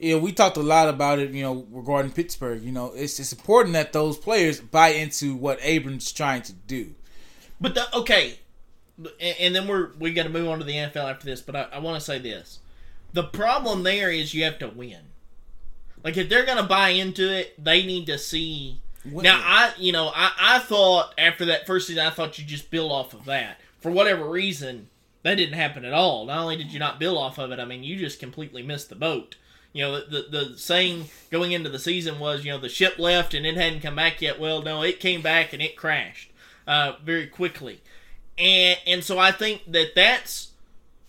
[0.00, 2.62] Yeah, we talked a lot about it, you know, regarding Pittsburg.
[2.62, 6.94] You know, it's it's important that those players buy into what Abrams trying to do.
[7.60, 8.38] But the, okay,
[8.98, 11.42] and, and then we're we got to move on to the NFL after this.
[11.42, 12.60] But I, I want to say this:
[13.12, 15.00] the problem there is you have to win.
[16.02, 18.80] Like if they're gonna buy into it, they need to see.
[19.04, 19.24] Win.
[19.24, 22.70] Now I, you know, I, I thought after that first season, I thought you just
[22.70, 23.60] build off of that.
[23.80, 24.88] For whatever reason,
[25.24, 26.24] that didn't happen at all.
[26.24, 28.88] Not only did you not build off of it, I mean, you just completely missed
[28.88, 29.36] the boat.
[29.72, 32.98] You know, the, the the saying going into the season was, you know, the ship
[32.98, 34.40] left and it hadn't come back yet.
[34.40, 36.30] Well, no, it came back and it crashed
[36.66, 37.80] uh, very quickly,
[38.36, 40.50] and and so I think that that's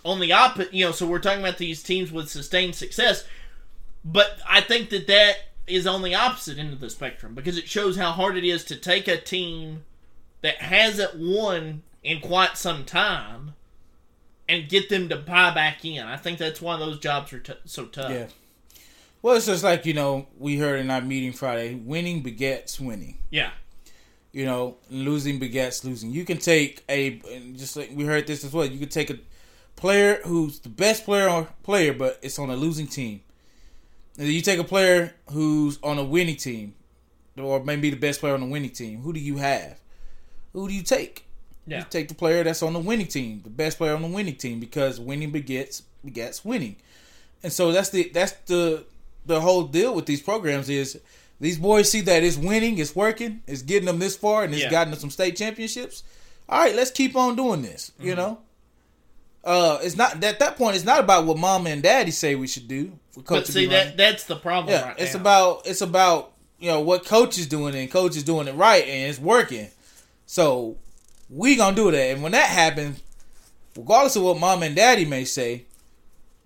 [0.05, 0.73] on the opposite.
[0.73, 3.25] You know, so we're talking about these teams with sustained success,
[4.05, 5.37] but I think that that
[5.67, 8.63] is on the opposite end of the spectrum because it shows how hard it is
[8.65, 9.83] to take a team
[10.41, 13.53] that hasn't won in quite some time
[14.49, 16.03] and get them to buy back in.
[16.05, 18.11] I think that's why those jobs are t- so tough.
[18.11, 18.25] Yeah.
[19.21, 23.17] Well, it's just like you know we heard in our meeting Friday: winning begets winning.
[23.29, 23.51] Yeah.
[24.31, 26.11] you know, losing begets losing.
[26.11, 27.19] You can take a
[27.55, 28.65] just like we heard this as well.
[28.65, 29.17] You can take a
[29.75, 33.21] player who's the best player on player, but it's on a losing team.
[34.17, 36.75] And then you take a player who's on a winning team,
[37.37, 39.01] or maybe the best player on the winning team.
[39.01, 39.79] Who do you have?
[40.53, 41.25] Who do you take?
[41.65, 41.79] Yeah.
[41.79, 44.35] You take the player that's on the winning team, the best player on the winning
[44.35, 46.75] team, because winning begets begets winning.
[47.43, 48.85] And so that's the that's the
[49.25, 50.99] the whole deal with these programs is
[51.39, 54.63] these boys see that it's winning, it's working, it's getting them this far, and it's
[54.63, 54.69] Yeah.
[54.71, 56.03] gotten them some state championships.
[56.49, 57.91] All right, let's keep on doing this.
[57.99, 58.19] You Mm-hmm.
[58.21, 58.37] know,
[59.43, 60.75] uh, it's not at that point.
[60.75, 62.91] It's not about what mom and daddy say we should do.
[63.11, 65.19] For coach But see that that's the problem yeah, right it's now.
[65.21, 68.83] about it's about you know what coach is doing and coach is doing it right
[68.85, 69.67] and it's working.
[70.25, 70.77] So
[71.29, 72.99] we gonna do that, and when that happens,
[73.75, 75.65] regardless of what mom and daddy may say,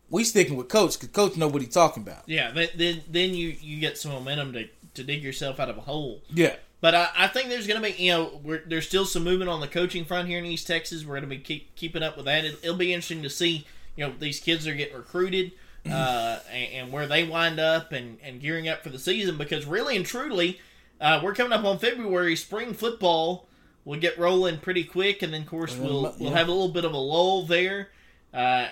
[0.10, 2.24] we sticking with coach because coach know what he talking about.
[2.28, 5.78] yeah, then then then you you get some momentum to to dig yourself out of
[5.78, 6.22] a hole.
[6.34, 9.24] Yeah, But I, I think there's going to be, you know, we're, there's still some
[9.26, 11.04] movement on the coaching front here in East Texas.
[11.04, 12.46] We're going to be keep, keeping up with that.
[12.46, 15.52] It, it'll be interesting to see, you know, these kids are getting recruited
[15.90, 19.66] uh, and, and where they wind up and, and gearing up for the season because
[19.66, 20.60] really and truly,
[21.02, 22.36] uh, we're coming up on February.
[22.38, 23.48] Spring football
[23.84, 26.86] will get rolling pretty quick, and then of course we'll we'll have a little bit
[26.86, 27.90] of a lull there,
[28.34, 28.68] uh,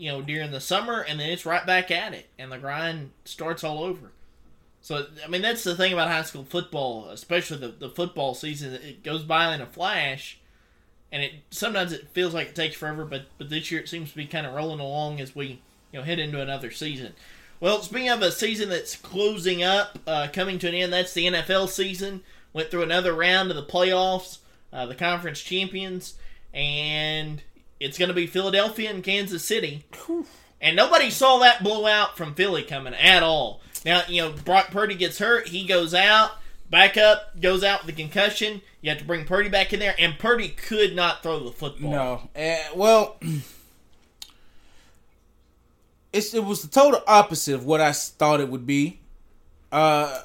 [0.00, 3.10] you know, during the summer, and then it's right back at it, and the grind
[3.26, 4.12] starts all over.
[4.80, 8.72] So I mean that's the thing about high school football, especially the, the football season.
[8.72, 10.38] It goes by in a flash,
[11.12, 13.04] and it sometimes it feels like it takes forever.
[13.04, 15.60] But but this year it seems to be kind of rolling along as we
[15.92, 17.12] you know head into another season.
[17.60, 21.26] Well, speaking of a season that's closing up, uh, coming to an end, that's the
[21.26, 22.22] NFL season.
[22.54, 24.38] Went through another round of the playoffs,
[24.72, 26.14] uh, the conference champions,
[26.54, 27.42] and
[27.80, 29.84] it's going to be Philadelphia and Kansas City.
[30.60, 33.62] And nobody saw that blowout from Philly coming at all.
[33.84, 35.48] Now, you know, Brock Purdy gets hurt.
[35.48, 36.32] He goes out.
[36.68, 38.60] Backup goes out with a concussion.
[38.82, 39.94] You have to bring Purdy back in there.
[39.98, 41.90] And Purdy could not throw the football.
[41.90, 43.16] no, uh, well,
[46.12, 49.00] it's it was the total opposite of what I thought it would be.
[49.72, 50.22] Uh,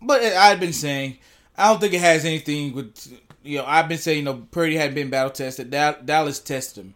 [0.00, 1.18] but I've been saying
[1.56, 3.12] I don't think it has anything with
[3.44, 5.70] you know I've been saying you know Purdy hadn't been battle tested.
[5.70, 6.94] Dal- Dallas tested him.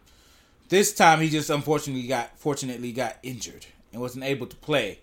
[0.69, 5.01] This time he just unfortunately got fortunately got injured and wasn't able to play.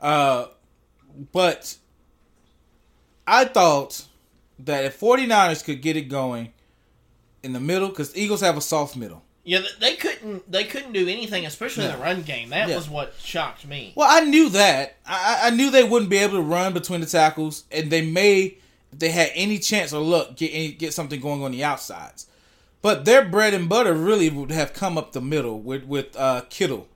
[0.00, 0.46] Uh,
[1.32, 1.76] but
[3.26, 4.04] I thought
[4.58, 6.52] that if 49ers could get it going
[7.42, 9.22] in the middle, because Eagles have a soft middle.
[9.44, 10.50] Yeah, they couldn't.
[10.50, 12.50] They couldn't do anything, especially in the run game.
[12.50, 12.76] That Yeah.
[12.76, 13.92] was what shocked me.
[13.96, 14.96] Well, I knew that.
[15.04, 18.56] I, I- knew they wouldn't be able to run between the tackles, and they may,
[18.92, 22.26] they had any chance or luck, get any, get something going on the outsides.
[22.82, 26.42] But their bread and butter really would have come up the middle with with uh,
[26.50, 26.88] Kittle,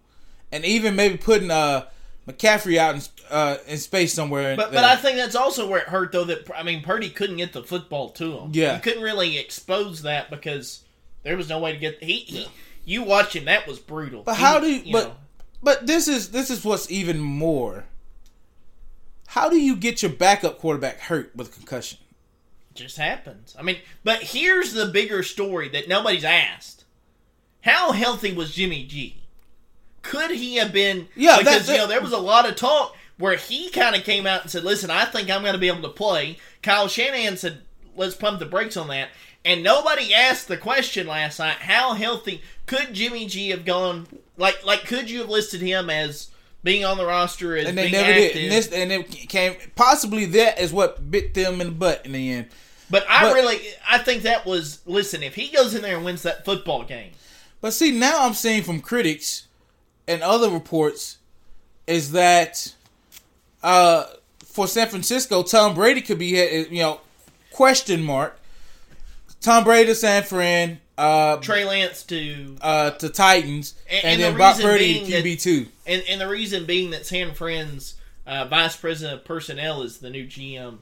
[0.50, 1.86] and even maybe putting uh,
[2.28, 4.56] McCaffrey out in, uh, in space somewhere.
[4.56, 6.24] But but I think that's also where it hurt, though.
[6.24, 8.50] That I mean, Purdy couldn't get the football to him.
[8.52, 8.74] Yeah.
[8.74, 10.82] he couldn't really expose that because
[11.22, 12.16] there was no way to get he.
[12.18, 12.48] he
[12.84, 14.22] You watch him; that was brutal.
[14.24, 15.16] But He- how do you, but know,
[15.62, 17.84] but this is this is what's even more.
[19.28, 21.98] How do you get your backup quarterback hurt with concussion?
[22.76, 23.56] just happens.
[23.58, 26.84] I mean, but here's the bigger story that nobody's asked:
[27.62, 29.22] How healthy was Jimmy G?
[30.02, 31.08] Could he have been?
[31.16, 34.26] Yeah, because you know there was a lot of talk where he kind of came
[34.26, 37.36] out and said, "Listen, I think I'm going to be able to play." Kyle Shanahan
[37.36, 37.62] said,
[37.96, 39.08] "Let's pump the brakes on that."
[39.44, 44.06] And nobody asked the question last night: How healthy could Jimmy G have gone?
[44.36, 46.28] Like, like, could you have listed him as
[46.66, 48.32] being on the roster and they being never active?
[48.34, 48.42] did.
[48.42, 52.12] And this and it came possibly that is what bit them in the butt in
[52.12, 52.48] the end.
[52.90, 55.22] But I But- really, I think that was listen.
[55.22, 57.12] If he goes in there and wins that football game,
[57.62, 59.44] But see, now I'm seeing from critics
[60.06, 61.16] and other reports
[61.86, 62.74] is that
[63.62, 64.04] uh,
[64.44, 66.26] for San Francisco, Tom Brady could be
[66.70, 67.00] you know
[67.50, 68.38] question mark.
[69.40, 74.22] Tom Brady to San Fran, uh, Trey Lance to, uh, to Titans, And- and, and
[74.22, 75.66] then the Brock Purdy to QB two.
[75.86, 77.94] And and the reason being that San Fran's
[78.26, 80.78] uh, vice president of personnel is the new GM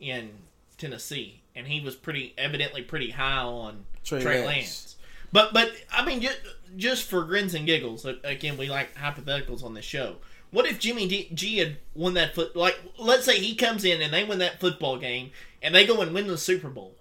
[0.00, 0.30] in
[0.78, 4.46] Tennessee, and he was pretty evidently pretty high on Trey Trey, Lance.
[4.46, 4.96] Lance.
[5.32, 6.40] But but I mean just
[6.76, 10.16] just for grins and giggles, again we like hypotheticals on this show.
[10.50, 12.56] What if Jimmy D- G had won that foot?
[12.56, 15.30] Like, let's say he comes in and they win that football game,
[15.62, 16.96] and they go and win the Super Bowl.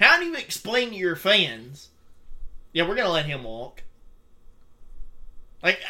[0.00, 1.90] How do you explain to your fans?
[2.72, 3.84] Yeah, we're gonna let him walk.
[5.62, 5.80] Like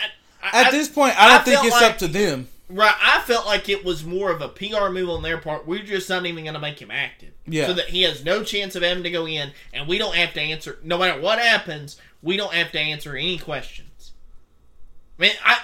[0.54, 2.48] At I- this point, I don't I think it's like- up to them.
[2.68, 5.68] Right, I felt like it was more of a PR move on their part.
[5.68, 7.68] We're just not even going to make him active, Yeah.
[7.68, 10.34] so that he has no chance of having to go in, and we don't have
[10.34, 10.80] to answer.
[10.82, 14.10] No matter what happens, we don't have to answer any questions.
[15.16, 15.58] I mean, I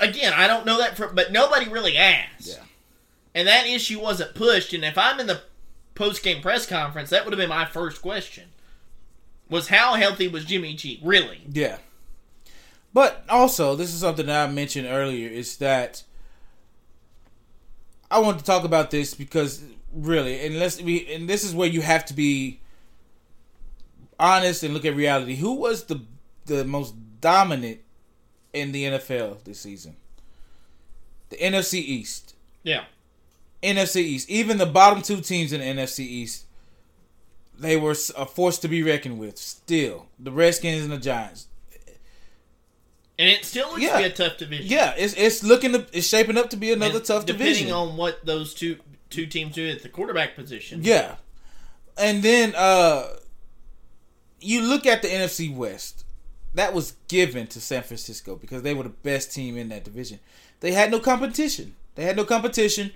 [0.00, 2.64] again, I don't know that, for, but nobody really asked, Yeah.
[3.36, 4.72] and that issue wasn't pushed.
[4.72, 5.42] And if I'm in the
[5.94, 8.48] post game press conference, that would have been my first question:
[9.48, 10.98] was how healthy was Jimmy G?
[11.04, 11.42] Really?
[11.52, 11.78] Yeah.
[12.92, 16.02] But also, this is something that I mentioned earlier is that
[18.10, 19.62] I want to talk about this because
[19.92, 22.60] really, and let's be, and this is where you have to be
[24.18, 25.36] honest and look at reality.
[25.36, 26.02] Who was the
[26.46, 27.80] the most dominant
[28.52, 29.96] in the NFL this season?
[31.28, 32.34] The NFC East.
[32.62, 32.84] Yeah.
[33.62, 34.30] NFC East.
[34.30, 36.46] Even the bottom two teams in the NFC East,
[37.58, 39.36] they were a force to be reckoned with.
[39.36, 41.47] Still, the Redskins and the Giants.
[43.18, 43.92] And it still looks Yeah.
[43.94, 44.66] to be a tough division.
[44.66, 47.66] Yeah, it's it's looking to, it's shaping up to be another And tough depending division.
[47.68, 48.76] Depending on what those two
[49.10, 50.80] two teams do at the quarterback position.
[50.84, 51.16] yeah,
[51.96, 53.08] and then uh,
[54.40, 56.04] you look at the NFC West.
[56.54, 60.18] That was given to San Francisco because they were the best team in that division.
[60.60, 61.76] They had no competition.
[61.94, 62.92] They had no competition.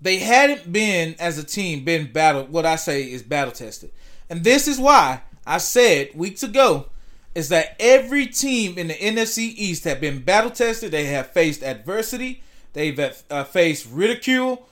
[0.00, 2.44] They hadn't been as a team been battle.
[2.44, 3.90] What I say is battle tested,
[4.28, 6.86] and this is why I said weeks ago
[7.34, 10.92] is that every team in the NFC East have been battle tested.
[10.92, 12.42] They have faced adversity.
[12.72, 12.98] They've
[13.30, 14.68] uh, faced ridicule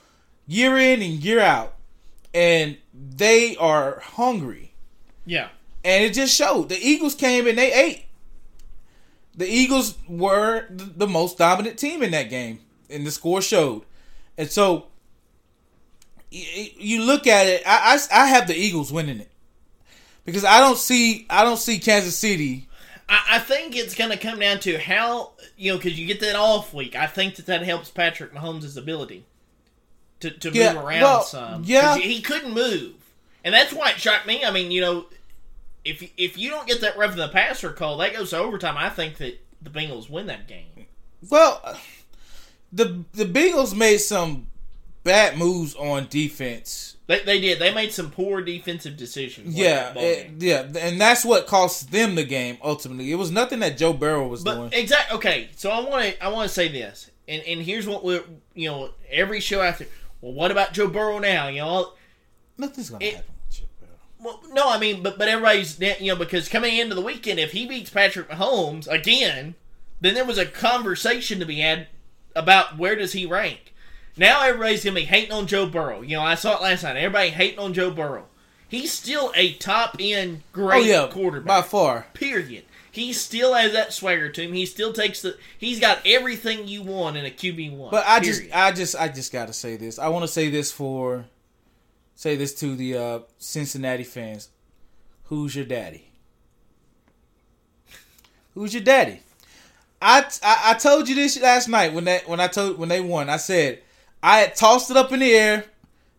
[0.47, 1.75] year in and year out,
[2.33, 4.73] and they are hungry.
[5.25, 5.49] Yeah.
[5.83, 6.69] And it just showed.
[6.69, 8.05] The Eagles came and they ate.
[9.35, 12.59] The Eagles were the, most dominant team in that game,
[12.89, 13.83] and the score showed.
[14.37, 14.87] And so
[16.29, 17.63] you look at it.
[17.65, 19.32] I, I, I have the Eagles winning it
[20.25, 22.67] because I don't see I don't see Kansas City.
[23.09, 26.19] I, I think it's going to come down to how you know because you get
[26.21, 26.95] that off week.
[26.95, 29.25] I think that that helps Patrick Mahomes' ability
[30.21, 31.63] to to Yeah, move around well, some.
[31.65, 31.95] yeah.
[31.97, 32.93] he couldn't move,
[33.43, 34.43] and that's why it shocked me.
[34.43, 35.05] I mean, you know,
[35.83, 38.77] if if you don't get that roughing the passer call, that goes to overtime.
[38.77, 40.87] I think that the Bengals win that game.
[41.29, 41.77] Well,
[42.71, 44.47] the the Bengals made some
[45.03, 46.92] bad moves on defense.
[47.19, 47.59] They, they did.
[47.59, 49.55] They made some poor defensive decisions.
[49.55, 52.57] Yeah, it- yeah, and that's what cost them the game.
[52.63, 54.69] Ultimately, it was nothing that Joe Burrow was doing.
[54.73, 55.15] Exactly.
[55.17, 58.23] Okay, so I want to I want to say this, and and here's what we're
[58.53, 59.85] you know every show after.
[60.21, 61.47] Well, what about Joe Burrow now?
[61.49, 61.93] You know,
[62.57, 63.89] Nothing's gonna it- happen with Joe Burrow.
[64.19, 67.51] well, no, I mean, but but everybody's you know because coming into the weekend, if
[67.51, 69.55] he beats Patrick Mahomes again,
[70.01, 71.87] then there was a conversation to be had
[72.35, 73.72] about where does he rank.
[74.15, 76.01] Now everybody's gonna be hating on Joe Burrow.
[76.01, 76.97] You know, I saw it last night.
[76.97, 78.25] Everybody hating on Joe Burrow.
[78.67, 81.47] He's still a top end Oh great yeah, quarterback.
[81.47, 82.07] by far.
[82.13, 82.65] Period.
[82.91, 84.53] He still has that swagger to him.
[84.53, 85.37] He still takes the.
[85.57, 87.89] He's got everything you want in a QB one.
[87.91, 89.97] But I just, I just, I just got to say this.
[89.97, 91.25] I want to say this for,
[92.15, 94.49] say this to the uh, Cincinnati fans.
[95.25, 96.11] Who's your daddy?
[98.53, 99.21] Who's your daddy?
[100.01, 103.01] I, I, I told you this last night when that when I told when they
[103.01, 103.29] won.
[103.29, 103.81] I said
[104.23, 105.65] I had tossed it up in the air,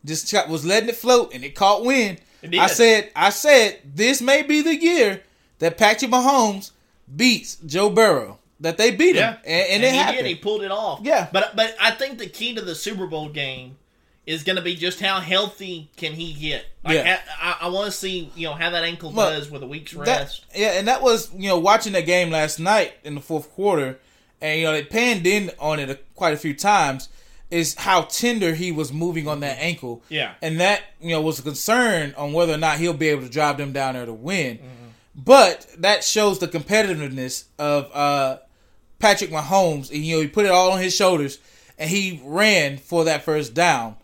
[0.04, 2.20] just was letting it float, and it caught wind.
[2.42, 2.54] It.
[2.58, 5.22] I said, I said this may be the year
[5.60, 6.70] that Patrick Mahomes
[7.16, 8.38] beats Joe Burrow.
[8.60, 10.18] That they beat him, yeah, and, and, he it happened.
[10.18, 10.26] did.
[10.26, 11.00] He pulled it off.
[11.02, 11.28] Yeah.
[11.32, 13.76] but but I think the key to the Super Bowl game
[14.26, 16.64] is going to be just how healthy can he get.
[16.84, 17.20] Like, Yeah.
[17.42, 20.06] I, I want to see you know how that ankle does with a week's That-
[20.06, 20.46] rest.
[20.54, 23.98] yeah, and that was you know watching that game last night in the fourth quarter,
[24.40, 27.08] and you know they panned in on it a, quite a few times.
[27.50, 30.02] Is how tender he was moving on that ankle.
[30.08, 30.34] Yeah.
[30.42, 33.28] and that you know was a concern on whether or not he'll be able to
[33.28, 34.58] drive them down there to win.
[34.58, 34.68] Mm-hmm.
[35.14, 38.38] But that shows the competitiveness of uh,
[38.98, 39.90] Patrick Mahomes.
[39.90, 41.38] And, you know, he put it all on his shoulders,
[41.78, 43.96] and he ran for that first down.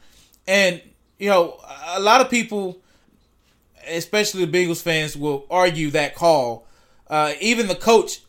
[0.46, 0.80] And
[1.18, 1.58] you know,
[1.88, 2.80] a lot of people
[3.90, 6.66] especially the Bengals fans, will argue that call.
[7.08, 8.20] Uh, even the coach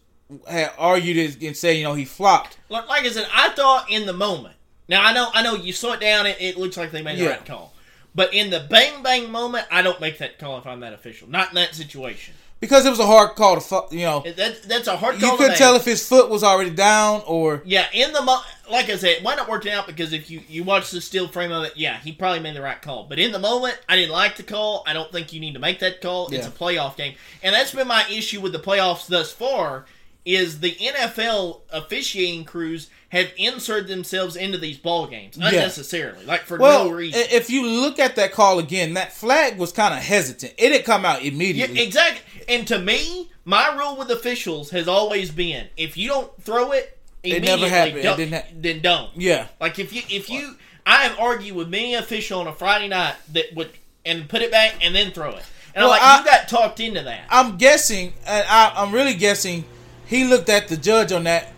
[0.47, 2.57] had argued it and said, you know, he flopped.
[2.69, 4.55] Like like I said, I thought in the moment.
[4.91, 6.25] Now I know I know you saw it down.
[6.27, 7.29] It, it looks like they made the Yeah.
[7.31, 7.73] right call.
[8.13, 11.29] But in the bang bang moment, I don't make that call if I'm that official.
[11.29, 12.33] Not in that situation.
[12.59, 15.31] Because it was a hard call to, fu- you know, That, that's a hard call.
[15.31, 17.63] to couldn't tell if his foot was already down or.
[17.65, 19.87] Yeah, in the mo- like I said, why not work it out?
[19.87, 22.61] Because if you you watch the still frame of it, yeah, he probably made the
[22.61, 23.05] right call.
[23.09, 24.83] But in the moment, I didn't like the call.
[24.85, 26.27] I don't think you need to make that call.
[26.31, 29.85] It's a playoff game, and that's been my issue with the playoffs thus far.
[30.23, 36.57] Is the NFL officiating crews have inserted themselves into these ball games unnecessarily, like for
[36.59, 37.21] Well, no reason.
[37.31, 40.53] if you look at that call again, that flag was kind of hesitant.
[40.59, 41.81] It didn't come out Yeah, immediately.
[41.81, 42.43] exactly.
[42.47, 46.99] And to me, my rule with officials has always been: if you don't throw it
[47.23, 47.97] It immediately, never happened.
[47.97, 49.09] It don't- didn't ha- then don't.
[49.15, 49.47] yeah.
[49.59, 53.15] Like if you if you I have argued with many official on a Friday night
[53.33, 53.71] that would
[54.05, 55.43] and put it back and then throw it.
[55.73, 57.21] And Well, I'm like, I- you got talked into that.
[57.29, 59.63] I'm guessing, and I, I'm really guessing,
[60.11, 61.51] he looked at the judge on that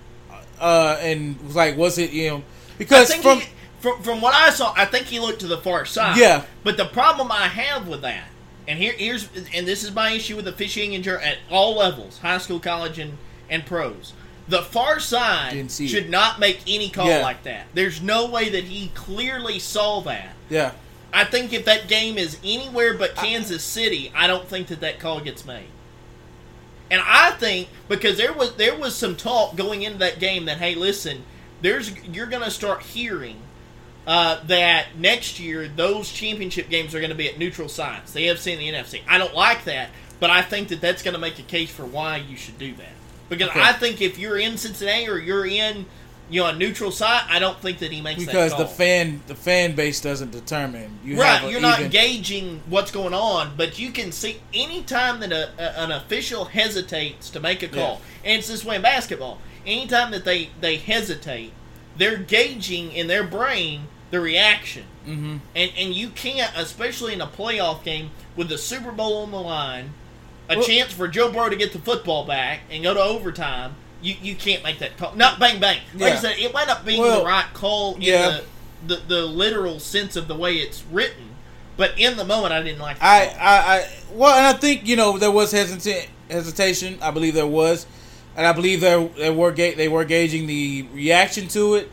[0.61, 2.41] uh, and was like, was it, you know, I
[2.77, 3.39] because think from.
[3.41, 3.47] he,
[3.81, 6.15] from from what I saw, I think he looked to the far side.
[6.17, 6.45] Yeah.
[6.63, 8.29] But the problem I have with that,
[8.67, 12.19] and here here's and this is my issue with officiating in Ger- at all levels,
[12.19, 13.17] high school, college, and
[13.49, 14.13] and pros.
[14.47, 15.87] The far side Didn't it.
[15.89, 17.21] should not make any call Yeah.
[17.21, 17.67] like that.
[17.73, 20.33] There's no way that he clearly saw that.
[20.49, 20.71] yeah.
[21.15, 24.97] I think if that game is anywhere but Kansas City, I don't think that that
[24.99, 25.67] call gets made.
[26.93, 30.59] And I think because there was there was some talk going into that game that
[30.59, 31.23] hey, listen,
[31.63, 33.37] there's you're going to start hearing
[34.05, 38.27] uh, that next year those championship games are going to be at neutral sites, the
[38.27, 39.01] AFC and the NFC.
[39.07, 39.89] I don't like that,
[40.19, 42.75] but I think that that's going to make a case for why you should do
[42.75, 42.93] that.
[43.27, 43.61] Because Okay.
[43.61, 45.87] I think if you're in Cincinnati or you're in
[46.29, 49.35] you know a neutral site, I don't think that he makes Because the fan the
[49.35, 50.99] fan base doesn't determine.
[51.03, 55.31] You right, you're not even- gauging what's going on, but you can see anytime that
[55.31, 59.39] a, a, an official hesitates to make a call, and it's this way in basketball.
[59.65, 61.51] Anytime that they they hesitate,
[61.97, 65.39] they're gauging in their brain the reaction, Mhm.
[65.55, 69.39] and and you can't, especially in a playoff game with the Super Bowl on the
[69.41, 69.93] line,
[70.49, 73.75] a Well- chance for Joe Burrow to get the football back and go to overtime.
[74.03, 75.15] You, you can't make that call.
[75.15, 75.79] Not bang bang.
[75.95, 78.41] Like I said, it might not be Well, the right call in yeah.
[78.85, 81.29] the, the the literal sense of the way it's written.
[81.77, 82.97] But in the moment, I didn't like.
[82.99, 83.19] The I.
[83.39, 86.99] I, I, well, and I think you know there was hesitant hesitation.
[87.01, 87.87] I believe there was,
[88.35, 91.89] and I believe there they were ga- they were gauging the reaction to it,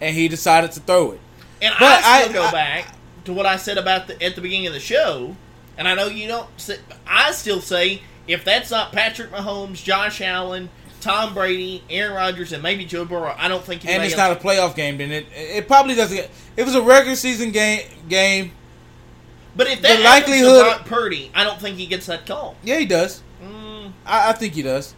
[0.00, 1.20] and he decided to throw it.
[1.62, 2.94] and but I still I- go I- back
[3.26, 5.36] to what I said about the at the beginning of the show,
[5.76, 6.48] and I know you don't.
[6.56, 10.70] Say, I still say if that's not Patrick Mahomes, Josh Allen,
[11.00, 13.84] Tom Brady, Aaron Rodgers, and maybe Joe Burrow, I don't think.
[13.86, 16.16] And it's not a playoff game, then it it probably doesn't.
[16.16, 18.52] Get, if it was a regular season game, game,
[19.56, 22.26] But if that the happens to likelihood- Brock Purdy, I don't think he gets that
[22.26, 22.56] call.
[22.62, 23.22] yeah, he does.
[23.42, 24.94] Mm, I, I think he does.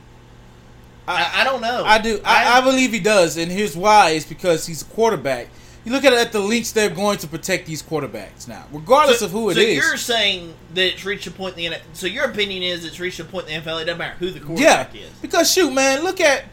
[1.06, 1.82] I, I don't know.
[1.84, 2.20] I do.
[2.24, 5.48] I, I believe he does, and here's why: is because he's a quarterback.
[5.84, 9.18] You look at it at the links they're going to protect these quarterbacks now, regardless
[9.18, 9.76] so, of who it so is.
[9.76, 11.82] you're saying that it's reached a point in the NFL.
[11.94, 13.82] So your opinion is it's reached a point in the NFL.
[13.82, 15.10] It doesn't matter who the Yeah, quarterback is.
[15.20, 16.44] because shoot, man, look at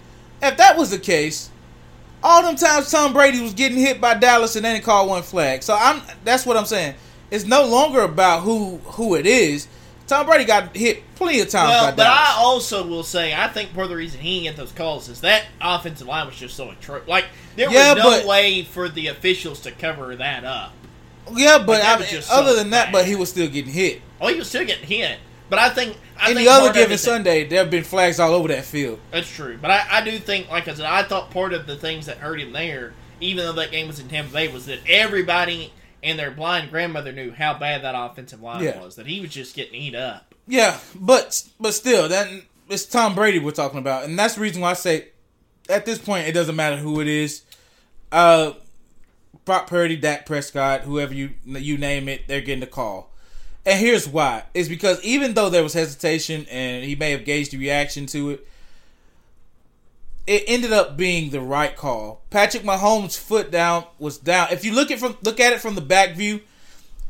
[0.41, 1.51] if that was the case,
[2.23, 5.22] all them times Tom Brady was getting hit by Dallas and then he called one
[5.23, 5.61] flag.
[5.64, 6.95] So I'm that's what I'm saying.
[7.30, 9.68] It's no longer about who who it is.
[10.10, 13.73] Tom Brady got hit plenty of times Well, but I also will say I think
[13.73, 16.56] part of the reason he didn't get those calls is that offensive line was just
[16.57, 17.07] so atrocious.
[17.07, 17.26] Like
[17.56, 20.73] there Yeah, was no but- way for the officials to cover that up.
[21.34, 22.91] yeah, but Like, I was just other so than that, bad.
[22.91, 24.02] but he was still getting hit.
[24.19, 25.19] Oh, he was still getting hit.
[25.49, 28.65] But I think I Any other given Sunday, there have been flags all over that
[28.65, 28.99] field.
[29.11, 29.57] That's true.
[29.61, 32.18] But I, I do think, like I said, I thought part of the things that
[32.18, 35.72] hurt him there, even though that game was in Tampa Bay, was that everybody
[36.03, 38.80] and their blind grandmother knew how bad that offensive line Yeah.
[38.80, 38.95] was.
[38.95, 40.34] That he was just getting eat up.
[40.47, 42.27] Yeah, but but still, that
[42.69, 45.09] it's Tom Brady we're talking about, and that's the reason why I say
[45.69, 47.43] at this point it doesn't matter who it is.
[48.11, 48.53] Uh,
[49.45, 53.11] Brock Purdy, Dak Prescott, whoever you you name it, they're getting the call.
[53.65, 57.51] And here's why: is because even though there was hesitation and he may have gauged
[57.51, 58.47] the reaction to it,
[60.30, 62.22] it ended up being the right call.
[62.30, 64.49] Patrick Mahomes' foot down was down.
[64.51, 66.41] If you look at from look at it from the back view,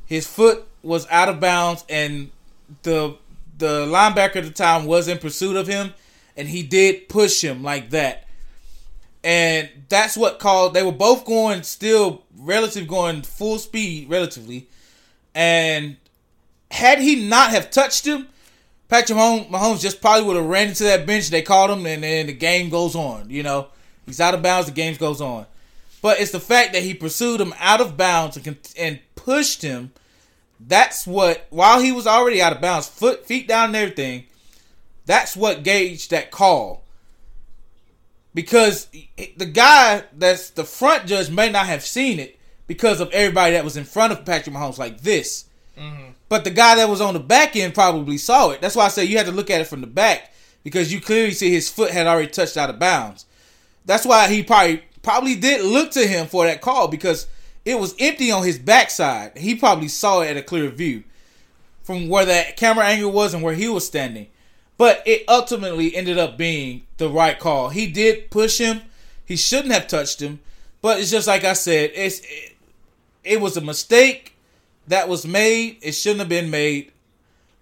[0.05, 2.31] his foot was out of bounds, and
[2.83, 3.17] the
[3.57, 5.93] the linebacker at the time was in pursuit of him,
[6.37, 8.25] and he did push him like that.
[9.21, 10.73] And that's what called.
[10.73, 14.69] They were both going still relative, going full speed relatively.
[15.35, 15.97] And
[16.71, 18.29] had he not have touched him,
[18.89, 21.29] Patrick Mahomes, just probably would have ran into that bench.
[21.29, 23.29] They called him, and then the game goes on.
[23.29, 23.67] You know,
[24.05, 24.65] he's out of bounds.
[24.65, 25.45] The game goes on.
[26.01, 29.91] But it's the fact that he pursued him out of bounds and, and pushed him.
[30.59, 34.25] That's what, while he was already out of bounds, foot, feet down, and everything.
[35.05, 36.83] That's what gauged that call.
[38.33, 38.87] Because
[39.37, 43.63] the guy that's the front judge may not have seen it because of everybody that
[43.63, 45.45] was in front of Patrick Mahomes like this.
[45.77, 46.08] Mm-hmm.
[46.29, 48.61] But the guy that was on the back end probably saw it.
[48.61, 50.31] That's why I say you had to look at it from the back
[50.63, 53.25] because you clearly see his foot had already touched out of bounds.
[53.85, 57.27] That's why he probably probably did look to him for that call because
[57.65, 59.37] it was empty on his backside.
[59.37, 61.03] He probably saw it at a clear view
[61.81, 64.27] from where that camera angle was and where he was standing.
[64.77, 67.69] But it ultimately ended up being the right call.
[67.69, 68.81] He did push him.
[69.25, 70.39] He shouldn't have touched him.
[70.81, 72.55] But it's just like I said, it's it,
[73.23, 74.35] it was a mistake
[74.89, 75.77] that was made.
[75.81, 76.91] It shouldn't have been made.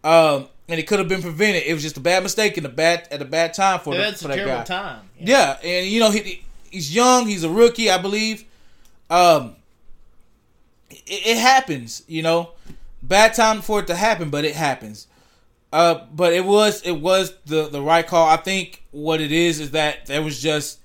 [0.03, 1.63] Um, and it could have been prevented.
[1.63, 4.11] It was just a bad mistake and a bad at a bad time for, the,
[4.13, 4.63] for a that terrible guy.
[4.63, 5.09] time.
[5.19, 7.27] Yeah, and you know he he's young.
[7.27, 8.43] He's a rookie, I believe.
[9.09, 9.55] Um,
[10.89, 12.03] it, it happens.
[12.07, 12.51] You know,
[13.01, 15.07] bad time for it to happen, but it happens.
[15.71, 18.27] Uh, but it was it was the the right call.
[18.27, 20.79] I think what it is is that there was just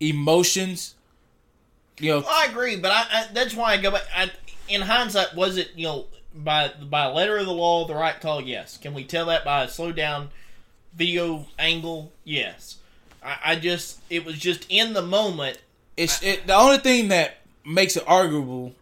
[0.00, 0.94] emotions.
[2.00, 4.02] You know, Well, I agree, but I, I that's why I go back.
[4.14, 4.30] I,
[4.68, 8.40] in hindsight, was it you know by by letter of the law the right call?
[8.42, 8.76] Yes.
[8.76, 10.30] Can we tell that by a slow down
[10.94, 12.12] video angle?
[12.24, 12.76] Yes.
[13.22, 15.58] I, I just it was just in the moment.
[15.96, 18.74] it's it, the only thing that makes it arguable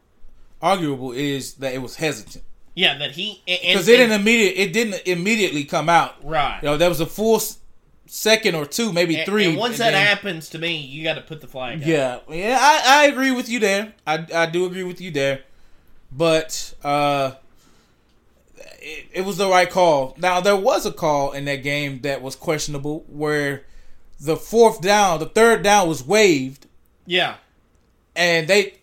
[0.62, 2.42] arguable is that it was hesitant
[2.74, 6.14] Yeah, that he because it didn't immediate it didn't immediately come out.
[6.24, 6.58] right.
[6.62, 7.40] You know, there was a full
[8.06, 9.46] second or two, maybe And- three.
[9.48, 11.80] And once and that then- happens to me, you got to put the flag.
[11.82, 11.86] up.
[11.86, 13.92] yeah, yeah, I, I agree with you there.
[14.06, 15.40] I, I do agree with you there,
[16.16, 17.32] but uh,
[18.80, 20.14] it, it was the right call.
[20.18, 23.64] Now there was a call in that game that was questionable, where
[24.20, 26.66] the fourth down, the third down was waived,
[27.06, 27.34] Yeah.
[28.14, 28.74] and they.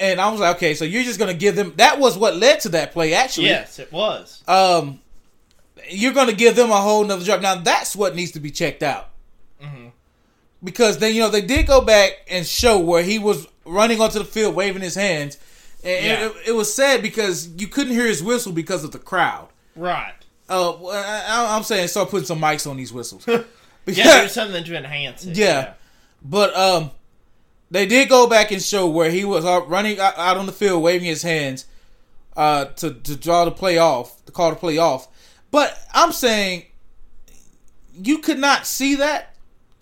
[0.00, 1.72] And I was like, okay, so you're just gonna give them.
[1.76, 3.46] That was what led to that play, actually.
[3.48, 4.44] Yes, it was.
[4.46, 5.00] um,
[5.90, 7.40] you're going to give them a whole nother drop.
[7.40, 9.08] Now that's what needs to be checked out.
[9.62, 9.92] Mhm.
[10.62, 14.18] Because then you know they did go back and show where he was running onto
[14.18, 15.38] the field waving his hands,
[15.84, 16.26] and Yeah.
[16.26, 19.48] it, it was sad because you couldn't hear his whistle because of the crowd.
[19.76, 20.14] Right.
[20.48, 23.26] Uh, I, I'm saying start putting some mics on these whistles.
[23.86, 25.34] Yeah, there's something to enhance it.
[25.38, 25.72] Yeah.
[26.22, 26.90] But um,
[27.70, 30.52] they did go back and show where he was out running out out on the
[30.52, 31.64] field, waving his hands,
[32.36, 35.08] uh, to to draw the play off, to call the play off.
[35.50, 36.66] But I'm saying
[37.94, 39.34] you could not see that.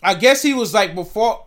[0.02, 1.44] I guess he was like before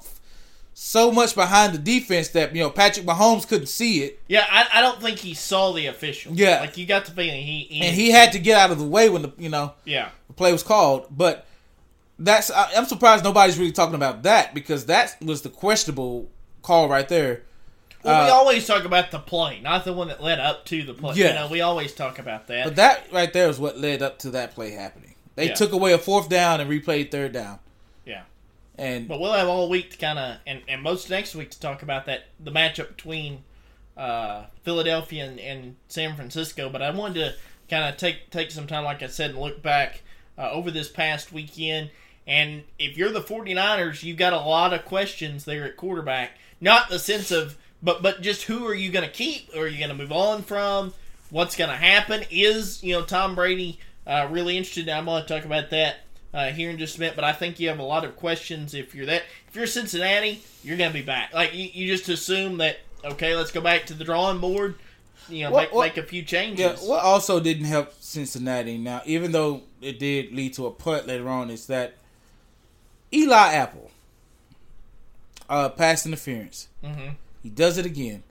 [0.81, 4.65] so much behind the defense that you know Patrick Mahomes couldn't see it, Yeah, I,
[4.75, 6.31] I don't think he saw the official.
[6.33, 6.61] Yeah.
[6.61, 7.67] Like, you got the feeling he.
[7.69, 10.09] he and he had to get out of the way when the you know Yeah.
[10.27, 11.07] the play was called.
[11.11, 11.45] But
[12.17, 16.29] that's I, I'm surprised nobody's really talking about that because that was the questionable
[16.61, 17.41] call right there.
[18.01, 20.83] Well, we Uh, always talk about the play, not the one that led up to
[20.83, 21.15] the play.
[21.15, 21.27] Yeah.
[21.27, 22.63] You know, we always talk about that.
[22.63, 25.15] But that right there is what led up to that play happening.
[25.35, 25.55] They Yeah.
[25.55, 27.59] took away a fourth down and replayed third down.
[28.79, 31.59] And But we'll have all week to kind of, and, and most next week to
[31.59, 33.43] talk about that, the matchup between
[33.97, 36.69] uh, Philadelphia and, and San Francisco.
[36.69, 37.35] But I wanted to
[37.69, 40.01] kind of take take some time, like I said, and look back
[40.37, 41.91] uh, over this past weekend.
[42.25, 46.31] And if you're the 49ers, you've got a lot of questions there at quarterback.
[46.61, 49.49] Not the sense of, but but just who are you going to keep?
[49.55, 50.93] Or are you going to move on from?
[51.31, 52.23] What's going to happen?
[52.31, 54.87] Is you know Tom Brady Uh, really interested.
[54.89, 57.15] I'm going to talk about that uh, here in just a minute.
[57.15, 58.73] But I think you have a lot of questions.
[58.73, 61.33] If you're that, if you're Cincinnati, you're going to be back.
[61.33, 64.75] Like you, you just assume that okay, let's go back to the drawing board.
[65.29, 66.81] You know, What- make, what- make a few changes.
[66.81, 71.07] Yeah, what also didn't help Cincinnati now, even though it did lead to a punt
[71.07, 71.93] later on, is that
[73.13, 73.91] Eli Apple,
[75.49, 76.67] uh, pass interference.
[76.83, 77.09] hmm
[77.43, 78.23] He does it again,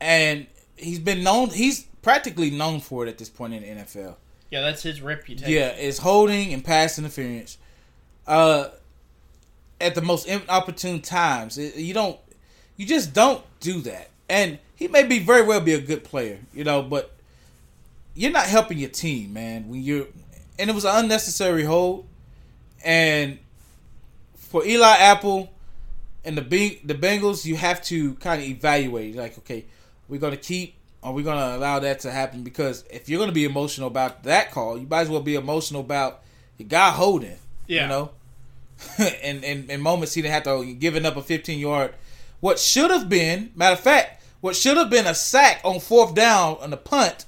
[0.00, 0.46] and
[0.76, 1.50] he's been known.
[1.50, 4.16] He's practically known for it at this point in the NFL.
[4.52, 5.50] Yeah, that's his reputation.
[5.50, 7.56] Yeah, it's holding and pass interference.
[8.26, 8.68] Uh,
[9.80, 12.18] at the most inopportune times, you don't,
[12.76, 14.10] you just don't do that.
[14.28, 17.16] And he may be very well be a good player, you know, but
[18.14, 19.70] you're not helping your team, man.
[19.70, 20.06] When you're,
[20.58, 22.06] and it was an unnecessary hold.
[22.84, 23.38] And
[24.36, 25.50] for Eli Apple
[26.26, 29.16] and the Beng- the Bengals, you have to kind of evaluate.
[29.16, 29.64] Like, okay,
[30.08, 32.42] we're gonna keep are we going to allow that to happen?
[32.44, 35.34] Because if you're going to be emotional about that call, you might as well be
[35.34, 36.22] emotional about
[36.58, 37.36] the guy holding.
[37.66, 37.82] Yeah.
[37.82, 38.10] You know,
[39.22, 41.94] and in, in moments he didn't have to giving up a 15 yard.
[42.40, 46.14] What should have been, matter of fact, what should have been a sack on fourth
[46.14, 47.24] down on the punt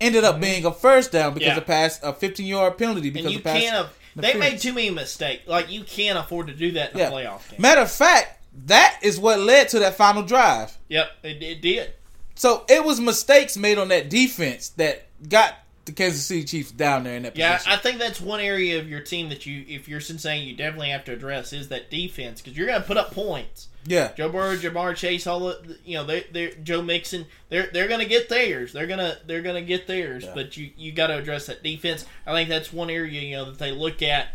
[0.00, 1.56] ended up being a first down because Mm-hmm.
[1.56, 1.60] Yeah.
[1.62, 3.60] of pass a 15 yard penalty because and you pass.
[3.62, 3.88] can't.
[4.16, 5.46] They made too many mistakes.
[5.46, 7.08] Like you can't afford to do that in Yeah.
[7.08, 7.60] a playoff game.
[7.60, 10.76] Matter of fact, that is what led to that final drive.
[10.88, 11.92] Yep, it, it did.
[12.40, 17.04] So it was mistakes made on that defense that got the Kansas City Chiefs down
[17.04, 17.50] there in that position.
[17.50, 17.72] Yeah, position.
[17.74, 20.88] I think that's one area of your team that you, if you're Cincinnati, you definitely
[20.88, 23.68] have to address is that defense because you're going to put up points.
[23.84, 24.12] yeah.
[24.16, 28.06] Joe Burrow, Ja'Marr Chase, all the you know they they Joe Mixon, they're they're gonna
[28.06, 28.72] get theirs.
[28.72, 30.24] They're gonna they're gonna get theirs.
[30.24, 30.32] Yeah.
[30.34, 32.06] But you you got to address that defense.
[32.26, 34.28] I think that's one area you know that they look at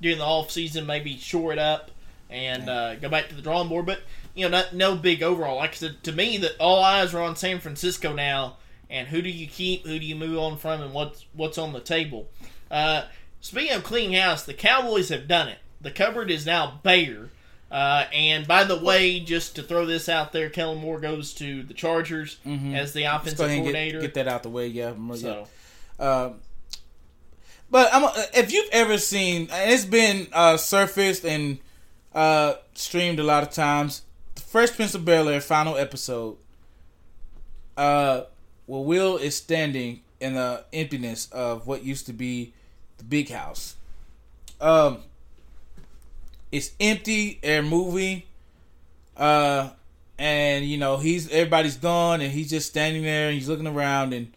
[0.00, 1.90] during the off season, maybe shore it up
[2.30, 3.86] and uh, go back to the drawing board.
[3.86, 4.02] But
[4.34, 5.56] you know, not no big overall.
[5.56, 8.56] Like I said, to me, that all eyes are on San Francisco now.
[8.88, 9.86] And who do you keep?
[9.86, 10.82] Who do you move on from?
[10.82, 12.28] And what's what's on the table?
[12.70, 13.04] Uh,
[13.40, 15.58] speaking of cleaning house, the Cowboys have done it.
[15.80, 17.30] The cupboard is now bare.
[17.70, 21.62] Uh, and by the way, just to throw this out there, Kellen Moore goes to
[21.62, 22.36] the Chargers
[22.74, 24.00] as the offensive go ahead and coordinator.
[24.00, 24.66] get, get that out the way.
[24.66, 24.92] Yeah.
[25.14, 25.48] So.
[25.98, 26.34] Um,
[27.70, 31.58] but I'm, if you've ever seen, and it's been uh, surfaced and
[32.14, 34.02] uh, streamed a lot of times,
[34.52, 36.36] Fresh Prince of Bel Air final episode,
[37.74, 38.24] uh,
[38.66, 42.52] where Will is standing in the emptiness of what used to be
[42.98, 43.76] the big house.
[44.60, 44.98] Um,
[46.52, 47.40] it's empty.
[47.42, 48.24] They're moving.
[49.16, 49.70] Uh,
[50.18, 54.12] and you know he's everybody's gone, and he's just standing there, and he's looking around,
[54.12, 54.34] and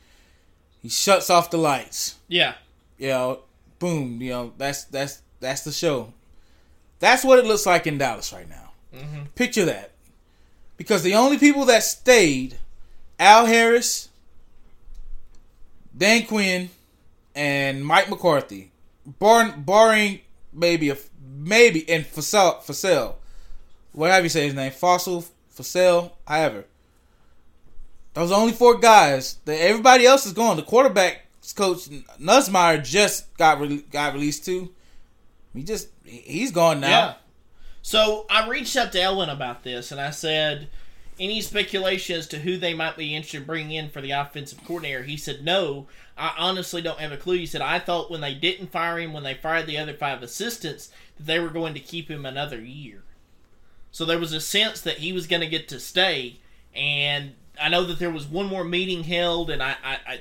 [0.82, 2.16] he shuts off the lights.
[2.30, 2.54] yeah,
[2.98, 3.40] You know,
[3.80, 4.22] boom.
[4.22, 6.14] You know that's that's that's the show.
[7.00, 8.72] That's what it looks like in Dallas right now.
[8.96, 9.28] Mhm.
[9.36, 9.92] Picture that,
[10.78, 12.58] because the only people that stayed,
[13.20, 14.10] Al Harris,
[15.96, 16.70] Dan Quinn,
[17.34, 18.72] and Mike McCarthy,
[19.06, 20.20] bar, barring
[20.54, 20.98] maybe a
[21.38, 23.16] maybe and Fasel, Fasel,
[23.92, 25.26] whatever you say his name, Fossil,
[25.56, 26.66] Fasel, however.
[28.14, 29.36] Those only four guys.
[29.46, 30.56] That everybody else is gone.
[30.56, 31.26] The quarterback
[31.56, 31.90] coach
[32.20, 34.72] Nussmeier just got re- got released too.
[35.54, 36.90] He just he- he's gone now.
[36.90, 37.14] yeah.
[37.86, 40.70] So I reached out to Ellen about this, and I said,
[41.20, 44.66] any speculation as to who they might be interested in bringing in for the offensive
[44.66, 45.04] coordinator?
[45.04, 45.86] He said, no.
[46.18, 47.38] I honestly don't have a clue.
[47.38, 50.24] He said, I thought when they didn't fire him, when they fired the other five
[50.24, 53.04] assistants, that they were going to keep him another year.
[53.92, 56.40] So there was a sense that he was going to get to stay,
[56.76, 60.20] and I know that there was one more meeting held, and I, I, I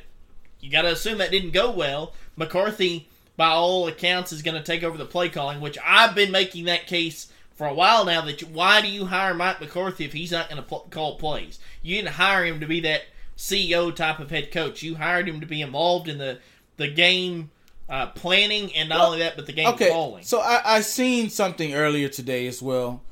[0.60, 2.12] you got to assume that didn't go well.
[2.36, 3.08] McCarthy,
[3.38, 6.66] by all accounts, is going to take over the play calling, which I've been making
[6.66, 8.20] that case for a while now.
[8.22, 11.16] That you, why do you hire Mike McCarthy if he's not going to pl- call
[11.18, 11.58] plays?
[11.82, 13.02] You didn't hire him to be that
[13.36, 14.82] CEO type of head coach.
[14.82, 16.38] You hired him to be involved in the
[16.76, 17.50] the game
[17.88, 20.24] uh, planning, and not Well, only that, but the game Okay, calling.
[20.24, 23.02] so I I seen something earlier today as well.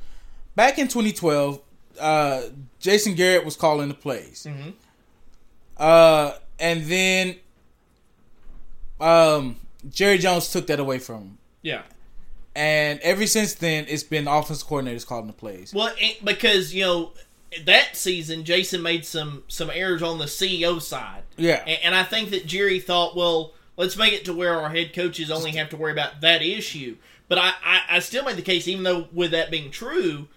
[0.57, 1.61] Back in 2012,
[2.01, 2.43] uh,
[2.81, 4.47] Jason Garrett was calling the plays.
[4.49, 4.75] Mhm.
[5.77, 7.37] Uh, and then
[9.01, 9.57] um,
[9.89, 11.39] Jerry Jones took that away from him.
[11.63, 11.83] Yeah.
[12.55, 15.73] And ever since then, it's been offensive coordinators calling the plays.
[15.73, 17.13] Well, because you know
[17.65, 21.63] that season, Jason made some some errors on the CEO side, Yeah.
[21.67, 24.93] and, and I think that Jerry thought, well, let's make it to where our head
[24.95, 26.97] coaches only have to worry about that issue.
[27.29, 30.29] But I, I, I still made the case, even though with that being true,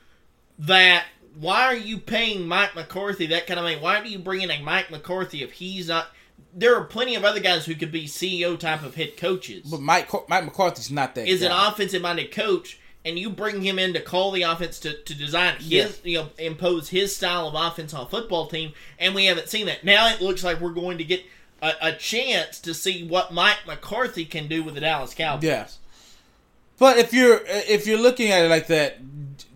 [0.60, 1.06] that
[1.38, 3.76] why are you paying Mike McCarthy that kind of money?
[3.78, 6.08] Why do you bring in a Mike McCarthy if he's not?
[6.58, 9.68] There are plenty of other guys who could be CEO type of head coaches.
[9.70, 11.28] But Mike Mike McCarthy's not that.
[11.28, 14.94] is an offensive minded coach and you bring him in to call the offense to,
[15.04, 15.90] to design his Yeah.
[16.04, 19.68] you know impose his style of offense on a football team and we haven't seen
[19.68, 21.24] that now it looks like we're going to get
[21.62, 25.44] a, a chance to see what Mike McCarthy can do with the Dallas Cowboys.
[25.44, 25.80] Yes.
[26.78, 29.00] But if you're if you're looking at it like that,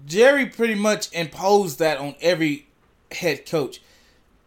[0.06, 2.68] Jerry pretty much imposed that on every
[3.12, 3.82] head coach.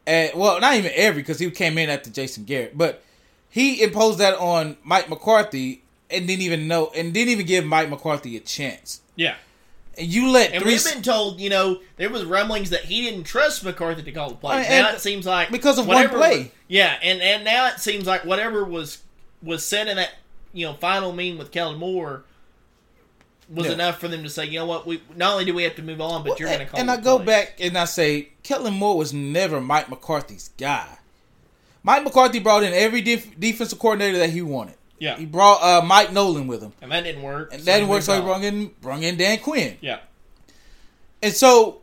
[0.07, 3.03] And well, not even every because he came in after Jason Garrett, but
[3.49, 7.89] he imposed that on Mike McCarthy and didn't even know and didn't even give Mike
[7.89, 9.01] McCarthy a chance.
[9.15, 9.37] Yeah.
[9.97, 13.03] And you let And three we've been told, you know, there was rumblings that he
[13.03, 14.67] didn't trust McCarthy to call the plays.
[14.67, 16.51] Uh, and- now it seems like because of one whatever- play.
[16.67, 18.99] Yeah, and and now it seems like whatever was
[19.43, 20.13] was said in that
[20.55, 22.25] you know final meeting with Kellen Moore
[23.53, 23.73] was Yeah.
[23.73, 25.83] enough for them to say, you know what, we not only do we have to
[25.83, 26.81] move on, but you're going to call.
[26.81, 27.27] and I go plays.
[27.27, 30.99] back and I say Kellen Moore was never Mike McCarthy's guy.
[31.83, 34.77] Mike McCarthy brought in every def- defensive coordinator that he wanted.
[34.99, 37.53] Yeah, He brought uh, Mike Nolan with him, and that didn't work.
[37.53, 38.03] and that didn't work.
[38.03, 39.99] So he brought in brought in Dan Quinn, Yeah,
[41.21, 41.81] and so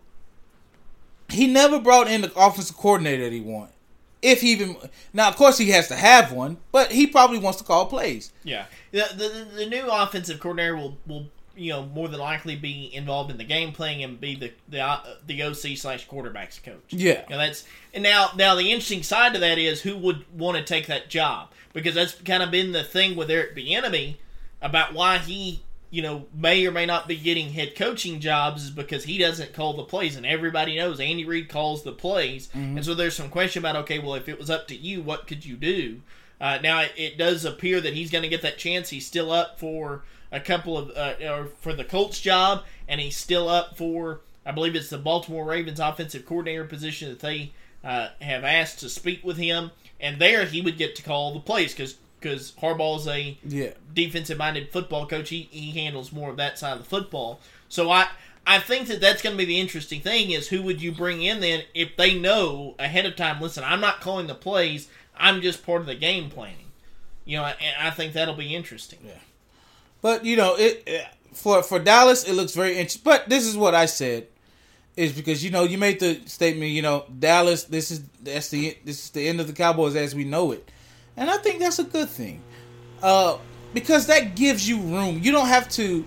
[1.30, 3.74] he never brought in the offensive coordinator that he wanted.
[4.22, 4.76] If he even
[5.14, 8.32] now, of course, he has to have one, but he probably wants to call plays.
[8.44, 8.66] yeah.
[8.92, 11.28] The, the the new offensive coordinator will will
[11.60, 14.80] you know more than likely be involved in the game playing and be the the
[14.80, 16.82] uh, the OC slash quarterbacks coach.
[16.90, 20.26] Yeah, You know, that's and now now the interesting side to that is who would
[20.38, 21.50] want to take that job?
[21.74, 24.16] Because that's kind of been the thing with Eric Bieniemy
[24.62, 25.62] about why he
[25.92, 29.54] you know may or may not be getting head coaching jobs is because he doesn't
[29.54, 32.50] call the plays and everybody knows Andy Reid calls the plays.
[32.54, 35.28] And so there's some question about okay well if it was up to you what
[35.28, 36.02] could you do?
[36.42, 38.90] Uh, now it, it does appear that he's going to get that chance.
[38.90, 43.18] He's still up for a couple of uh, or for the Colts job and he's
[43.18, 47.52] still up for I believe it's the Baltimore Ravens offensive coordinator position that they
[47.84, 51.40] uh, have asked to speak with him, and there he would get to call the
[51.40, 53.72] plays because because Harbaugh's a yeah.
[53.94, 55.30] defensive minded football coach.
[55.30, 57.40] He he handles more of that side of the football.
[57.70, 58.08] So I
[58.46, 61.22] I think that that's going to be the interesting thing is who would you bring
[61.22, 63.40] in then if they know ahead of time.
[63.40, 64.90] Listen, I'm not calling the plays.
[65.16, 66.72] I'm just part of the game planning.
[67.26, 69.00] You know, and I think that'll be interesting.
[70.02, 73.02] But you know, it it- for for Dallas, it looks very interesting.
[73.04, 74.28] But this is what I said
[74.98, 76.72] is because you know you made the statement.
[76.72, 80.14] You know, Dallas, this is that's the this is the end of the Cowboys as
[80.16, 80.70] we know it,
[81.16, 82.42] and I think that's a good thing,
[83.02, 83.38] uh,
[83.74, 85.20] because that gives you room.
[85.24, 86.06] You don't have to.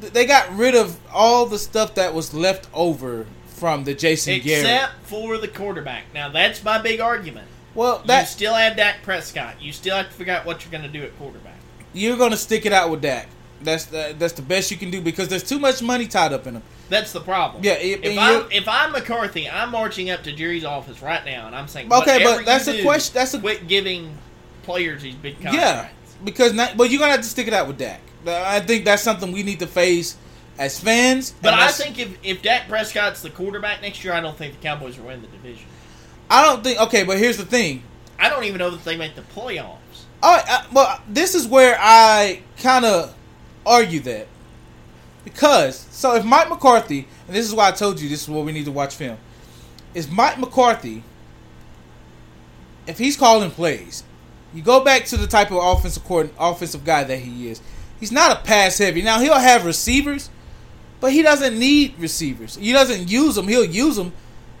[0.00, 4.64] They got rid of all the stuff that was left over from the Jason Garrett.
[4.64, 6.04] Except for the quarterback.
[6.14, 7.48] Now that's my big argument.
[7.74, 9.60] Well, you that still have Dak Prescott.
[9.60, 11.47] You still have to figure out what you're going to do at quarterback.
[11.92, 13.28] You're gonna stick it out with Dak.
[13.60, 16.46] That's the, that's the best you can do because there's too much money tied up
[16.46, 16.62] in him.
[16.88, 17.62] That's the problem.
[17.64, 21.46] Yeah, it- if I'm if I'm McCarthy, I'm marching up to Jerry's office right now,
[21.46, 24.16] and I'm saying, Okay, but that's a do, question- that's a- quit giving
[24.62, 25.58] players these big contracts.
[25.58, 25.88] Yeah,
[26.24, 28.00] because not, well, you're gonna have to stick it out with Dak.
[28.26, 30.16] I think that's something we need to face
[30.58, 31.34] as fans.
[31.42, 34.62] But I think if if Dak Prescott's the quarterback next year, I don't think the
[34.66, 35.66] Cowboys will win the division.
[36.30, 36.80] I don't think.
[36.80, 37.82] Okay, but here's the thing.
[38.18, 39.76] I don't even know that they make the playoffs.
[40.22, 43.14] Right, I, well, this is where I kind of
[43.64, 44.26] argue that
[45.24, 48.44] because so if Mike McCarthy, and this is why I told you this is what
[48.44, 49.18] we need to watch film,
[49.94, 51.02] is Mike McCarthy.
[52.86, 54.02] If he's calling plays,
[54.54, 57.60] you go back to the type of offensive court, offensive guy that he is.
[58.00, 59.02] He's not a pass heavy.
[59.02, 60.30] Now he'll have receivers,
[61.00, 62.56] but he doesn't need receivers.
[62.56, 63.48] He doesn't use them.
[63.48, 64.12] He'll use them,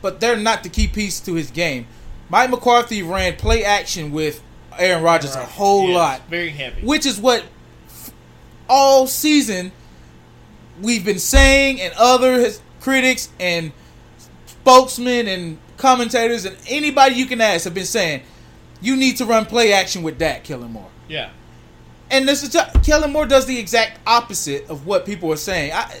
[0.02, 1.86] but they're not the key piece to his game.
[2.28, 4.42] Mike McCarthy ran play action with
[4.78, 6.86] Aaron Rodgers a whole Yes, lot, very heavy.
[6.86, 7.44] which is what
[7.88, 8.10] f-
[8.68, 9.72] all season
[10.80, 13.72] we've been saying, and other his critics and
[14.46, 18.22] spokesmen and commentators and anybody you can ask have been saying,
[18.80, 20.88] you need to run play action with Dak Kellen Moore.
[21.08, 21.30] yeah,
[22.10, 25.72] And this is Kellen Moore does the exact opposite of what people are saying.
[25.72, 26.00] I,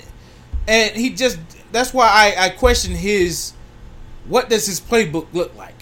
[0.68, 1.38] and he just
[1.72, 3.52] that's why I, I question his
[4.26, 5.74] what does his playbook look like?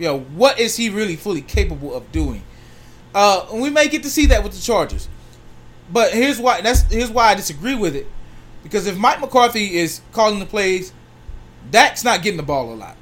[0.00, 2.42] You know, what is he really fully capable of doing?
[3.14, 5.08] Uh, and we may get to see that with the Chargers.
[5.92, 8.06] But here's why that's here's why I disagree with it.
[8.62, 10.92] Because if Mike McCarthy is calling the plays,
[11.70, 12.96] Dak's not getting the ball a lot.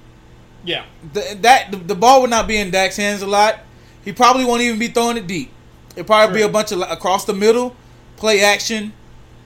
[0.64, 0.84] yeah.
[1.12, 3.60] The, that the, the ball would not be in Dak's hands a lot.
[4.04, 5.52] He probably won't even be throwing it deep.
[5.92, 7.76] It'll probably be a bunch of across the middle,
[8.16, 8.92] play action,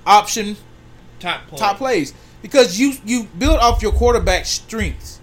[0.07, 0.57] option,
[1.19, 1.59] Top play.
[1.59, 5.19] top plays because you you build off your quarterback strengths.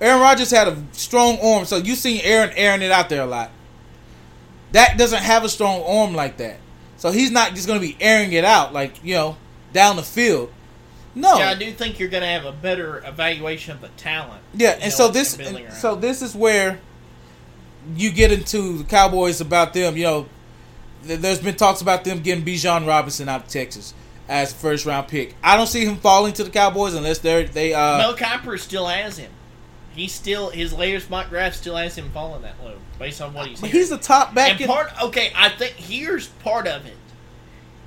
[0.00, 3.26] Aaron Rodgers had a strong arm, so you seen Aaron airing it out there a
[3.26, 3.50] lot.
[4.72, 6.58] That doesn't have a strong arm like that,
[6.96, 9.36] so he's not just going to be airing it out like you know
[9.72, 10.52] down the field.
[11.14, 14.42] No, Yeah, I do think you're going to have a better evaluation of the talent.
[14.52, 16.78] Yeah, and know, so this, and so this is where
[17.94, 19.96] you get into the Cowboys about them.
[19.96, 20.26] You know,
[21.06, 23.94] th- there's been talks about them getting Bijan Robinson out of Texas
[24.28, 25.34] as a first round pick.
[25.42, 28.86] I don't see him falling to the Cowboys unless they're they uh Mel Kiper still
[28.86, 29.30] has him.
[29.96, 33.48] He still his latest mock draft still has him falling that low based on what
[33.48, 33.60] he's.
[33.60, 33.82] But hearing.
[33.82, 34.52] he's a top back.
[34.52, 35.32] and in- part okay.
[35.34, 36.96] I think here's part of it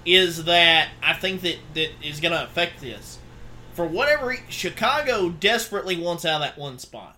[0.05, 3.19] is that I think that that is going to affect this.
[3.73, 7.15] For whatever re- Chicago desperately wants out of that one spot,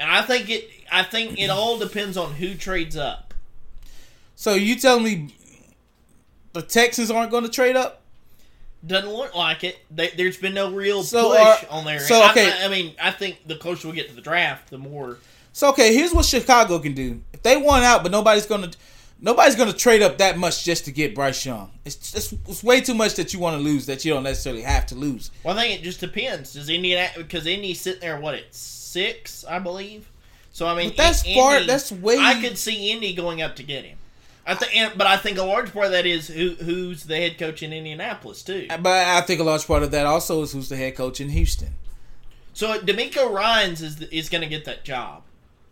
[0.00, 0.70] and I think it.
[0.90, 3.34] I think it all depends on who trades up.
[4.34, 5.34] so you telling me
[6.52, 8.02] the Texans aren't going to trade up?
[8.84, 9.78] Doesn't look like it.
[9.90, 12.00] They, there's been no real So, push uh, on there.
[12.00, 12.52] so, I- okay.
[12.62, 15.18] I, I mean, I think the closer we get to the draft, the more.
[15.52, 17.22] So okay, here's what Chicago can do.
[17.32, 18.70] If they want out, but nobody's gonna
[19.20, 21.70] nobody's gonna trade up that much just to get Bryce Young.
[21.86, 24.60] It's it's, it's way too much that you want to lose that you don't necessarily
[24.62, 25.30] have to lose.
[25.42, 26.52] Well, I think it just depends.
[26.52, 30.10] Does Indiana because Indy's sitting there what at six, I believe.
[30.52, 33.56] So I mean, But that's Indy- far- that's way- I could see Indy going up
[33.56, 33.96] to get him.
[34.46, 37.36] I think, but I think a large part of that is who who's the head
[37.38, 38.66] coach in Indianapolis too.
[38.68, 41.30] But I think a large part of that also is who's the head coach in
[41.30, 41.74] Houston.
[42.52, 45.22] So DeMeco Ryans is is going to get that job.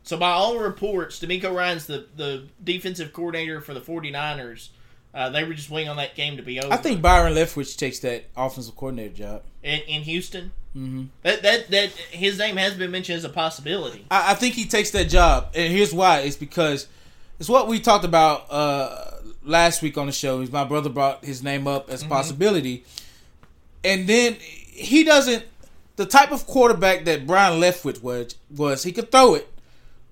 [0.02, 4.68] So by all reports, DeMeco Ryans the the defensive coordinator for the 49ers.
[5.14, 6.72] Uh, they were just waiting on that game to be over.
[6.74, 9.42] I think Byron Leftwich takes that offensive coordinator job.
[9.62, 10.51] in, in Houston.
[10.72, 14.05] hmm That that that his name has been mentioned as a possibility.
[14.10, 16.88] I, I think he takes that job, and here's why: it's because
[17.45, 20.43] it's what we talked about uh, last week on the show.
[20.47, 22.87] My brother brought his name up as a possibility,
[23.85, 25.45] and then he doesn't.
[25.97, 29.47] The type of quarterback that Byron Leftwich was was he could throw it,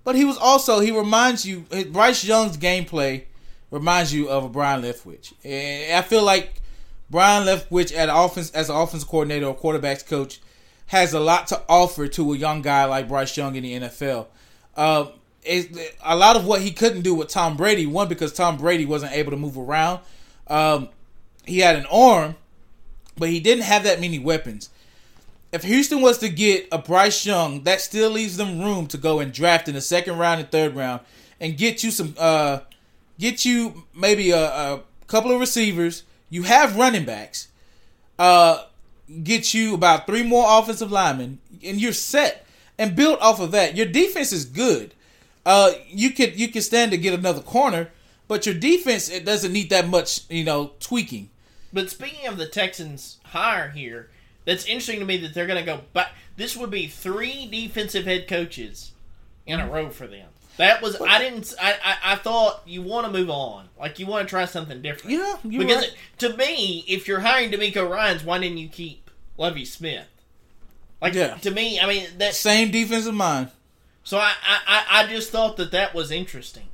[0.04, 3.24] but he was also he reminds you Bryce Young's gameplay
[3.70, 6.60] reminds you of a Byron Leftwich, and I feel like
[7.08, 10.38] Byron Leftwich at offense as an offensive coordinator or quarterbacks coach
[10.88, 14.26] has a lot to offer to a young guy like Bryce Young in the NFL.
[14.76, 18.56] Um, it, a lot of what he couldn't do with Tom Brady, one because Tom
[18.56, 20.00] Brady wasn't able to move around.
[20.46, 20.88] Um,
[21.44, 22.36] he had an arm,
[23.16, 24.70] but he didn't have that many weapons.
[25.52, 29.18] If Houston was to get a Bryce Young, that still leaves them room to go
[29.20, 31.00] and draft in the second round and third round
[31.40, 32.60] and get you some, uh,
[33.18, 36.04] get you maybe a, a couple of receivers.
[36.30, 37.48] You have running backs.
[38.18, 38.64] Uh,
[39.22, 42.46] get you about three more offensive linemen, and you're set.
[42.78, 44.94] And build off of that, your defense is good.
[45.44, 47.90] Uh, you could you can stand to get another corner,
[48.28, 51.30] but your defense it doesn't need that much, you know, tweaking.
[51.72, 54.10] But speaking of the Texans hire here,
[54.44, 56.12] that's interesting to me that they're going to go back.
[56.36, 58.92] This would be three defensive head coaches
[59.46, 60.28] in a row for them.
[60.58, 64.06] That was I didn't I I, I thought you want to move on, like you
[64.06, 65.16] want to try something different.
[65.16, 65.84] Yeah, because right.
[65.86, 70.06] it- to me, if you're hiring DeMeco Ryans, why didn't you keep Lovie Smith?
[71.00, 71.34] Like Yeah.
[71.38, 72.34] to me, I mean that.
[72.34, 73.48] Same defensive mind.
[74.04, 76.64] So I, I I- just thought that that was interesting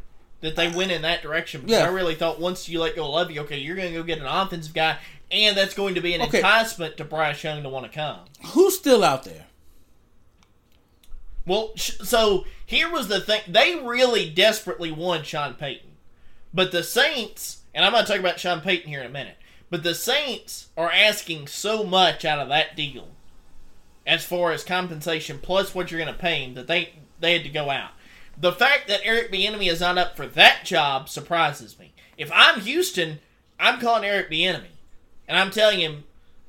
[0.41, 1.63] that they went in that direction.
[1.63, 1.85] Because Yeah.
[1.87, 4.19] I really thought once you let go of Lovie, okay, you're going to go get
[4.19, 4.99] an offensive guy,
[5.31, 6.39] and that's going to be an Okay.
[6.39, 8.21] enticement to Bryce Young to want to come.
[8.53, 9.47] Who's still out there?
[11.47, 15.91] Well, so here was the thing: they really desperately wanted Sean Payton,
[16.53, 19.37] but the Saints, and I'm going to talk about Sean Payton here in a minute,
[19.71, 23.09] but the Saints are asking so much out of that deal,
[24.07, 27.45] as far as compensation plus what you're going to pay him, that they they had
[27.45, 27.91] to go out.
[28.41, 31.93] The fact that Eric Bieniemy is not up for that job surprises me.
[32.17, 33.19] If I'm Houston,
[33.59, 34.77] I'm calling Eric Bieniemy,
[35.27, 36.05] and I'm telling him,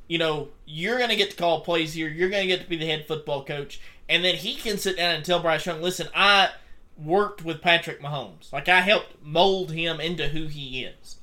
[0.07, 2.07] you know, you're going to get to call plays here.
[2.07, 3.79] You're going to get to be the head football coach.
[4.07, 6.49] And then he can sit down and tell Bryce Young, listen, I
[6.97, 8.51] worked with Patrick Mahomes.
[8.51, 11.17] Like, I helped mold him into who he is.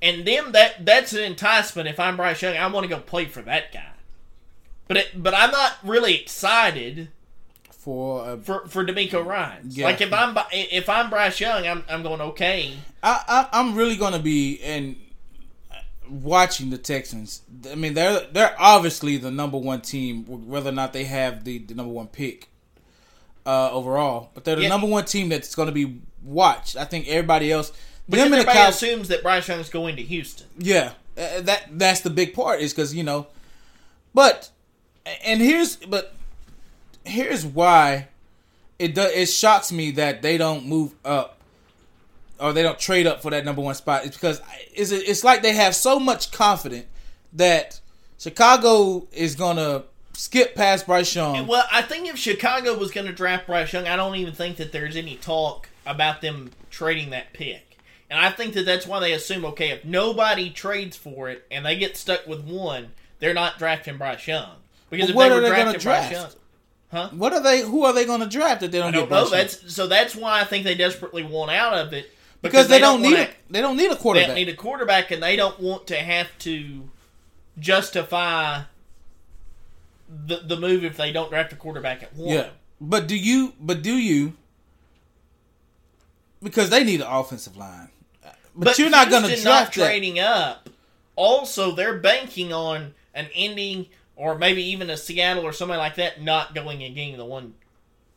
[0.00, 1.88] And then that that's an enticement.
[1.88, 3.92] If I'm Bryce Young, I want to go play for that guy.
[4.88, 7.08] But it, but I'm not really excited
[7.82, 9.66] For uh, for for DeMeco Ryan.
[9.68, 9.86] Yeah.
[9.86, 12.74] Like if I'm if I'm Bryce Young, I'm I'm going okay.
[13.02, 14.94] I, I I'm really gonna be and
[16.08, 17.42] watching the Texans.
[17.68, 21.58] I mean, they're they're obviously the number one team, whether or not they have the,
[21.58, 22.48] the number one pick
[23.44, 24.30] uh, overall.
[24.34, 24.68] But they're the Yeah.
[24.68, 26.76] number one team that's going to be watched.
[26.76, 27.72] I think everybody else.
[28.08, 30.46] Them everybody assumes that Bryce Young's going to Houston.
[30.58, 33.26] yeah, uh, that that's the big part is because you know,
[34.14, 34.50] but
[35.24, 36.14] and here's but
[37.04, 38.08] here's why
[38.78, 41.38] it does it shocks me that they don't move up
[42.40, 44.04] or they don't trade up for that number one spot.
[44.04, 44.40] It's because
[44.74, 46.86] it's it's like they have so much confidence
[47.32, 47.80] that
[48.18, 49.84] Chicago is gonna
[50.14, 51.46] skip past Bryce Young.
[51.46, 54.56] Well, I think if Chicago was going to draft Bryce Young, I don't even think
[54.58, 57.78] that there's any talk about them trading that pick.
[58.10, 61.64] And I think that that's why they assume, okay, if nobody trades for it and
[61.64, 64.56] they get stuck with one, they're not drafting Bryce Young.
[64.90, 66.12] Because But if what they are were they gonna drafting Bryce draft?
[66.12, 66.41] Young,
[66.92, 67.62] What are they?
[67.62, 69.36] Who are they gonna draft if they don't, I get don't Bryce know.
[69.36, 72.10] That's so that's why I think they desperately want out of it
[72.42, 74.26] because they, don't, need a, they don't need a they quarterback.
[74.28, 76.90] don't need a quarterback, and they don't want to have to
[77.58, 78.62] justify
[80.08, 82.28] the the move if they don't draft a quarterback at one.
[82.28, 82.48] Yeah,
[82.80, 83.54] But do you?
[83.60, 84.34] But do you?
[86.42, 87.88] Because they need an offensive line.
[88.54, 89.86] But, you're not going to Houston not draft that.
[89.86, 90.68] trading up.
[91.16, 93.90] Also, they're banking on an Indy
[94.22, 97.54] or maybe even a Seattle or somebody like that not going and getting the one,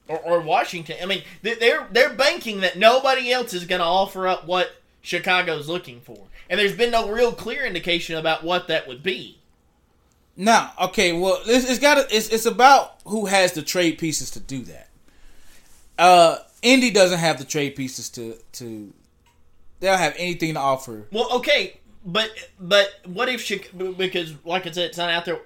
[0.07, 0.98] or, or Washington.
[1.02, 4.69] I mean, they- they're they're banking that nobody else is going to offer up what
[5.02, 6.18] Chicago's looking for,
[6.49, 9.40] and there's been no real clear indication about what that would be.
[10.38, 14.40] Now, okay, well, it's, it's got it's it's about who has the trade pieces to
[14.40, 14.90] do that.
[15.98, 18.94] Uh, Indy doesn't have the trade pieces to to.
[19.80, 21.07] They don't have anything to offer.
[21.11, 23.94] Well, okay, but but what if Chicago?
[23.94, 25.40] Because like I said, it's not out there.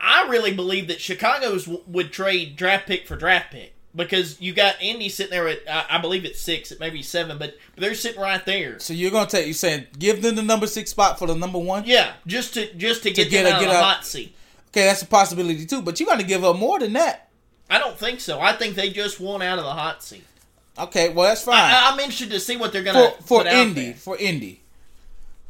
[0.00, 4.52] I really believe that Chicago's w- would trade draft pick for draft pick because you
[4.52, 7.56] got Indy sitting there at I, I believe it's six, it may be seven, but,
[7.74, 8.78] but they're sitting right there.
[8.78, 11.58] So you're gonna take you saying give them the number six spot for the number
[11.58, 11.84] one.
[11.86, 14.04] Yeah, just to just to get, get them a- out get of the a- hot
[14.04, 14.34] seat.
[14.68, 15.80] Okay, that's a possibility too.
[15.80, 17.28] But you're gonna give up more than that.
[17.70, 18.38] I don't think so.
[18.40, 20.24] I think they just want out of the hot seat.
[20.78, 23.94] Okay, well that's fine I, I'm interested to see what they're gonna for for Indy
[23.94, 24.60] for Indy.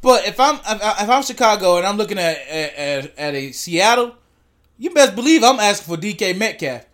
[0.01, 4.15] But if I'm if, I'm Chicago and I'm looking at at, at at a Seattle,
[4.77, 6.85] you best believe I'm asking for DK Metcalf.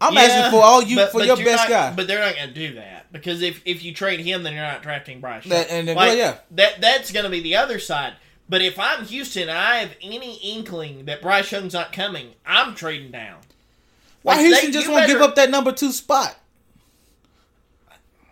[0.00, 1.92] I'm Yeah, asking for all you but- for but your best not- guy.
[1.92, 4.62] But they're not going to do that because if if you trade him, then you're
[4.62, 5.44] not drafting Bryce.
[5.44, 6.38] That- and then- well, yeah.
[6.52, 8.14] that that's going to be the other side.
[8.48, 12.30] But if I'm Houston, and I have any inkling that Bryce Young's not coming.
[12.44, 13.38] I'm trading down.
[14.22, 16.36] Why Like, Houston they- just won't give up that number two spot?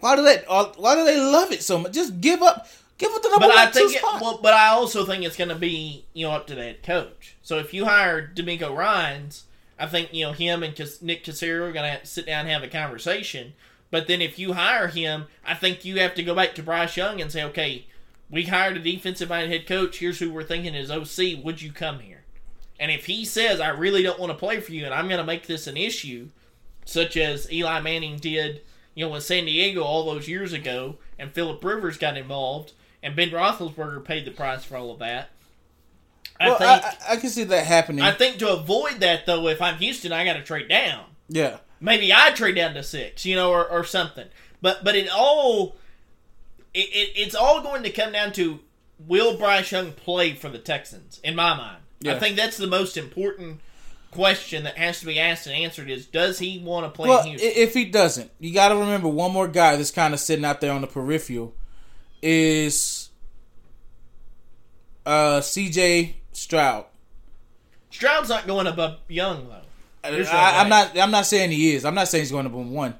[0.01, 0.39] Why do they?
[0.49, 1.93] Why do they love it so much?
[1.93, 2.67] Just give up,
[2.99, 5.25] give up the number But one I think, two it, well, but I also think
[5.25, 7.37] it's going to be you know up to the head coach.
[7.43, 9.45] So if you hire DeMeco Ryans,
[9.79, 12.62] I think you know him and Nick Caserio are going to sit down and have
[12.62, 13.55] a conversation.
[13.91, 16.97] But then if you hire him, I think you have to go back to Bryce
[16.97, 17.87] Young and say, okay,
[18.31, 19.99] we hired a defensive minded head coach.
[19.99, 21.43] Here's who we're thinking is OC.
[21.43, 22.25] Would you come here?
[22.79, 25.19] And if he says, I really don't want to play for you and I'm going
[25.19, 26.29] to make this an issue,
[26.85, 28.61] such as Eli Manning did,
[28.95, 32.73] you know, in San Diego all those years ago, and Philip Rivers got involved,
[33.03, 35.31] and Ben Roethlisberger paid the price for all of that.
[36.41, 38.05] I well, think I, I, can see that happening.
[38.05, 41.05] I think to avoid that though, if I'm Houston, I got to trade down.
[41.29, 44.29] yeah, Maybe I trade down to six, you know, or, or something.
[44.61, 45.77] But but it all
[46.75, 48.61] it, it, it's all going to come down to
[49.07, 51.20] will Bryce Young play for the Texans?
[51.23, 53.61] In my mind, I think that's the most important
[54.11, 57.23] question that has to be asked and answered: is does he want to play well,
[57.23, 57.51] in Houston?
[57.55, 60.61] if he doesn't, you got to remember one more guy that's kind of sitting out
[60.61, 61.55] there on the peripheral
[62.23, 63.11] is
[65.07, 66.16] uh C.J.
[66.32, 66.86] Stroud.
[67.90, 69.62] Stroud's not going above Young though.
[70.05, 70.70] I, I'm way.
[70.70, 70.99] not.
[70.99, 71.85] I'm not saying he is.
[71.85, 72.99] I'm not saying he's going to be one.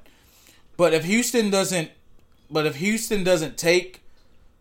[0.77, 1.91] But if Houston doesn't,
[2.51, 4.01] but if Houston doesn't take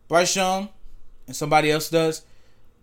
[0.08, 0.68] Bryce Young
[1.26, 2.22] and somebody else does,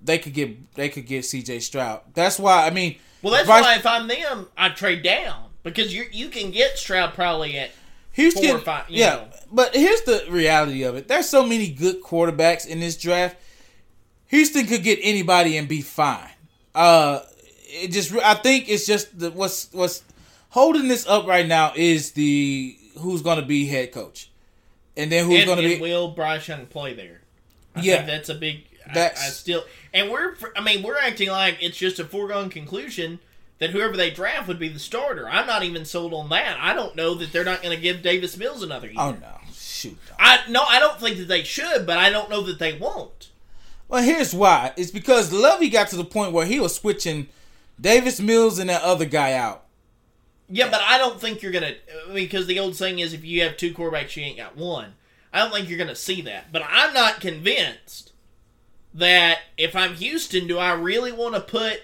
[0.01, 1.59] they could get they could get C.J.
[1.59, 2.01] Stroud.
[2.13, 2.65] That's why.
[2.67, 6.29] I mean, Well, that's Bryce- why if I'm them, I trade down because you you
[6.29, 7.71] can get Stroud probably at
[8.13, 9.09] Houston, four or five, you yeah.
[9.15, 9.27] know.
[9.55, 13.37] But here's the reality of it: there's so many good quarterbacks in this draft.
[14.27, 16.29] Houston could get anybody and be fine.
[16.73, 17.21] Uh,
[17.67, 20.03] it just, I think it's just the, what's what's
[20.49, 24.29] holding this up right now is the who's going to be head coach,
[24.97, 25.79] and then who's going to be.
[25.79, 27.21] will Bryce Young play there?
[27.75, 27.95] I Yeah.
[27.97, 28.65] think that's a big.
[28.89, 29.63] I, That's- I still
[29.93, 33.17] and we're I mean we're acting like it's just a foregone conclusion
[33.59, 35.27] that whoever they draft would be the starter.
[35.29, 36.57] I'm not even sold on that.
[36.59, 38.95] I don't know that they're not going to give Davis Mills another year.
[38.99, 39.37] Oh no!
[39.89, 39.97] Shoot.
[40.19, 43.29] I no, I don't think that they should, but I don't know that they won't.
[43.87, 44.73] Well, here's why.
[44.77, 47.27] It's because Lovie got to the point where he was switching
[47.79, 49.65] Davis Mills and that other guy out.
[50.47, 51.75] Yeah, but I don't think you're gonna
[52.13, 54.93] because the old saying is if you have two quarterbacks, you ain't got one.
[55.33, 56.51] I don't think you're gonna see that.
[56.51, 58.11] But I'm not convinced
[58.93, 61.81] that if I'm Houston, do I really want to put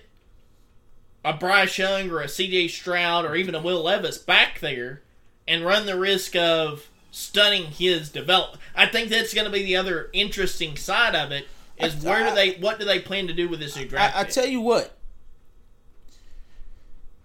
[1.23, 2.69] a Bryce Young or a C.J.
[2.69, 5.01] Stroud or even a Will Levis back there
[5.47, 8.61] and run the risk of stunning his development?
[8.75, 11.47] I think that's going to be the other interesting side of it.
[11.77, 14.15] Is I- where do they what do they plan to do with this new draft?
[14.15, 14.95] I, I tell you what,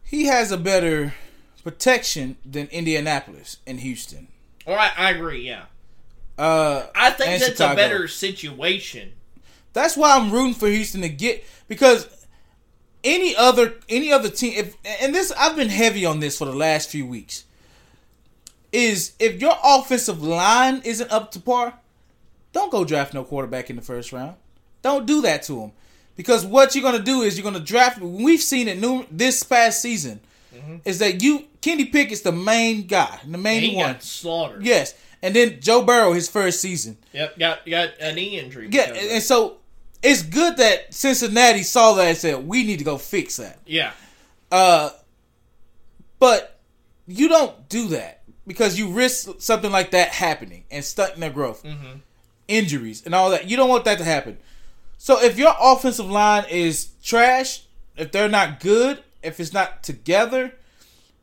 [0.02, 1.14] he has a better
[1.64, 4.28] protection than Indianapolis and Houston.
[4.66, 5.46] All right, I agree.
[5.46, 5.64] Yeah,
[6.38, 7.72] Uh, I think that's Chicago.
[7.72, 9.12] a better situation.
[9.72, 12.08] That's why I'm rooting for Houston to get because
[13.04, 16.54] any other any other team if and this I've been heavy on this for the
[16.54, 17.44] last few weeks
[18.72, 21.74] is if your offensive line isn't up to par,
[22.52, 24.36] don't go draft no quarterback in the first round.
[24.82, 25.72] Don't do that to him.
[26.16, 28.00] Because what you're gonna do is you're gonna draft.
[28.00, 30.20] We've seen it new this past season.
[30.84, 31.44] Is that you?
[31.60, 34.00] Kenny Pickett's the main guy, the main He one.
[34.00, 34.64] slaughtered.
[34.64, 36.96] Yes, and then Joe Burrow his first season.
[37.12, 38.68] Yep, got got a knee injury.
[38.70, 39.58] Yeah, and and so
[40.02, 43.58] it's good that Cincinnati saw that and said we need to go fix that.
[43.66, 43.92] yeah.
[44.50, 44.90] Uh,
[46.18, 46.58] but
[47.06, 48.15] You don't do that
[48.46, 51.98] because you risk something like that happening and stunting their growth, Mm-hmm.
[52.48, 53.48] injuries, and all that.
[53.50, 54.38] You don't want that to happen.
[54.98, 57.62] So if your offensive line is trash,
[57.96, 60.52] if they're not good, if it's not together,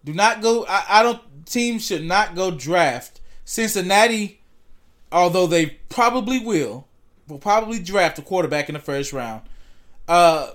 [0.05, 0.65] do not go.
[0.67, 1.21] I, I don't.
[1.45, 4.41] Teams should not go draft Cincinnati,
[5.11, 6.87] although they probably will.
[7.27, 9.41] Will probably draft a quarterback in the first round.
[10.07, 10.51] Uh,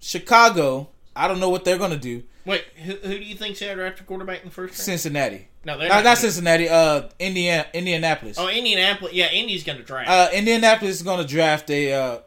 [0.00, 0.88] Chicago.
[1.14, 2.22] I don't know what they're gonna do.
[2.44, 4.82] Wait, who, who do you think should draft a quarterback in the first round?
[4.84, 5.48] Cincinnati.
[5.66, 5.98] No, they're Not, not.
[5.98, 6.68] not gonna- Cincinnati.
[6.68, 8.38] Uh, Indiana, Indianapolis.
[8.38, 9.12] Oh, Indianapolis.
[9.12, 10.08] Yeah, Indy's going to draft.
[10.08, 12.18] Uh, Indianapolis is going to draft a uh,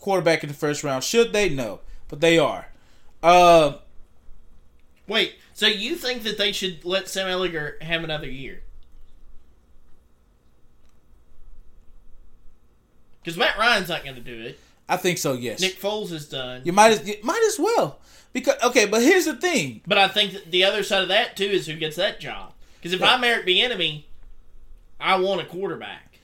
[0.00, 1.04] quarterback in the first round.
[1.04, 1.48] Should they?
[1.48, 2.66] No, but they are.
[3.22, 3.74] Uh,
[5.06, 8.62] Wait, so you think that they should let Sam Ehlinger have another year?
[13.22, 14.58] Because Matt Ryan's not going to do it.
[14.88, 15.34] I think so.
[15.34, 16.62] Yes, Nick Foles is done.
[16.64, 18.00] you might as you might as well
[18.32, 18.86] because okay.
[18.86, 19.82] But here's the thing.
[19.86, 22.54] But I think that the other side of that too is who gets that job.
[22.80, 23.14] Because if Yeah.
[23.14, 24.04] I'm Eric Bieniemy,
[24.98, 26.18] I want a quarterback.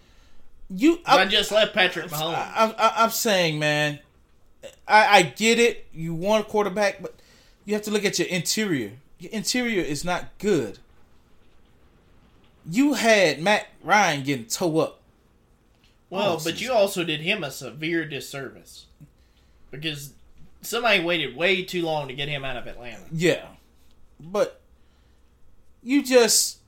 [0.69, 2.35] You, I, I, just left Patrick Mahomes.
[2.35, 4.01] I, I, I'm saying, man,
[4.89, 5.87] I, I get it.
[5.93, 7.15] You want a quarterback, but
[7.65, 8.93] you have to look at your interior.
[9.19, 10.79] Your interior is not good.
[12.69, 15.01] You had Matt Ryan getting toe up.
[16.11, 18.87] well, but you also did him a severe disservice
[19.71, 20.15] because
[20.63, 23.05] somebody waited way too long to get him out of Atlanta.
[23.13, 23.47] Yeah,
[24.19, 24.61] but
[25.87, 26.59] you just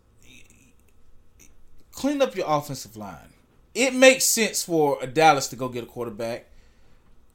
[1.90, 3.32] clean up your offensive line.
[3.74, 6.46] It makes sense for a Dallas to go get a quarterback.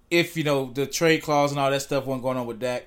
[0.10, 2.86] If you know the trade clause and all that stuff wasn't going on with Dak,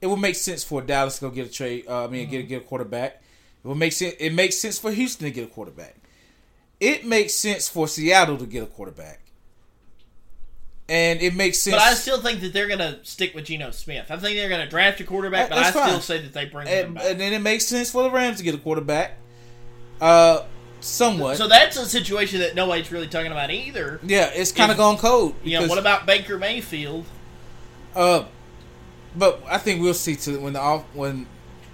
[0.00, 1.86] it would make sense for Dallas to go get a trade.
[1.88, 3.20] Uh, I mean, get a, get a quarterback.
[3.64, 4.14] It would make sense.
[4.20, 5.96] It makes sense for Houston to get a quarterback.
[6.78, 9.22] It makes sense for Seattle to get a quarterback,
[10.88, 11.76] and it makes sense.
[11.76, 14.10] But I still think that they're going to stick with Geno Smith.
[14.10, 16.44] I think they're going to draft a quarterback, but I that's still say that they
[16.44, 17.04] bring him and, back.
[17.06, 19.18] and then it makes sense for the Rams to get a quarterback.
[20.00, 20.44] Uh,
[20.80, 21.36] somewhat.
[21.36, 23.98] so that's a situation that nobody's really talking about either.
[24.04, 25.34] yeah, it's kind of gone cold.
[25.42, 27.06] You know, what about Baker Mayfield?
[27.94, 28.24] Uh,
[29.16, 31.26] but I think we'll see to when the off when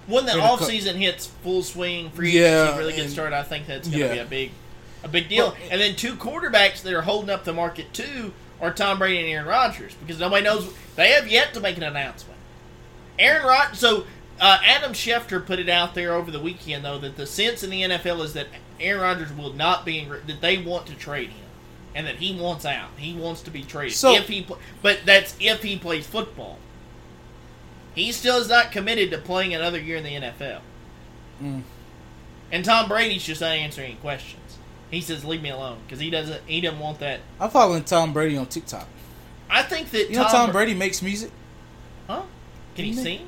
[0.07, 3.43] When the off season offseason hits full swing, free Yeah, agency really gets started, I
[3.43, 4.13] think that's going to yeah.
[4.13, 4.51] be a big,
[5.03, 5.47] a big deal.
[5.47, 8.33] Well, and then two quarterbacks that are holding up the market too
[8.63, 11.83] are Tom Brady and Aaron Rodgers because nobody knows they have yet to make an
[11.83, 12.39] announcement.
[13.19, 14.05] Aaron Rod, so
[14.39, 17.69] uh, Adam Schefter put it out there over the weekend though that the sense in
[17.69, 18.47] the NFL is that
[18.79, 21.39] Aaron Rodgers will not be in, that they want to trade him.
[21.95, 22.89] And that he wants out.
[22.97, 23.95] He wants to be traded.
[23.95, 24.47] So- if he,
[24.81, 26.57] but that's if he plays football.
[27.93, 30.61] He still is not committed to playing another year in the NFL.
[31.39, 31.61] Mm.
[32.51, 34.42] And Tom Brady's just not answering any questions.
[34.93, 36.41] He says, "Leave me alone," because he doesn't.
[36.45, 37.19] He doesn't want that.
[37.39, 38.87] I'm following Tom Brady on TikTok.
[39.49, 41.31] I think that You know Tom, Tom Bra- Brady makes music.
[42.07, 42.23] Huh?
[42.75, 43.27] Can he He ma- sing?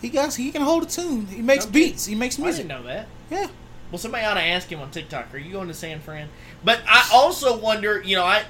[0.00, 1.26] He got he can hold a tune.
[1.28, 1.72] He makes Okay.
[1.72, 2.06] beats.
[2.06, 2.66] He makes I music.
[2.68, 3.06] didn't know that.
[3.30, 3.46] Yeah.
[3.90, 5.32] Well, somebody ought to ask him on TikTok.
[5.34, 6.28] Are you going to San Fran?
[6.64, 8.02] But I also wonder.
[8.04, 8.44] You know, I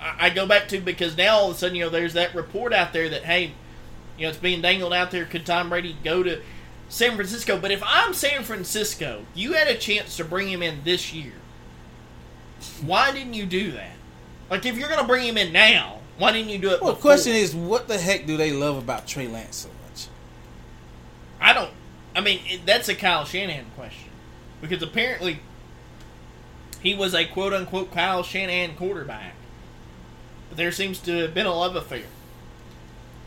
[0.00, 2.34] I I go back to because now all of a sudden you know there's that
[2.34, 3.52] report out there that hey,
[4.16, 5.24] you know it's being dangled out there.
[5.24, 6.40] Could Tom Brady go to
[6.88, 7.58] San Francisco?
[7.58, 11.32] But if I'm San Francisco, you had a chance to bring him in this year.
[12.84, 13.92] Why didn't you do that?
[14.50, 16.82] Like if you're going to bring him in now, why didn't you do it?
[16.82, 20.08] Well, the question is, what the heck do they love about Trey Lance so much?
[21.40, 21.70] I don't.
[22.16, 24.10] I mean, it, that's a Kyle Shanahan question
[24.60, 25.40] because apparently
[26.80, 29.34] he was a quote unquote Kyle Shanahan quarterback,
[30.48, 32.04] but there seems to have been a love affair,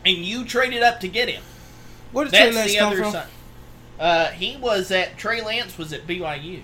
[0.04, 1.42] and you traded up to get him.
[2.12, 3.12] Where did Trey Lance the come other from?
[3.12, 3.28] side.
[3.98, 6.62] Uh, he was at Trey Lance was at BYU.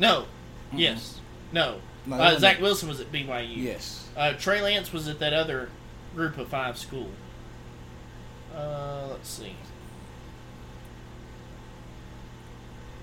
[0.00, 0.24] No,
[0.72, 1.20] yes,
[1.52, 1.80] no.
[2.06, 3.56] No, uh, Zach Wilson was at BYU.
[3.56, 4.08] Yes.
[4.16, 5.68] Uh, Trey Lance was at that other
[6.14, 7.10] group of five school.
[8.56, 9.54] Uh, let's see.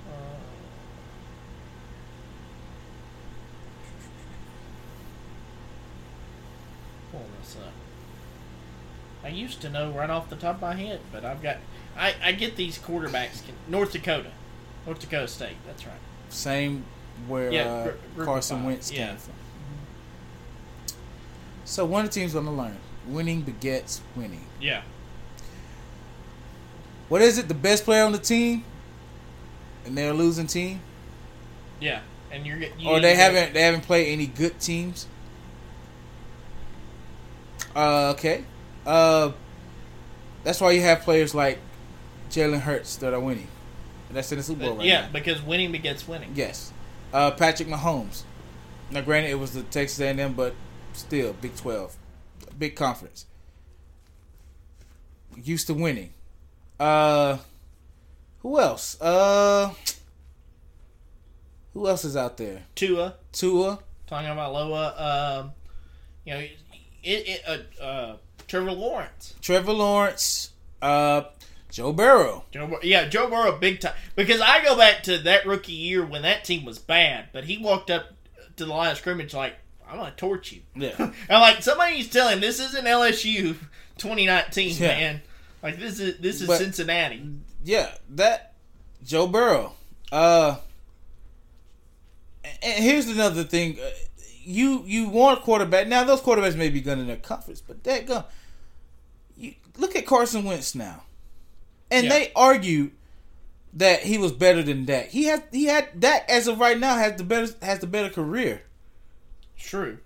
[0.10, 0.38] Uh,
[7.12, 7.72] pulling this up.
[9.24, 11.58] I used to know right off the top of my head, but I've got.
[11.96, 13.42] I, I get these quarterbacks.
[13.68, 14.32] North Dakota.
[14.86, 15.58] North Dakota State.
[15.66, 15.96] That's right.
[16.30, 16.84] Same
[17.28, 17.84] where Yeah, uh,
[18.14, 19.08] group Carson Wentz yeah.
[19.08, 19.34] came from.
[21.66, 22.78] So one of the teams going to learn:
[23.08, 24.46] winning begets winning.
[24.62, 24.82] Yeah.
[27.10, 27.48] What is it?
[27.48, 28.64] The best player on the team,
[29.86, 30.82] and they're a losing team,
[31.80, 32.02] Yeah.
[32.30, 35.08] And you're you or they haven't they haven't played any good teams.
[37.74, 38.44] Uh, okay.
[38.86, 39.32] Uh,
[40.44, 41.60] that's why you have players like
[42.30, 43.48] Jalen Hurts that are winning.
[44.12, 45.10] That's in the Super Bowl right yeah, now.
[45.12, 46.32] because winning begets winning.
[46.34, 46.72] Yes.
[47.14, 48.24] Uh, Patrick Mahomes.
[48.90, 50.56] Now, granted, it was the Texas A&M, but
[50.94, 51.96] still, Big 12.
[52.58, 53.26] Big conference.
[55.36, 56.14] Used to winning.
[56.80, 57.38] Uh,
[58.40, 59.00] Who else?
[59.02, 59.74] Uh,
[61.74, 62.64] who else is out there?
[62.74, 63.78] Tua, Tua.
[64.08, 65.42] talking about Loa.
[65.44, 65.52] Um,
[66.26, 66.54] you know, it,
[67.04, 68.18] it uh, uh,
[68.48, 69.36] Trevor Lawrence.
[69.42, 70.54] Trevor Lawrence.
[70.82, 71.24] Uh,
[71.70, 72.46] Joe Burrow.
[72.52, 73.94] Joe, yeah, Joe Burrow, big time.
[74.16, 77.58] Because I go back to that rookie year when that team was bad, but he
[77.58, 78.08] walked up
[78.56, 79.56] to the line of scrimmage like,
[79.88, 80.96] "I'm gonna torch you." Yeah.
[81.30, 83.56] I'm like, somebody's telling him this isn't LSU
[83.98, 84.88] 2019, Yeah.
[84.88, 85.22] man.
[85.62, 87.22] Like this is this is But- Cincinnati.
[87.64, 88.54] yeah, that
[89.04, 89.74] Joe Burrow.
[90.12, 90.58] Uh,
[92.62, 93.90] and here's another thing: uh,
[94.44, 95.88] you you want a quarterback.
[95.88, 98.24] Now those quarterbacks may be gunning their comforts, but that gun.
[99.36, 101.04] You look at Carson Wentz now,
[101.92, 102.10] and Yeah.
[102.14, 102.92] they argue
[103.74, 105.10] that he was better than Dak.
[105.10, 108.10] He had he had Dak as of right now has the better has the better
[108.10, 108.64] career.
[109.58, 110.00] True.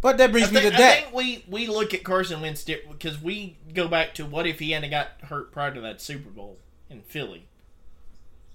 [0.00, 1.02] But that I brings me think, to I Dak.
[1.04, 4.70] think we we look at Carson Wentz because we go back to what if he
[4.70, 6.58] hadn't got hurt prior to that Super Bowl
[6.88, 7.46] in Philly.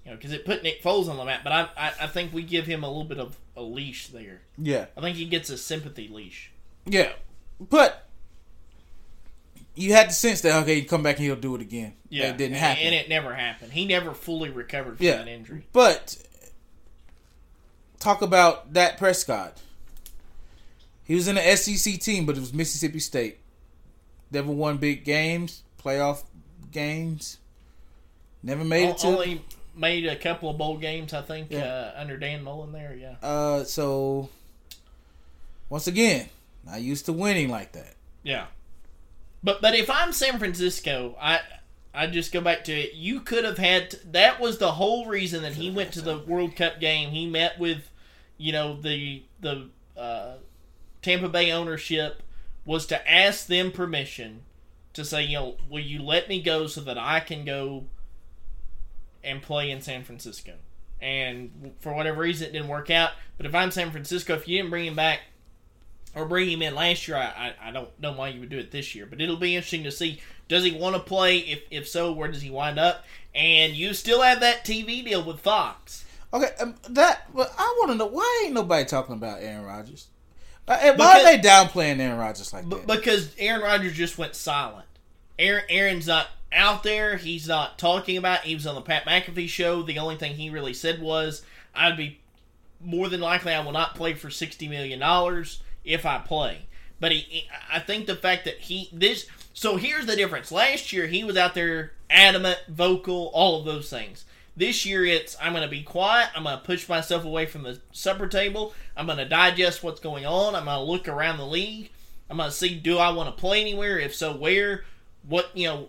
[0.04, 2.32] You know, because it put Nick Foles on the map, but I, I I think
[2.32, 4.40] we give him a little bit of a leash there.
[4.58, 4.86] Yeah.
[4.96, 6.50] I think he gets a sympathy leash.
[6.86, 7.12] Yeah,
[7.60, 8.03] but
[9.76, 11.94] you had the sense that okay, he'd come back and he'll do it again.
[12.08, 12.82] Yeah, it didn't happen.
[12.84, 13.72] and it never happened.
[13.72, 15.16] He never fully recovered from Yeah.
[15.16, 15.64] that injury.
[15.72, 16.16] but
[17.98, 19.58] talk about that Prescott.
[21.04, 23.38] He was in the SEC team, but it was Mississippi State.
[24.30, 26.22] Never won big games, playoff
[26.70, 27.38] games.
[28.42, 29.08] Never made it to.
[29.08, 29.42] Only
[29.76, 31.64] made a couple of bowl games, I think, Yeah.
[31.64, 32.94] uh, under Dan Mullen there.
[32.98, 34.28] Yeah, Uh, so
[35.68, 36.28] once again,
[36.64, 37.94] not used to winning like that.
[38.22, 38.46] yeah.
[39.44, 41.40] But but if I'm San Francisco, I
[41.92, 42.94] I just go back to it.
[42.94, 46.56] You could have had that was the whole reason that he went to the World
[46.56, 47.10] Cup game.
[47.10, 47.90] He met with,
[48.38, 50.36] you know, the the uh,
[51.02, 52.22] Tampa Bay ownership
[52.64, 54.40] was to ask them permission
[54.94, 57.84] to say, you know, will you let me go so that I can go
[59.22, 60.54] and play in San Francisco?
[61.02, 63.10] And for whatever reason, it didn't work out.
[63.36, 65.20] But if I'm San Francisco, if you didn't bring him back
[66.14, 68.58] or bring him in last year, I, I, I don't know why you would do
[68.58, 69.06] it this year.
[69.06, 71.38] But it'll be interesting to see does he want to play?
[71.38, 73.04] If if so, where does he wind up?
[73.34, 76.04] And you still have that TV deal with Fox.
[76.32, 77.34] Okay, um, that.
[77.34, 80.08] But I want to know why ain't nobody talking about Aaron Rodgers?
[80.66, 82.86] Uh, why Because- are they downplaying Aaron Rodgers like B- that?
[82.86, 84.86] because Aaron Rodgers just went silent.
[85.38, 87.16] Aaron Aaron's not out there.
[87.16, 88.40] He's not talking about.
[88.44, 88.48] It.
[88.48, 89.82] He was on the Pat McAfee show.
[89.82, 91.42] The only thing he really said was,
[91.74, 92.20] "I'd be
[92.80, 96.66] more than likely I will not play for sixty million dollars if I play."
[97.00, 99.26] But he, I think the fact that he this.
[99.52, 100.50] So here's the difference.
[100.50, 104.24] Last year he was out there adamant, vocal, all of those things.
[104.56, 106.30] This year it's I'm going to be quiet.
[106.34, 108.72] I'm going to push myself away from the supper table.
[108.96, 110.54] I'm going to digest what's going on.
[110.54, 111.90] I'm going to look around the league.
[112.30, 113.98] I'm going to see do I want to play anywhere?
[113.98, 114.84] If so, where?
[115.28, 115.88] What you know?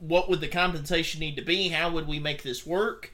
[0.00, 1.68] What would the compensation need to be?
[1.68, 3.12] How would we make this work?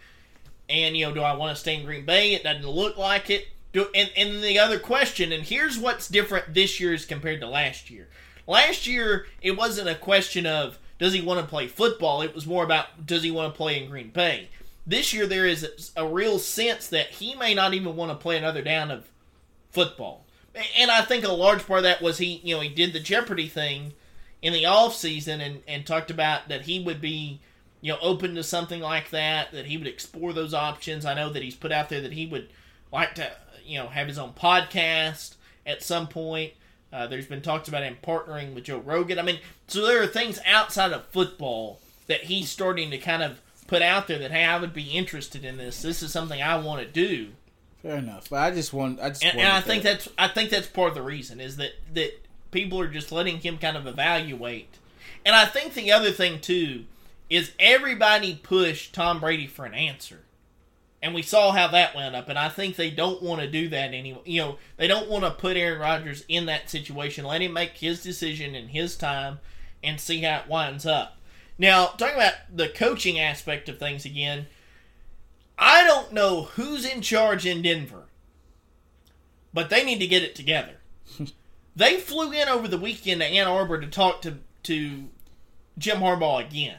[0.69, 2.35] And you know, do I want to stay in Green Bay?
[2.35, 3.49] It doesn't look like it.
[3.75, 7.49] Do, and and the other question, and here's what's different this year as compared to
[7.49, 8.09] last year.
[8.47, 12.23] Last year, it wasn't a question of does he want to play football.
[12.23, 14.49] It was more about does he want to play in Green Bay.
[14.87, 18.37] This year, there is a real sense that he may not even want to play
[18.37, 19.11] another down of
[19.71, 20.25] football.
[20.79, 23.01] And I think a large part of that was he, you know, he did the
[23.01, 23.95] Jeopardy thing
[24.41, 27.41] in the off season and, and talked about that he would be,
[27.81, 31.05] you know, open to something like that, that he would explore those options.
[31.05, 32.51] I know that he's put out there that he would
[32.93, 33.33] like to,
[33.65, 35.35] you know, have his own podcast
[35.67, 36.53] at some point.
[36.93, 39.19] Uh, there's been talks about him partnering with Joe Rogan.
[39.19, 43.41] I mean, so there are things outside of football that he's starting to kind of
[43.67, 45.83] put out there that hey, I would be interested in this.
[45.83, 47.31] This is something I want to do.
[47.83, 49.01] Fair enough, but I just want.
[49.01, 49.25] I just.
[49.25, 50.01] And, and I think that.
[50.01, 52.13] that's I think that's part of the reason is that that
[52.51, 54.79] people are just letting him kind of evaluate.
[55.27, 56.85] And I think the other thing too
[57.29, 60.21] is everybody pushed Tom Brady for an answer.
[61.05, 63.69] And we saw how that went up, and I think they don't want to do
[63.69, 64.23] that anymore.
[64.25, 67.27] You know, they don't want to put Aaron Rodgers in that situation.
[67.27, 69.41] Let him make his decision in his time,
[69.83, 71.19] and see how it winds up.
[71.59, 74.47] Now, talking about the coaching aspect of things again,
[75.59, 78.05] I don't know who's in charge in Denver,
[79.53, 80.77] but they need to get it together.
[81.77, 85.11] they flew in over the weekend to Ann Arbor to talk to to
[85.77, 86.79] Jim Harbaugh again.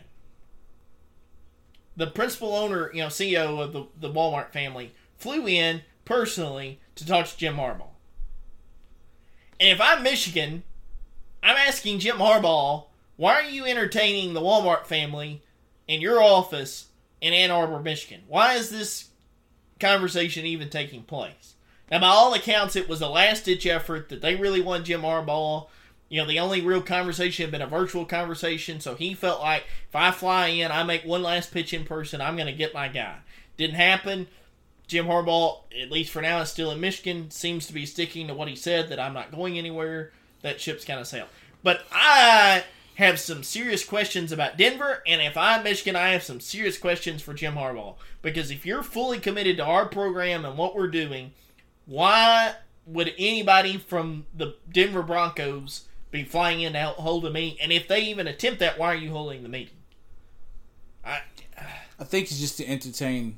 [1.95, 7.05] The principal owner, you know, CEO of the, the Walmart family, flew in personally to
[7.05, 7.89] talk to Jim Harbaugh.
[9.59, 10.63] And if I'm Michigan,
[11.41, 12.85] I'm asking Jim Harbaugh,
[13.15, 15.41] why are you entertaining the Walmart family
[15.87, 16.87] in your office
[17.21, 18.23] in Ann Arbor, Michigan?
[18.27, 19.09] Why is this
[19.79, 21.55] conversation even taking place?
[21.89, 25.01] Now, by all accounts, it was a last ditch effort that they really wanted Jim
[25.01, 25.67] Harbaugh,
[26.15, 29.65] you know, the only real conversation had been a virtual conversation, so he felt like
[29.89, 32.73] if I fly in, I make one last pitch in person, I'm going to get
[32.73, 33.17] my guy.
[33.57, 34.27] Didn't happen.
[34.87, 37.31] Jim Harbaugh, at least for now, is still in Michigan.
[37.31, 40.13] Seems to be sticking to what he said that I'm not going anywhere.
[40.41, 41.27] That ship's kind of sailed.
[41.63, 42.63] But I
[42.93, 47.21] have some serious questions about Denver, and if I'm Michigan, I have some serious questions
[47.21, 47.95] for Jim Harbaugh.
[48.21, 51.33] Because if you're fully committed to our program and what we're doing,
[51.85, 52.55] why
[52.85, 57.57] would anybody from the Denver Broncos be flying in to hold a meeting?
[57.61, 59.75] And if they even attempt that, why are you holding the meeting?
[61.03, 61.21] I,
[61.99, 63.37] I think it's just to entertain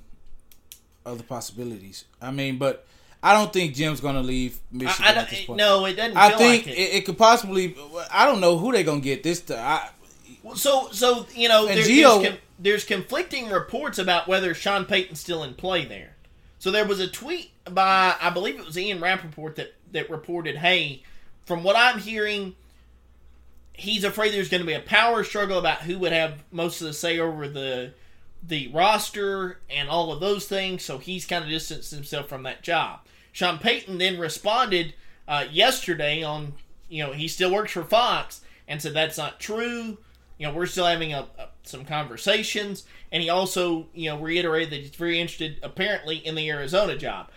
[1.05, 2.05] other possibilities.
[2.21, 2.85] I mean, but
[3.21, 5.57] I don't think Jim's going to leave Michigan I, I at this point.
[5.57, 6.17] No, it doesn't.
[6.17, 6.79] I think like it.
[6.79, 7.05] it.
[7.05, 7.75] could possibly.
[8.11, 9.41] I don't know who they're going to get this.
[9.41, 9.89] To, I,
[10.55, 15.43] so, so you know, there, Gio, there's, there's conflicting reports about whether Sean Payton's still
[15.43, 16.15] in play there.
[16.59, 20.57] So there was a tweet by I believe it was Ian Rapoport that that reported,
[20.57, 21.03] "Hey,
[21.45, 22.55] from what I'm hearing."
[23.77, 26.87] He's afraid there's going to be a power struggle about who would have most of
[26.87, 27.93] the say over the
[28.43, 32.63] the roster and all of those things, so he's kind of distanced himself from that
[32.63, 32.99] job.
[33.31, 34.93] Sean Payton then responded
[35.27, 36.53] uh, yesterday on,
[36.89, 39.97] you know, he still works for Fox and said that's not true.
[40.37, 44.71] You know, we're still having a, a, some conversations, and he also, you know, reiterated
[44.71, 47.29] that he's very interested, apparently, in the Arizona job.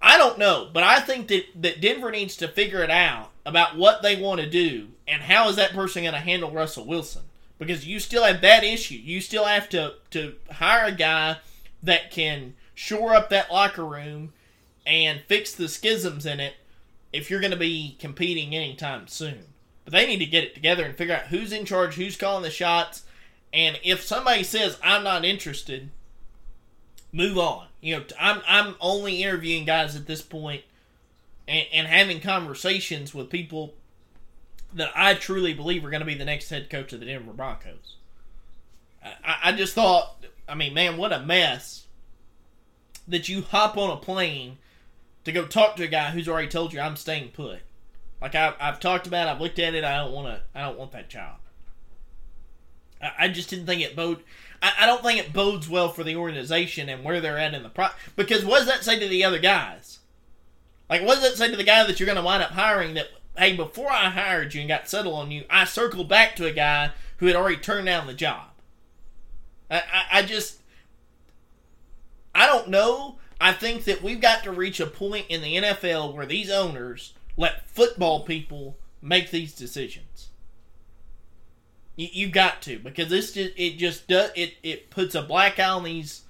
[0.00, 3.76] I don't know, but I think that, that Denver needs to figure it out about
[3.76, 7.22] what they want to do and how is that person going to handle Russell Wilson
[7.58, 8.96] because you still have that issue.
[8.96, 11.38] You still have to to hire a guy
[11.82, 14.32] that can shore up that locker room
[14.84, 16.54] and fix the schisms in it
[17.12, 19.44] if you're going to be competing anytime soon.
[19.84, 22.42] But they need to get it together and figure out who's in charge, who's calling
[22.42, 23.04] the shots,
[23.52, 25.90] and if somebody says I'm not interested,
[27.12, 27.68] move on.
[27.86, 30.62] You know, I'm I'm only interviewing guys at this point
[31.46, 33.74] and, and having conversations with people
[34.74, 37.32] that I truly believe are going to be the next head coach of the Denver
[37.32, 37.94] Broncos.
[39.04, 41.86] I, I just thought, I mean, man, what a mess
[43.06, 44.58] that you hop on a plane
[45.24, 47.60] to go talk to a guy who's already told you I'm staying put.
[48.20, 49.84] Like I've, I've talked about, I've looked at it.
[49.84, 50.42] I don't want to.
[50.56, 51.36] I don't want that job.
[53.00, 54.24] I, I just didn't think it bode.
[54.62, 57.62] I, I, don't think it bodes well for the organization and where they're at in
[57.62, 57.88] the pro.
[58.14, 59.98] Because what does that say to the other guys?
[60.88, 62.94] Like, what does that say to the guy that you're going to wind up hiring
[62.94, 63.08] that
[63.38, 66.52] hey, before I hired you and got settled on you, I circled back to a
[66.52, 68.48] guy who had already turned down the job.
[69.70, 70.60] I, I, I just,
[72.34, 73.18] I don't know.
[73.40, 77.12] I think that we've got to reach a point in the NFL where these owners
[77.36, 80.28] let football people make these decisions.
[81.96, 85.58] You, you got to because this just it just does it it puts a black
[85.58, 86.22] eye on these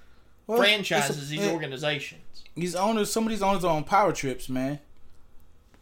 [0.46, 2.22] well, franchises, a, these it, organizations.
[2.54, 4.80] These owners, some of these owners are on power trips, man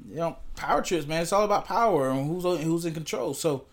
[0.08, 1.22] you know, power trips, man.
[1.22, 3.34] It's all about power and who's on, who's in control.
[3.34, 3.64] So,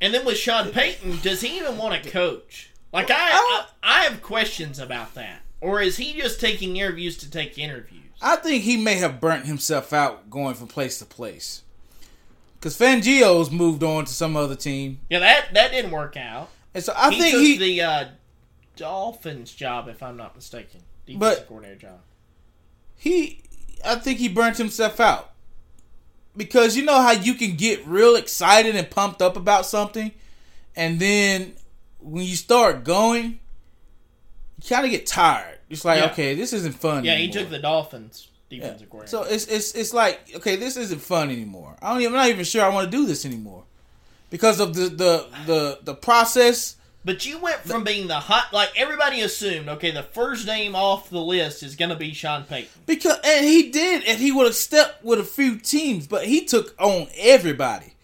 [0.00, 2.70] and then with Sean Payton, does he even want to coach?
[2.92, 7.30] Like I, I, I have questions about that, or is he just taking interviews to
[7.30, 8.00] take interviews?
[8.20, 11.61] I think he may have burnt himself out going from place to place.
[12.62, 15.00] Because Fangio's moved on to some other team.
[15.10, 16.48] Yeah, that that didn't work out.
[16.72, 18.04] And so I he think he the uh,
[18.76, 21.98] Dolphins job, if I'm not mistaken, defensive but coordinator job.
[22.94, 23.42] He
[23.84, 25.32] I think he burnt himself out.
[26.36, 30.12] Because you know how you can get real excited and pumped up about something,
[30.76, 31.54] and then
[31.98, 33.40] when you start going,
[34.62, 35.58] you kind of get tired.
[35.68, 36.12] It's like, yeah.
[36.12, 37.04] okay, this isn't fun.
[37.04, 37.26] Yeah, anymore.
[37.26, 38.86] he took the Dolphins defensive yeah.
[38.86, 39.10] coordinator.
[39.10, 41.76] So it's it's it's like, okay, this isn't fun anymore.
[41.82, 43.64] I don't even, I'm not even sure I want to do this anymore
[44.30, 48.70] because of the the the the process but you went from being the hot, like
[48.76, 49.68] everybody assumed.
[49.68, 53.44] Okay, the first name off the list is going to be Sean Payton because, and
[53.44, 57.08] he did, and he would have stepped with a few teams, but he took on
[57.18, 57.94] everybody.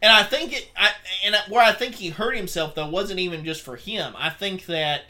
[0.00, 0.92] And I think it, I,
[1.24, 4.14] and where I think he hurt himself though wasn't even just for him.
[4.16, 5.02] I think that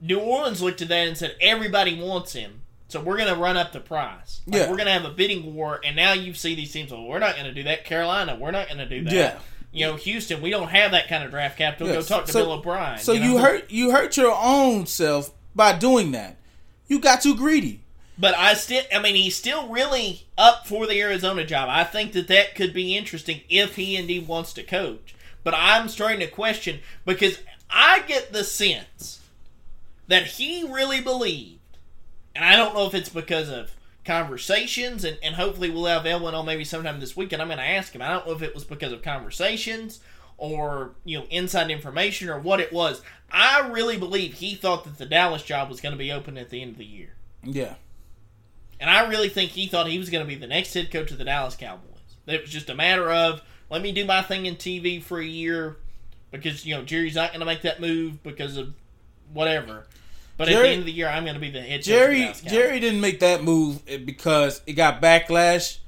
[0.00, 2.62] New Orleans looked at that and said everybody wants him,
[2.98, 4.40] so we're going to run up the price.
[4.46, 6.90] Like, yeah, we're going to have a bidding war, and now you see these teams.
[6.90, 7.84] Well, we're not going to do that.
[7.84, 9.12] Carolina, we're not going to do that.
[9.12, 9.38] Yeah
[9.76, 11.88] you know, Houston, we don't have that kind of draft capital.
[11.88, 12.08] Yes.
[12.08, 12.98] Go talk to so, Bill O'Brien.
[12.98, 13.26] So you, know?
[13.26, 16.38] you hurt you hurt your own self by doing that.
[16.86, 17.82] You got too greedy.
[18.18, 21.68] But I still, I mean, he's still really up for the Arizona job.
[21.70, 25.14] I think that that could be interesting if he indeed wants to coach.
[25.44, 29.20] But I'm starting to question because I get the sense
[30.08, 31.55] that he really believed,
[32.36, 36.34] and I don't know if it's because of conversations, and, and hopefully we'll have Elwyn
[36.34, 38.02] on maybe sometime this week, and I'm going to ask him.
[38.02, 40.00] I don't know if it was because of conversations
[40.38, 43.02] or you know inside information or what it was.
[43.32, 46.50] I really believe he thought that the Dallas job was going to be open at
[46.50, 47.14] the end of the year.
[47.42, 47.74] Yeah.
[48.78, 51.10] And I really think he thought he was going to be the next head coach
[51.10, 51.82] of the Dallas Cowboys.
[52.26, 55.18] That It was just a matter of let me do my thing in TV for
[55.18, 55.76] a year
[56.30, 58.74] because you know Jerry's not going to make that move because of
[59.32, 59.86] whatever.
[60.36, 61.82] But at the end of the year, I'm going to be the head.
[61.82, 65.78] Jerry Jerry didn't make that move because it got backlash,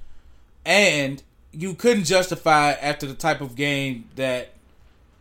[0.65, 1.23] and
[1.53, 4.51] you couldn't justify it after the type of game that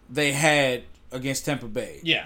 [0.10, 2.00] they had against Tampa Bay.
[2.04, 2.26] Yeah,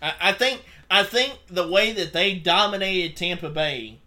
[0.00, 3.98] I, I think I think the way that they dominated Tampa Bay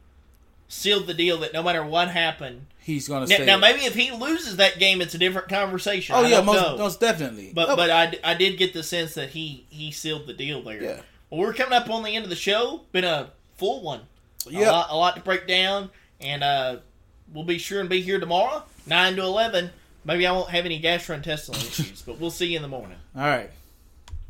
[0.67, 2.65] sealed the deal that no matter what happened.
[2.79, 3.45] He's gonna Now, stay.
[3.45, 6.15] now maybe if he loses that game, it's a different conversation.
[6.15, 7.51] oh I yeah, most, most definitely.
[7.53, 10.63] But Oh, but I, I did get the sense that he he sealed the deal
[10.63, 10.81] there.
[10.81, 11.01] Yeah.
[11.31, 12.81] Well, we're coming up on the end of the show.
[12.91, 14.01] Been a full one.
[14.47, 15.89] A lot, a lot to break down,
[16.19, 16.77] and uh,
[17.33, 19.69] we'll be sure and be here tomorrow, nine to eleven.
[20.03, 22.97] Maybe I won't have any gastrointestinal issues, but we'll see you in the morning.
[23.15, 23.49] all right.